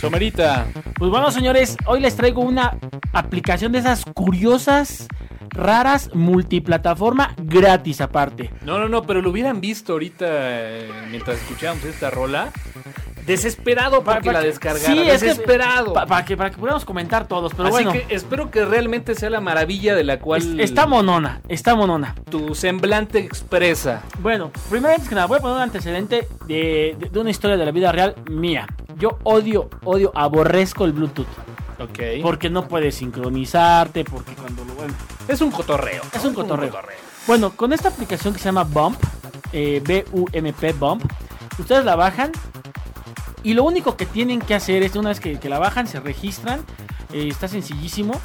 Somerita. 0.00 0.66
Pues 0.98 1.10
bueno, 1.10 1.30
señores, 1.30 1.76
hoy 1.86 2.00
les 2.00 2.14
traigo 2.16 2.42
una 2.42 2.76
aplicación 3.18 3.72
de 3.72 3.78
esas 3.80 4.04
curiosas, 4.14 5.08
raras, 5.50 6.10
multiplataforma 6.14 7.34
gratis 7.38 8.00
aparte. 8.00 8.50
No, 8.64 8.78
no, 8.78 8.88
no, 8.88 9.02
pero 9.02 9.20
lo 9.22 9.30
hubieran 9.30 9.60
visto 9.60 9.92
ahorita 9.94 10.26
eh, 10.28 10.90
mientras 11.10 11.38
escuchábamos 11.38 11.84
esta 11.84 12.10
rola. 12.10 12.50
Desesperado 13.26 14.04
para 14.04 14.22
que 14.22 14.32
la 14.32 14.40
descargaran. 14.40 14.90
Sí, 14.96 15.00
es 15.06 15.20
que- 15.22 15.28
Desesperado. 15.28 15.92
Pa- 15.92 16.06
para 16.06 16.24
que 16.24 16.34
para 16.34 16.48
que 16.48 16.56
pudiéramos 16.56 16.86
comentar 16.86 17.28
todos, 17.28 17.52
pero 17.52 17.64
Así 17.68 17.84
bueno. 17.84 17.92
que 17.92 18.06
espero 18.08 18.50
que 18.50 18.64
realmente 18.64 19.14
sea 19.14 19.28
la 19.28 19.42
maravilla 19.42 19.94
de 19.94 20.02
la 20.02 20.18
cual 20.18 20.40
es- 20.58 20.70
está 20.70 20.86
monona, 20.86 21.42
está 21.48 21.74
monona. 21.74 22.14
tu 22.30 22.54
semblante 22.54 23.18
expresa. 23.18 24.02
Bueno, 24.20 24.50
primero 24.70 24.94
antes 24.94 25.10
que 25.10 25.14
nada, 25.14 25.26
voy 25.26 25.36
a 25.38 25.40
poner 25.42 25.56
un 25.56 25.62
antecedente 25.62 26.26
de, 26.46 26.96
de- 26.98 27.10
de 27.10 27.20
una 27.20 27.28
historia 27.28 27.58
de 27.58 27.66
la 27.66 27.70
vida 27.70 27.92
real 27.92 28.14
mía. 28.30 28.66
Yo 28.98 29.18
odio, 29.24 29.68
odio, 29.84 30.10
aborrezco 30.14 30.86
el 30.86 30.92
Bluetooth. 30.92 31.26
Ok. 31.78 31.98
Porque 32.22 32.50
no 32.50 32.66
puedes 32.66 32.96
sincronizarte, 32.96 34.04
porque 34.04 34.34
cuando 34.34 34.64
lo... 34.64 34.74
Bueno, 34.74 34.94
Es 35.28 35.40
un 35.40 35.50
cotorreo. 35.50 36.02
Es 36.12 36.24
un 36.24 36.34
cotorreo. 36.34 36.72
Bueno, 37.26 37.50
con 37.50 37.72
esta 37.72 37.88
aplicación 37.88 38.32
que 38.32 38.40
se 38.40 38.46
llama 38.46 38.64
Bump, 38.64 38.98
eh, 39.52 39.82
B-U-M-P 39.84 40.72
Bump, 40.72 41.04
ustedes 41.58 41.84
la 41.84 41.94
bajan 41.94 42.32
y 43.42 43.54
lo 43.54 43.64
único 43.64 43.96
que 43.96 44.06
tienen 44.06 44.40
que 44.40 44.54
hacer 44.54 44.82
es 44.82 44.96
una 44.96 45.10
vez 45.10 45.20
que, 45.20 45.38
que 45.38 45.48
la 45.48 45.58
bajan, 45.58 45.86
se 45.86 46.00
registran, 46.00 46.60
eh, 47.12 47.28
está 47.28 47.48
sencillísimo. 47.48 48.20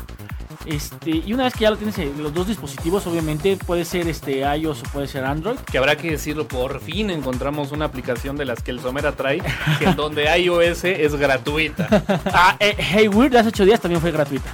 Este, 0.66 1.10
y 1.10 1.34
una 1.34 1.44
vez 1.44 1.54
que 1.54 1.62
ya 1.62 1.70
lo 1.70 1.78
tienes 1.78 1.98
en 1.98 2.22
los 2.22 2.34
dos 2.34 2.48
dispositivos, 2.48 3.06
obviamente 3.08 3.58
puede 3.58 3.84
ser 3.86 4.08
este 4.08 4.40
iOS 4.40 4.82
o 4.82 4.84
puede 4.92 5.08
ser 5.08 5.26
Android. 5.26 5.58
Que 5.60 5.78
habrá 5.78 5.98
que 5.98 6.12
decirlo, 6.12 6.48
por 6.48 6.80
fin 6.80 7.10
encontramos 7.10 7.72
una 7.72 7.86
aplicación 7.86 8.38
de 8.38 8.46
las 8.46 8.64
que 8.64 8.72
el 8.72 8.80
Somera 8.80 9.12
trae, 9.14 9.42
que 9.80 9.86
en 9.86 9.96
donde 9.96 10.26
iOS 10.38 10.86
es 10.86 11.16
gratuita. 11.16 11.88
Ah, 12.36 12.56
eh, 12.60 12.76
Hey 12.78 13.08
Weird 13.08 13.36
hace 13.36 13.50
8 13.50 13.66
días 13.66 13.82
también 13.82 14.02
fue 14.02 14.12
gratuita. 14.12 14.54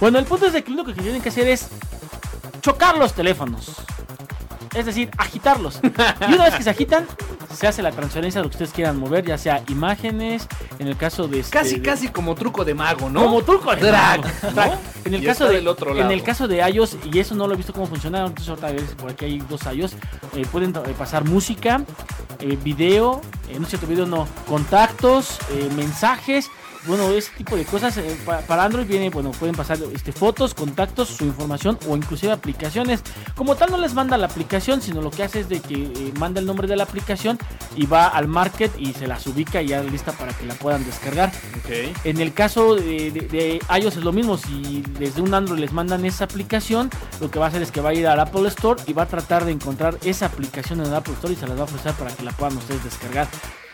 Bueno, 0.00 0.18
el 0.18 0.24
punto 0.24 0.46
es 0.46 0.52
de 0.52 0.64
que 0.64 0.70
lo 0.70 0.82
único 0.82 0.94
que 0.94 1.02
tienen 1.02 1.22
que 1.22 1.28
hacer 1.28 1.48
es 1.48 1.68
chocar 2.60 2.96
los 2.96 3.12
teléfonos. 3.12 3.76
Es 4.74 4.86
decir, 4.86 5.10
agitarlos. 5.18 5.80
Y 5.82 6.32
una 6.34 6.44
vez 6.44 6.54
que 6.54 6.62
se 6.62 6.70
agitan, 6.70 7.06
se 7.52 7.66
hace 7.66 7.82
la 7.82 7.90
transferencia 7.90 8.40
de 8.40 8.44
lo 8.44 8.50
que 8.50 8.54
ustedes 8.54 8.72
quieran 8.72 8.96
mover, 8.98 9.24
ya 9.26 9.36
sea 9.36 9.62
imágenes, 9.68 10.46
en 10.78 10.86
el 10.86 10.96
caso 10.96 11.26
de... 11.26 11.40
este- 11.40 11.58
Casi, 11.58 11.76
de- 11.76 11.82
casi 11.82 12.08
como 12.08 12.34
truco 12.36 12.64
de 12.64 12.74
mago, 12.74 13.10
¿no? 13.10 13.22
Como 13.24 13.42
truco 13.42 13.74
de 13.74 13.82
Drag, 13.82 14.20
mago. 14.20 14.30
¿no? 14.44 14.50
Drag. 14.52 14.78
En 15.04 15.14
el 15.14 15.24
caso 15.24 15.48
de 15.48 15.54
del 15.56 15.66
otro 15.68 15.96
en 15.98 16.10
el 16.10 16.22
caso 16.22 16.46
de 16.46 16.58
iOS 16.70 16.98
y 17.12 17.18
eso 17.18 17.34
no 17.34 17.46
lo 17.48 17.54
he 17.54 17.56
visto 17.56 17.72
cómo 17.72 17.86
funciona, 17.86 18.20
entonces 18.20 18.48
ahorita 18.48 18.70
ver 18.70 18.84
por 18.96 19.10
aquí 19.10 19.24
hay 19.24 19.38
dos 19.38 19.60
iOS, 19.72 19.94
eh, 20.36 20.46
pueden 20.52 20.70
eh, 20.76 20.94
pasar 20.96 21.24
música, 21.24 21.82
eh, 22.38 22.56
video, 22.62 23.20
eh, 23.48 23.56
no 23.58 23.64
es 23.64 23.70
cierto 23.70 23.86
video 23.88 24.06
no, 24.06 24.28
contactos, 24.46 25.38
eh, 25.50 25.68
mensajes, 25.74 26.48
bueno, 26.86 27.10
ese 27.10 27.30
tipo 27.36 27.56
de 27.56 27.64
cosas 27.64 27.96
eh, 27.98 28.16
pa- 28.24 28.40
para 28.40 28.64
Android 28.64 28.86
viene, 28.86 29.10
bueno, 29.10 29.30
pueden 29.32 29.54
pasar 29.54 29.78
este 29.94 30.12
fotos, 30.12 30.54
contactos, 30.54 31.08
su 31.08 31.24
información 31.24 31.78
o 31.88 31.96
inclusive 31.96 32.32
aplicaciones. 32.32 33.02
Como 33.36 33.54
tal 33.56 33.70
no 33.70 33.78
les 33.78 33.94
manda 33.94 34.16
la 34.16 34.26
aplicación, 34.26 34.80
sino 34.80 35.02
lo 35.02 35.10
que 35.10 35.22
hace 35.22 35.40
es 35.40 35.48
de 35.48 35.60
que 35.60 35.74
eh, 35.74 36.12
manda 36.18 36.40
el 36.40 36.46
nombre 36.46 36.66
de 36.68 36.76
la 36.76 36.84
aplicación 36.84 37.38
y 37.76 37.86
va 37.86 38.08
al 38.08 38.28
market 38.28 38.72
y 38.78 38.92
se 38.94 39.06
las 39.06 39.26
ubica 39.26 39.60
y 39.62 39.68
ya 39.68 39.82
lista 39.82 40.12
para 40.12 40.32
que 40.32 40.46
la 40.46 40.54
puedan 40.54 40.84
descargar. 40.84 41.30
Ok. 41.58 41.70
En 42.04 42.20
el 42.20 42.32
caso 42.32 42.74
de, 42.76 43.10
de- 43.10 43.28
de 43.28 43.60
iOS 43.80 43.96
es 43.98 44.04
lo 44.04 44.12
mismo, 44.12 44.36
si 44.38 44.82
desde 44.98 45.20
un 45.22 45.34
Android 45.34 45.60
les 45.60 45.72
mandan 45.72 46.04
esa 46.04 46.24
aplicación, 46.24 46.90
lo 47.20 47.30
que 47.30 47.38
va 47.38 47.46
a 47.46 47.48
hacer 47.48 47.62
es 47.62 47.70
que 47.70 47.80
va 47.80 47.90
a 47.90 47.94
ir 47.94 48.06
al 48.06 48.20
Apple 48.20 48.48
Store 48.48 48.80
y 48.86 48.92
va 48.92 49.02
a 49.02 49.06
tratar 49.06 49.44
de 49.44 49.52
encontrar 49.52 49.98
esa 50.04 50.26
aplicación 50.26 50.80
en 50.80 50.86
el 50.86 50.94
Apple 50.94 51.14
Store 51.14 51.32
y 51.32 51.36
se 51.36 51.46
las 51.46 51.56
va 51.56 51.62
a 51.62 51.64
ofrecer 51.64 51.92
para 51.94 52.14
que 52.14 52.22
la 52.24 52.32
puedan 52.32 52.56
ustedes 52.56 52.82
descargar. 52.84 53.28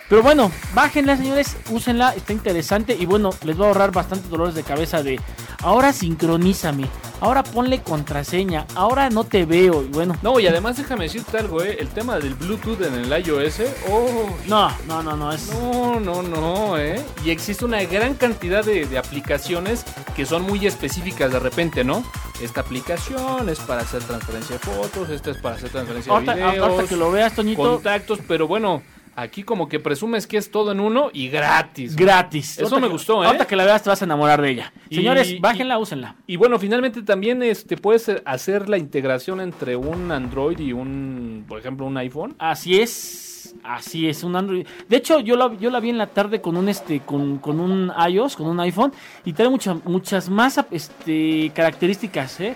Pero 0.09 0.23
bueno, 0.23 0.53
bájenla 0.75 1.17
señores, 1.17 1.57
úsenla, 1.71 2.15
está 2.15 2.33
interesante 2.33 2.97
y 2.99 3.07
bueno, 3.07 3.31
les 3.43 3.61
va 3.61 3.65
a 3.65 3.69
ahorrar 3.69 3.91
bastantes 3.91 4.31
dolores 4.31 4.55
de 4.55 4.63
cabeza 4.63 5.03
de 5.03 5.21
ahora 5.63 5.93
sincronízame, 5.93 6.87
ahora 7.21 7.43
ponle 7.43 7.83
contraseña, 7.83 8.67
ahora 8.77 9.11
no 9.11 9.25
te 9.25 9.45
veo 9.45 9.83
y 9.83 9.89
bueno, 9.89 10.17
No, 10.23 10.39
y 10.39 10.47
además 10.47 10.77
déjame 10.77 11.05
decirte 11.05 11.39
algo, 11.39 11.61
¿eh? 11.61 11.79
El 11.81 11.89
tema 11.89 12.19
del 12.21 12.35
Bluetooth 12.35 12.81
en 12.83 12.95
el 12.95 13.27
iOS, 13.27 13.63
oh, 13.91 14.31
no, 14.47 14.71
no, 14.87 15.03
no, 15.03 15.17
no, 15.17 15.33
es... 15.33 15.51
No, 15.53 15.99
no, 15.99 16.23
no, 16.23 16.79
¿eh? 16.79 17.05
Y 17.25 17.31
existe 17.31 17.65
una 17.65 17.83
gran 17.83 18.15
cantidad 18.15 18.65
de, 18.65 18.87
de 18.87 18.99
aplicaciones 18.99 19.85
que 20.15 20.25
son 20.25 20.43
muy 20.43 20.67
específicas 20.67 21.33
de 21.33 21.41
repente, 21.41 21.83
¿no? 21.83 22.05
Esta 22.41 22.61
aplicación 22.61 23.49
es 23.49 23.59
para 23.61 23.81
hacer 23.81 24.05
transferencia 24.05 24.57
de 24.57 24.61
fotos, 24.61 25.11
esta 25.11 25.33
es 25.33 25.39
para 25.39 25.57
hacer 25.57 25.71
transferencia 25.71 26.13
de 26.15 26.21
videos, 26.21 26.59
ahorita 26.59 26.89
que 26.89 26.97
lo 26.97 27.11
veas, 27.11 27.35
Toñito, 27.35 27.63
contactos, 27.63 28.21
pero 28.29 28.47
bueno, 28.47 28.83
aquí 29.17 29.43
como 29.43 29.69
que 29.69 29.81
presumes 29.81 30.27
que 30.27 30.37
es 30.37 30.51
todo 30.51 30.73
en 30.73 30.81
uno 30.81 31.11
y 31.12 31.29
gratis. 31.29 31.97
gratis. 31.97 32.59
Eso 32.59 32.77
me 32.79 32.87
que- 32.87 32.93
gustó, 32.93 33.23
¿eh? 33.25 33.27
Ahorita 33.27 33.47
que 33.47 33.57
la 33.57 33.64
veas 33.64 33.83
te 33.83 33.89
vas 33.91 34.01
a 34.03 34.05
enamorar 34.05 34.41
de 34.43 34.51
ella. 34.51 34.73
Y- 34.91 34.97
Señores, 34.97 35.31
y- 35.33 35.39
bájenla, 35.39 35.79
úsenla. 35.79 36.17
Y 36.27 36.37
bueno, 36.37 36.59
finalmente 36.59 37.03
también 37.03 37.43
este 37.43 37.77
puedes 37.77 38.11
hacer 38.25 38.69
la 38.69 38.79
integración 38.79 39.41
entre 39.41 39.75
un 39.77 40.12
Android 40.12 40.59
y 40.59 40.73
un, 40.73 41.45
por 41.49 41.59
ejemplo, 41.59 41.87
un 41.87 41.97
iPhone. 41.97 42.35
Así 42.39 42.79
es, 42.81 43.55
así 43.64 44.09
es, 44.09 44.23
un 44.23 44.37
Android. 44.37 44.67
De 44.89 44.97
hecho, 44.97 45.21
yo 45.21 45.37
la, 45.37 45.53
yo 45.59 45.71
la 45.71 45.81
vi 45.81 45.91
en 45.91 45.99
la 45.99 46.09
tarde 46.09 46.41
con 46.41 46.57
un 46.57 46.69
este, 46.69 47.01
con, 47.01 47.39
con 47.39 47.59
un 47.61 47.91
iOS, 48.09 48.37
con 48.37 48.47
un 48.47 48.61
iPhone, 48.61 48.93
y 49.25 49.33
trae 49.33 49.49
muchas, 49.49 49.83
muchas 49.85 50.29
más 50.29 50.61
este, 50.71 51.51
características, 51.55 52.41
¿eh? 52.41 52.55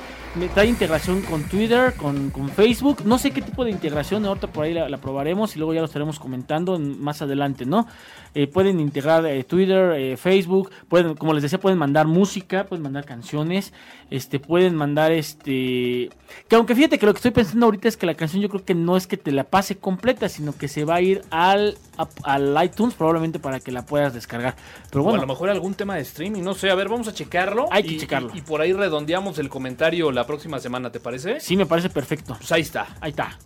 Trae 0.54 0.66
integración 0.68 1.22
con 1.22 1.42
Twitter, 1.42 1.94
con, 1.94 2.30
con 2.30 2.48
Facebook. 2.50 3.02
No 3.04 3.18
sé 3.18 3.32
qué 3.32 3.42
tipo 3.42 3.64
de 3.64 3.72
integración, 3.72 4.24
ahorita 4.24 4.46
por 4.46 4.64
ahí 4.64 4.72
la, 4.72 4.88
la 4.88 4.98
probaremos 4.98 5.56
y 5.56 5.58
luego 5.58 5.74
ya 5.74 5.80
lo 5.80 5.86
estaremos 5.86 6.20
comentando 6.20 6.76
en- 6.76 7.02
más 7.02 7.20
adelante, 7.20 7.66
¿no? 7.66 7.88
Eh, 8.34 8.46
pueden 8.46 8.78
integrar 8.78 9.26
eh, 9.26 9.42
Twitter, 9.42 9.90
eh, 9.98 10.16
Facebook, 10.16 10.70
pueden, 10.88 11.14
como 11.16 11.34
les 11.34 11.42
decía, 11.42 11.58
pueden 11.58 11.80
mandar 11.80 12.06
música, 12.06 12.64
pueden 12.64 12.84
mandar 12.84 13.04
canciones, 13.04 13.72
este, 14.08 14.38
pueden 14.38 14.76
mandar 14.76 15.10
este, 15.10 16.10
que 16.46 16.54
aunque 16.56 16.76
fíjate 16.76 16.96
que 17.00 17.06
lo 17.06 17.12
que 17.12 17.16
estoy 17.18 17.32
pensando 17.32 17.66
ahorita 17.66 17.88
es 17.88 17.96
que 17.96 18.06
la 18.06 18.14
canción 18.14 18.40
yo 18.40 18.48
creo 18.48 18.64
que 18.64 18.76
no 18.76 18.96
es 18.96 19.08
que 19.08 19.16
te 19.16 19.32
la 19.32 19.42
pase 19.42 19.78
completa, 19.78 20.28
sino 20.28 20.56
que 20.56 20.68
se 20.68 20.84
va 20.84 20.94
a 20.96 21.00
ir 21.00 21.22
al, 21.30 21.76
a- 21.98 22.06
al 22.22 22.56
iTunes 22.64 22.94
probablemente 22.94 23.40
para 23.40 23.58
que 23.58 23.72
la 23.72 23.84
puedas 23.84 24.14
descargar. 24.14 24.54
Pero 24.90 25.02
O 25.02 25.08
a 25.08 25.10
bueno, 25.10 25.22
lo 25.22 25.26
mejor 25.26 25.50
algún 25.50 25.74
tema 25.74 25.96
de 25.96 26.02
streaming, 26.02 26.42
no 26.42 26.54
sé, 26.54 26.70
a 26.70 26.76
ver, 26.76 26.88
vamos 26.88 27.08
a 27.08 27.12
checarlo. 27.14 27.66
Hay 27.72 27.82
que 27.82 27.94
y- 27.94 27.98
checarlo. 27.98 28.30
Y, 28.32 28.38
y 28.38 28.42
por 28.42 28.60
ahí 28.60 28.72
redondeamos 28.72 29.40
el 29.40 29.48
comentario 29.48 30.12
la 30.12 30.19
próxima 30.26 30.58
semana, 30.58 30.90
¿te 30.90 31.00
parece? 31.00 31.40
sí 31.40 31.56
me 31.56 31.66
parece 31.66 31.90
perfecto. 31.90 32.36
Pues 32.38 32.52
ahí 32.52 32.62
está. 32.62 32.86
Ahí 33.00 33.10
está. 33.10 33.38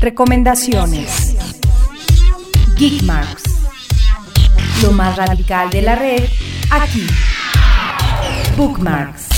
Recomendaciones. 0.00 1.36
Geekmarks. 2.76 3.42
Lo 4.82 4.92
más 4.92 5.16
radical 5.16 5.70
de 5.70 5.82
la 5.82 5.94
red, 5.94 6.24
aquí. 6.70 7.06
Bookmarks. 8.56 9.28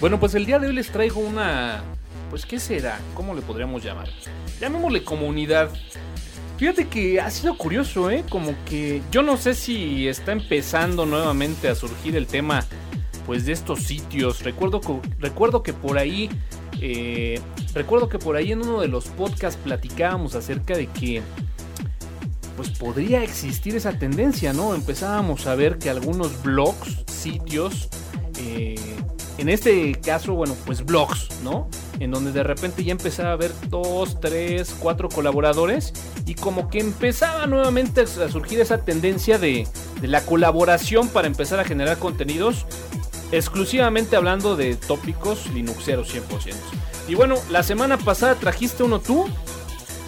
Bueno, 0.00 0.18
pues 0.18 0.34
el 0.34 0.46
día 0.46 0.58
de 0.58 0.68
hoy 0.68 0.72
les 0.72 0.90
traigo 0.90 1.20
una... 1.20 1.82
Pues, 2.30 2.46
¿qué 2.46 2.58
será? 2.58 2.98
¿Cómo 3.14 3.34
le 3.34 3.42
podríamos 3.42 3.84
llamar? 3.84 4.08
Llamémosle 4.60 5.04
comunidad. 5.04 5.68
Fíjate 6.56 6.88
que 6.88 7.20
ha 7.20 7.30
sido 7.30 7.56
curioso, 7.56 8.10
¿eh? 8.10 8.24
Como 8.28 8.54
que 8.64 9.02
yo 9.10 9.22
no 9.22 9.36
sé 9.36 9.54
si 9.54 10.08
está 10.08 10.32
empezando 10.32 11.04
nuevamente 11.06 11.68
a 11.68 11.74
surgir 11.74 12.16
el 12.16 12.26
tema, 12.26 12.64
pues, 13.30 13.46
de 13.46 13.52
estos 13.52 13.84
sitios. 13.84 14.42
Recuerdo, 14.42 14.80
recuerdo 15.20 15.62
que 15.62 15.72
por 15.72 15.98
ahí... 15.98 16.28
eh, 16.80 17.40
recuerdo 17.74 18.08
que 18.08 18.18
por 18.18 18.34
ahí 18.34 18.50
en 18.50 18.60
uno 18.60 18.80
de 18.80 18.88
los 18.88 19.04
podcasts 19.04 19.56
platicábamos 19.62 20.34
acerca 20.34 20.76
de 20.76 20.88
que 20.88 21.22
pues 22.56 22.70
podría 22.70 23.22
existir 23.22 23.76
esa 23.76 23.92
tendencia, 23.92 24.52
¿no? 24.52 24.74
Empezábamos 24.74 25.46
a 25.46 25.54
ver 25.54 25.78
que 25.78 25.90
algunos 25.90 26.42
blogs, 26.42 27.04
sitios, 27.06 27.88
eh, 28.40 28.74
en 29.38 29.48
este 29.48 29.92
caso, 29.92 30.34
bueno, 30.34 30.56
pues 30.66 30.84
blogs, 30.84 31.28
¿no? 31.44 31.68
En 32.00 32.10
donde 32.10 32.32
de 32.32 32.42
repente 32.42 32.82
ya 32.82 32.90
empezaba 32.90 33.30
a 33.30 33.34
haber 33.34 33.52
dos, 33.68 34.18
tres, 34.20 34.74
cuatro 34.76 35.08
colaboradores 35.08 35.92
y 36.26 36.34
como 36.34 36.68
que 36.68 36.80
empezaba 36.80 37.46
nuevamente 37.46 38.00
a 38.00 38.06
surgir 38.06 38.60
esa 38.60 38.84
tendencia 38.84 39.38
de, 39.38 39.68
de 40.00 40.08
la 40.08 40.20
colaboración 40.26 41.06
para 41.08 41.28
empezar 41.28 41.60
a 41.60 41.64
generar 41.64 41.98
contenidos 41.98 42.66
exclusivamente 43.32 44.16
hablando 44.16 44.56
de 44.56 44.76
tópicos 44.76 45.46
linuxeros 45.52 46.14
100%. 46.14 46.54
Y 47.08 47.14
bueno, 47.14 47.36
la 47.50 47.62
semana 47.62 47.98
pasada 47.98 48.36
trajiste 48.36 48.82
uno 48.82 49.00
tú, 49.00 49.26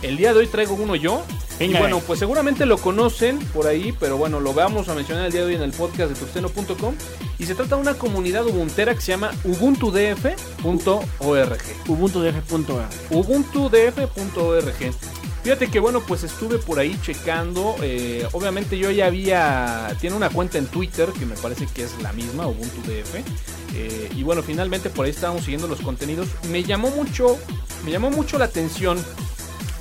el 0.03 0.17
día 0.17 0.33
de 0.33 0.41
hoy 0.41 0.47
traigo 0.47 0.75
uno 0.75 0.97
yo. 0.97 1.23
Venga, 1.59 1.79
y 1.79 1.81
bueno, 1.81 2.01
pues 2.01 2.19
seguramente 2.19 2.67
lo 2.67 2.79
conocen 2.79 3.39
por 3.39 3.67
ahí, 3.67 3.95
pero 3.99 4.17
bueno, 4.17 4.41
lo 4.41 4.55
vamos 4.55 4.89
a 4.89 4.95
mencionar 4.95 5.27
el 5.27 5.33
día 5.33 5.43
de 5.43 5.49
hoy 5.49 5.55
en 5.55 5.63
el 5.63 5.73
podcast 5.73 6.11
de 6.11 6.17
tuxteno.com. 6.17 6.95
Y 7.39 7.45
se 7.45 7.55
trata 7.55 7.77
de 7.77 7.83
una 7.83 7.95
comunidad 7.95 8.47
ubuntera 8.47 8.95
que 8.95 9.01
se 9.01 9.13
llama 9.13 9.31
ubuntudf.org. 9.45 11.59
UbuntuDF.org. 11.89 12.89
ubuntudf.org. 13.11 15.22
Fíjate 15.43 15.69
que 15.71 15.81
bueno, 15.81 16.01
pues 16.07 16.23
estuve 16.23 16.59
por 16.59 16.79
ahí 16.79 16.97
checando. 17.03 17.75
eh, 17.83 18.27
obviamente 18.33 18.79
yo 18.79 18.91
ya 18.91 19.07
había. 19.07 19.97
Tiene 20.01 20.15
una 20.17 20.31
cuenta 20.31 20.59
en 20.59 20.67
Twitter 20.67 21.09
que 21.19 21.27
me 21.27 21.35
parece 21.37 21.67
que 21.67 21.83
es 21.83 22.01
la 22.01 22.13
misma, 22.13 22.47
UbuntuDF. 22.47 23.17
eh, 23.75 24.11
y 24.15 24.23
bueno, 24.23 24.43
finalmente 24.43 24.89
por 24.91 25.05
ahí 25.07 25.11
estábamos 25.11 25.43
siguiendo 25.43 25.67
los 25.67 25.81
contenidos. 25.81 26.29
Me 26.51 26.63
llamó 26.63 26.91
mucho. 26.91 27.39
Me 27.85 27.91
llamó 27.91 28.11
mucho 28.11 28.39
la 28.39 28.45
atención. 28.45 29.05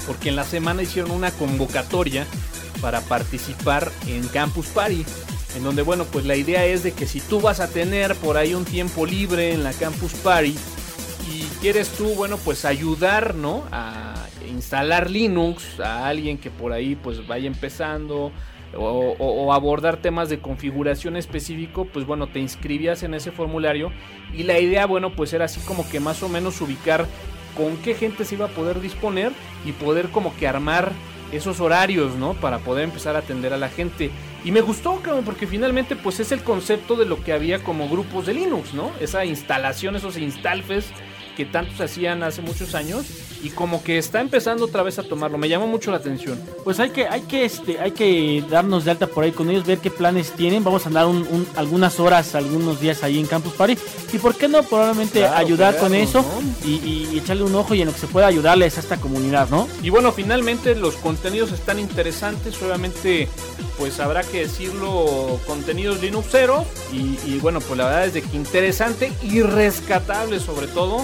Porque 0.07 0.29
en 0.29 0.35
la 0.35 0.45
semana 0.45 0.81
hicieron 0.81 1.11
una 1.11 1.29
convocatoria 1.29 2.25
para 2.81 3.01
participar 3.01 3.91
en 4.07 4.27
Campus 4.29 4.65
Party. 4.67 5.05
En 5.55 5.63
donde, 5.63 5.83
bueno, 5.83 6.05
pues 6.05 6.25
la 6.25 6.35
idea 6.35 6.65
es 6.65 6.81
de 6.81 6.93
que 6.93 7.05
si 7.05 7.19
tú 7.19 7.39
vas 7.39 7.59
a 7.59 7.67
tener 7.67 8.15
por 8.15 8.37
ahí 8.37 8.55
un 8.55 8.65
tiempo 8.65 9.05
libre 9.05 9.53
en 9.53 9.63
la 9.63 9.73
Campus 9.73 10.13
Party 10.13 10.57
y 11.29 11.43
quieres 11.61 11.89
tú, 11.89 12.15
bueno, 12.15 12.37
pues 12.37 12.65
ayudar, 12.65 13.35
¿no? 13.35 13.63
A 13.71 14.20
instalar 14.61 15.09
Linux 15.09 15.79
a 15.79 16.07
alguien 16.07 16.37
que 16.37 16.51
por 16.51 16.71
ahí 16.71 16.95
pues 16.95 17.25
vaya 17.25 17.47
empezando 17.47 18.31
o, 18.77 19.51
abordar 19.51 19.97
temas 19.97 20.29
de 20.29 20.39
configuración 20.39 21.17
específico, 21.17 21.85
pues 21.85 22.05
bueno, 22.05 22.27
te 22.27 22.39
inscribías 22.39 23.03
en 23.03 23.13
ese 23.15 23.31
formulario 23.31 23.91
y 24.33 24.43
la 24.43 24.59
idea, 24.59 24.85
bueno, 24.85 25.13
pues 25.13 25.33
era 25.33 25.45
así 25.45 25.59
como 25.61 25.89
que 25.89 25.99
más 25.99 26.23
o 26.23 26.29
menos 26.29 26.61
ubicar 26.61 27.05
con 27.57 27.75
qué 27.77 27.95
gente 27.95 28.23
se 28.23 28.35
iba 28.35 28.45
a 28.45 28.49
poder 28.49 28.79
disponer 28.79 29.33
y 29.65 29.73
poder 29.73 30.09
como 30.09 30.33
que 30.37 30.47
armar 30.47 30.93
esos 31.33 31.59
horarios, 31.59 32.15
¿no? 32.15 32.33
Para 32.35 32.59
poder 32.59 32.85
empezar 32.85 33.15
a 33.15 33.19
atender 33.19 33.53
a 33.53 33.57
la 33.57 33.67
gente. 33.67 34.09
Y 34.45 34.51
me 34.51 34.61
gustó, 34.61 35.01
cabrón, 35.01 35.25
porque 35.25 35.47
finalmente 35.47 35.95
pues 35.95 36.19
es 36.19 36.31
el 36.31 36.43
concepto 36.43 36.95
de 36.95 37.05
lo 37.05 37.21
que 37.23 37.33
había 37.33 37.63
como 37.63 37.89
grupos 37.89 38.25
de 38.25 38.35
Linux, 38.35 38.73
¿no? 38.73 38.91
Esa 39.01 39.25
instalación, 39.25 39.95
esos 39.95 40.17
instalfes 40.17 40.93
que 41.45 41.51
que 41.51 41.51
tanto 41.51 41.75
se 41.75 41.83
hacían 41.85 42.21
hace 42.21 42.41
muchos 42.43 42.75
años 42.75 43.05
y 43.43 43.49
como 43.49 43.83
que 43.83 43.97
está 43.97 44.21
empezando 44.21 44.65
otra 44.65 44.83
vez 44.83 44.99
a 44.99 45.03
tomarlo. 45.03 45.39
Me 45.39 45.49
llamó 45.49 45.65
mucho 45.65 45.89
la 45.89 45.97
atención. 45.97 46.39
Pues 46.63 46.79
hay 46.79 46.91
que, 46.91 47.07
hay 47.07 47.21
que, 47.21 47.43
este, 47.45 47.79
hay 47.79 47.91
que 47.91 48.43
darnos 48.47 48.85
de 48.85 48.91
alta 48.91 49.07
por 49.07 49.23
ahí 49.23 49.31
con 49.31 49.49
ellos, 49.49 49.65
ver 49.65 49.79
qué 49.79 49.89
planes 49.89 50.31
tienen. 50.33 50.63
Vamos 50.63 50.85
a 50.85 50.89
andar 50.89 51.07
un- 51.07 51.23
un- 51.27 51.47
algunas 51.55 51.99
horas, 51.99 52.35
algunos 52.35 52.79
días 52.79 53.01
ahí 53.03 53.17
en 53.17 53.25
Campus 53.25 53.53
Party. 53.53 53.75
Y 54.13 54.17
por 54.19 54.35
qué 54.35 54.47
no, 54.47 54.61
probablemente 54.61 55.19
Claro, 55.21 55.35
ayudar 55.37 55.77
con 55.77 55.89
pegarnos, 55.91 56.09
eso 56.11 56.21
¿no? 56.21 56.67
y, 56.69 57.17
echarle 57.17 57.43
un 57.43 57.55
ojo 57.55 57.73
y 57.73 57.81
en 57.81 57.87
lo 57.87 57.93
que 57.93 57.99
se 57.99 58.07
pueda 58.07 58.27
ayudarles 58.27 58.77
a 58.77 58.81
esta 58.81 58.97
comunidad, 58.97 59.49
¿no? 59.49 59.67
Y 59.81 59.89
bueno, 59.89 60.11
finalmente 60.11 60.75
los 60.75 60.95
contenidos 60.97 61.51
están 61.51 61.79
interesantes. 61.79 62.61
Obviamente, 62.61 63.27
pues 63.79 63.99
habrá 63.99 64.21
que 64.23 64.41
decirlo, 64.41 65.39
contenidos 65.47 65.99
Linuxeros. 66.01 66.65
Y, 66.93 67.17
y 67.25 67.39
bueno, 67.41 67.59
pues 67.61 67.77
la 67.79 67.85
verdad 67.85 68.05
es 68.05 68.13
de 68.13 68.21
que 68.21 68.35
interesante 68.37 69.11
y 69.23 69.41
rescatable 69.41 70.39
sobre 70.39 70.67
todo. 70.67 71.03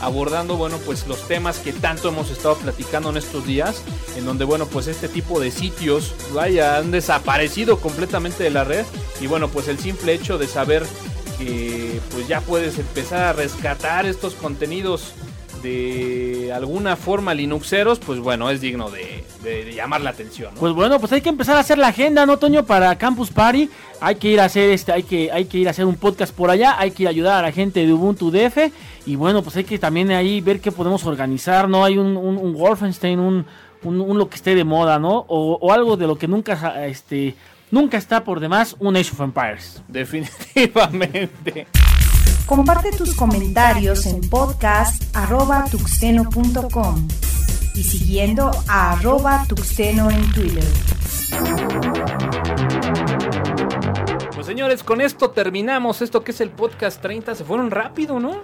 Abordando, 0.00 0.56
bueno, 0.56 0.78
pues 0.84 1.06
los 1.06 1.26
temas 1.26 1.58
que 1.58 1.72
tanto 1.72 2.08
hemos 2.08 2.30
estado 2.30 2.56
platicando 2.56 3.10
en 3.10 3.16
estos 3.16 3.46
días. 3.46 3.82
En 4.16 4.24
donde, 4.24 4.44
bueno, 4.44 4.66
pues 4.66 4.86
este 4.86 5.08
tipo 5.08 5.40
de 5.40 5.50
sitios, 5.50 6.14
vaya, 6.34 6.76
han 6.76 6.90
desaparecido 6.90 7.78
completamente 7.78 8.44
de 8.44 8.50
la 8.50 8.64
red. 8.64 8.84
Y 9.20 9.26
bueno, 9.26 9.48
pues 9.48 9.68
el 9.68 9.78
simple 9.78 10.12
hecho 10.12 10.38
de 10.38 10.46
saber 10.46 10.84
que 11.38 12.00
pues 12.12 12.28
ya 12.28 12.40
puedes 12.40 12.78
empezar 12.78 13.22
a 13.24 13.32
rescatar 13.32 14.06
estos 14.06 14.34
contenidos 14.34 15.12
de 15.62 16.52
alguna 16.54 16.96
forma 16.96 17.34
linuxeros, 17.34 17.98
pues 17.98 18.18
bueno, 18.20 18.50
es 18.50 18.60
digno 18.60 18.90
de, 18.90 19.24
de- 19.42 19.64
de 19.64 19.74
llamar 19.74 20.00
la 20.00 20.10
atención. 20.10 20.54
¿no? 20.54 20.60
Pues 20.60 20.72
bueno, 20.74 20.98
pues 21.00 21.12
hay 21.12 21.20
que 21.20 21.28
empezar 21.28 21.56
a 21.56 21.60
hacer 21.60 21.78
la 21.78 21.88
agenda, 21.88 22.24
¿no, 22.26 22.38
Toño? 22.38 22.64
Para 22.64 22.96
Campus 22.98 23.30
Party. 23.30 23.68
Hay 24.00 24.16
que 24.16 24.28
ir 24.28 24.40
a 24.40 24.44
hacer 24.44 24.70
este, 24.70 24.92
hay 24.92 25.02
que, 25.02 25.30
hay 25.32 25.46
que 25.46 25.58
ir 25.58 25.68
a 25.68 25.70
hacer 25.70 25.84
un 25.86 25.96
podcast 25.96 26.34
por 26.34 26.50
allá, 26.50 26.78
hay 26.78 26.90
que 26.90 27.04
ir 27.04 27.06
a 27.06 27.10
ayudar 27.10 27.38
a 27.44 27.48
la 27.48 27.52
gente 27.52 27.86
de 27.86 27.92
Ubuntu 27.92 28.30
DF. 28.30 28.58
Y 29.06 29.16
bueno, 29.16 29.42
pues 29.42 29.56
hay 29.56 29.64
que 29.64 29.78
también 29.78 30.10
ahí 30.10 30.40
ver 30.40 30.60
qué 30.60 30.70
podemos 30.72 31.04
organizar, 31.04 31.68
¿no? 31.68 31.84
Hay 31.84 31.96
un, 31.98 32.16
un, 32.16 32.36
un 32.36 32.52
Wolfenstein, 32.54 33.18
un, 33.18 33.46
un, 33.82 34.00
un 34.00 34.18
lo 34.18 34.28
que 34.28 34.36
esté 34.36 34.54
de 34.54 34.64
moda, 34.64 34.98
¿no? 34.98 35.24
O, 35.28 35.58
o 35.60 35.72
algo 35.72 35.96
de 35.96 36.06
lo 36.06 36.16
que 36.18 36.28
nunca 36.28 36.86
este. 36.86 37.34
Nunca 37.68 37.96
está 37.98 38.22
por 38.22 38.38
demás 38.38 38.76
un 38.78 38.96
Age 38.96 39.10
of 39.12 39.20
Empires. 39.20 39.82
Definitivamente. 39.88 41.66
Comparte 42.46 42.92
tus 42.92 43.14
comentarios 43.16 44.06
en 44.06 44.20
podcast.tuxteno.com 44.20 47.08
y 47.74 47.82
siguiendo 47.82 48.52
a 48.68 48.92
arroba 48.92 49.44
tuxteno 49.48 50.08
en 50.10 50.32
Twitter. 50.32 50.62
Pues 54.32 54.46
señores, 54.46 54.84
con 54.84 55.00
esto 55.00 55.30
terminamos 55.30 56.02
esto 56.02 56.22
que 56.22 56.30
es 56.30 56.40
el 56.40 56.50
podcast 56.50 57.02
30. 57.02 57.34
Se 57.34 57.42
fueron 57.44 57.72
rápido, 57.72 58.20
¿no? 58.20 58.42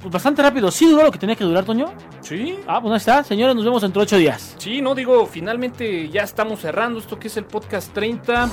Pues 0.00 0.12
bastante 0.12 0.42
rápido. 0.42 0.70
¿Sí 0.70 0.88
duró 0.88 1.02
lo 1.02 1.10
que 1.10 1.18
tenía 1.18 1.34
que 1.34 1.42
durar, 1.42 1.64
Toño? 1.64 1.92
Sí. 2.20 2.56
Ah, 2.68 2.80
pues 2.80 2.92
ahí 2.92 2.98
está. 2.98 3.24
Señores, 3.24 3.56
nos 3.56 3.64
vemos 3.64 3.82
dentro 3.82 3.98
de 4.00 4.04
ocho 4.04 4.16
días. 4.16 4.54
Sí, 4.58 4.80
no 4.80 4.94
digo, 4.94 5.26
finalmente 5.26 6.08
ya 6.08 6.22
estamos 6.22 6.60
cerrando 6.60 7.00
esto 7.00 7.18
que 7.18 7.26
es 7.26 7.36
el 7.36 7.46
podcast 7.46 7.92
30. 7.92 8.48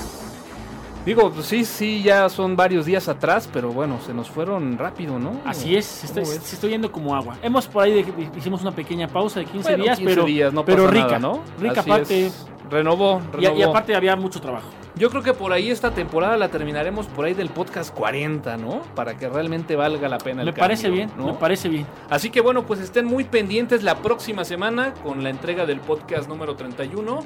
Digo, 1.08 1.32
pues 1.32 1.46
sí, 1.46 1.64
sí, 1.64 2.04
ya 2.04 2.28
son 2.28 2.58
varios 2.58 2.86
días 2.86 3.08
atrás, 3.08 3.50
pero 3.54 3.70
bueno, 3.72 3.98
se 4.06 4.14
nos 4.14 4.30
fueron 4.30 4.78
rápido, 4.78 5.18
¿no? 5.18 5.40
Así 5.46 5.74
es, 5.74 5.86
se 5.86 6.06
está, 6.06 6.68
yendo 6.68 6.92
como 6.92 7.16
agua. 7.16 7.38
Hemos 7.42 7.66
por 7.66 7.84
ahí 7.86 8.04
de- 8.04 8.30
hicimos 8.38 8.62
una 8.62 8.72
pequeña 8.72 9.08
pausa 9.08 9.40
de 9.40 9.46
15 9.46 9.70
Bueno, 9.70 9.84
días, 9.86 9.98
15 10.00 10.14
pero, 10.14 10.26
días, 10.26 10.52
no 10.52 10.66
pero 10.66 10.86
rica, 10.88 11.06
nada, 11.06 11.20
¿no? 11.20 11.40
Rica 11.62 11.80
Así 11.80 11.90
aparte. 11.90 12.26
es. 12.26 12.46
Renovó, 12.70 13.22
Y, 13.32 13.36
renovó. 13.38 13.58
y 13.58 13.64
aparte 13.64 13.96
había 13.96 14.18
mucho 14.18 14.42
trabajo. 14.42 14.68
Yo 14.98 15.12
creo 15.12 15.22
que 15.22 15.34
por 15.34 15.54
ahí 15.54 15.70
esta 15.70 15.92
temporada 15.92 16.38
la 16.38 16.50
terminaremos 16.50 17.06
por 17.08 17.26
ahí 17.26 17.36
del 17.36 17.50
podcast 17.50 17.94
40, 17.94 18.58
¿no? 18.58 18.82
Para 18.96 19.16
que 19.16 19.30
realmente 19.30 19.76
valga 19.76 20.10
la 20.10 20.18
pena 20.18 20.42
el 20.42 20.48
Me 20.48 20.54
parece 20.54 20.90
bien, 20.90 21.12
¿no? 21.16 21.28
me 21.28 21.34
parece 21.34 21.70
bien. 21.70 21.86
Así 22.10 22.32
que 22.32 22.42
bueno, 22.42 22.66
pues 22.66 22.80
estén 22.80 23.06
muy 23.06 23.24
pendientes 23.24 23.84
la 23.84 24.02
próxima 24.02 24.44
semana 24.44 24.96
con 24.96 25.24
la 25.24 25.30
entrega 25.30 25.68
del 25.68 25.82
podcast 25.82 26.28
número 26.28 26.56
31. 26.56 27.20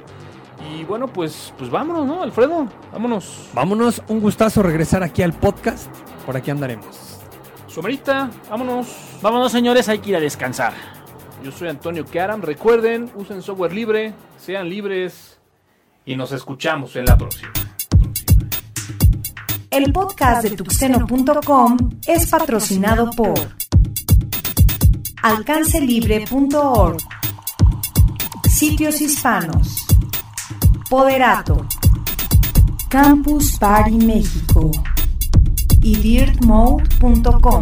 Y 0.70 0.84
bueno, 0.84 1.08
pues, 1.08 1.54
pues 1.58 1.70
vámonos, 1.70 2.06
¿no, 2.06 2.24
Alfredo? 2.24 2.68
Vámonos. 2.92 3.50
Vámonos, 3.54 4.02
un 4.10 4.20
gustazo 4.20 4.62
regresar 4.62 5.02
aquí 5.02 5.22
al 5.22 5.34
podcast. 5.34 5.88
Por 6.26 6.36
aquí 6.36 6.52
andaremos. 6.52 7.20
Somerita, 7.68 8.30
vámonos. 8.50 9.18
Vámonos, 9.22 9.52
señores, 9.52 9.88
hay 9.88 10.00
que 10.00 10.10
ir 10.10 10.16
a 10.18 10.20
descansar. 10.20 10.74
Yo 11.42 11.52
soy 11.52 11.70
Antonio 11.70 12.06
Karam. 12.06 12.42
Recuerden, 12.42 13.10
usen 13.16 13.42
software 13.42 13.74
libre, 13.74 14.14
sean 14.38 14.70
libres 14.70 15.40
y 16.06 16.16
nos 16.18 16.32
escuchamos 16.34 16.96
en 16.98 17.06
la 17.06 17.18
próxima. 17.18 17.61
El 19.72 19.94
podcast 19.94 20.44
de 20.44 20.50
tuxteno.com 20.58 21.78
es 22.06 22.30
patrocinado 22.30 23.10
por 23.12 23.40
alcancelibre.org, 25.24 26.98
Sitios 28.50 29.00
Hispanos, 29.00 29.88
Poderato, 30.90 31.66
Campus 32.90 33.58
Party 33.58 33.96
México 33.96 34.72
y 35.82 35.96
dirtmode.com. 35.96 37.62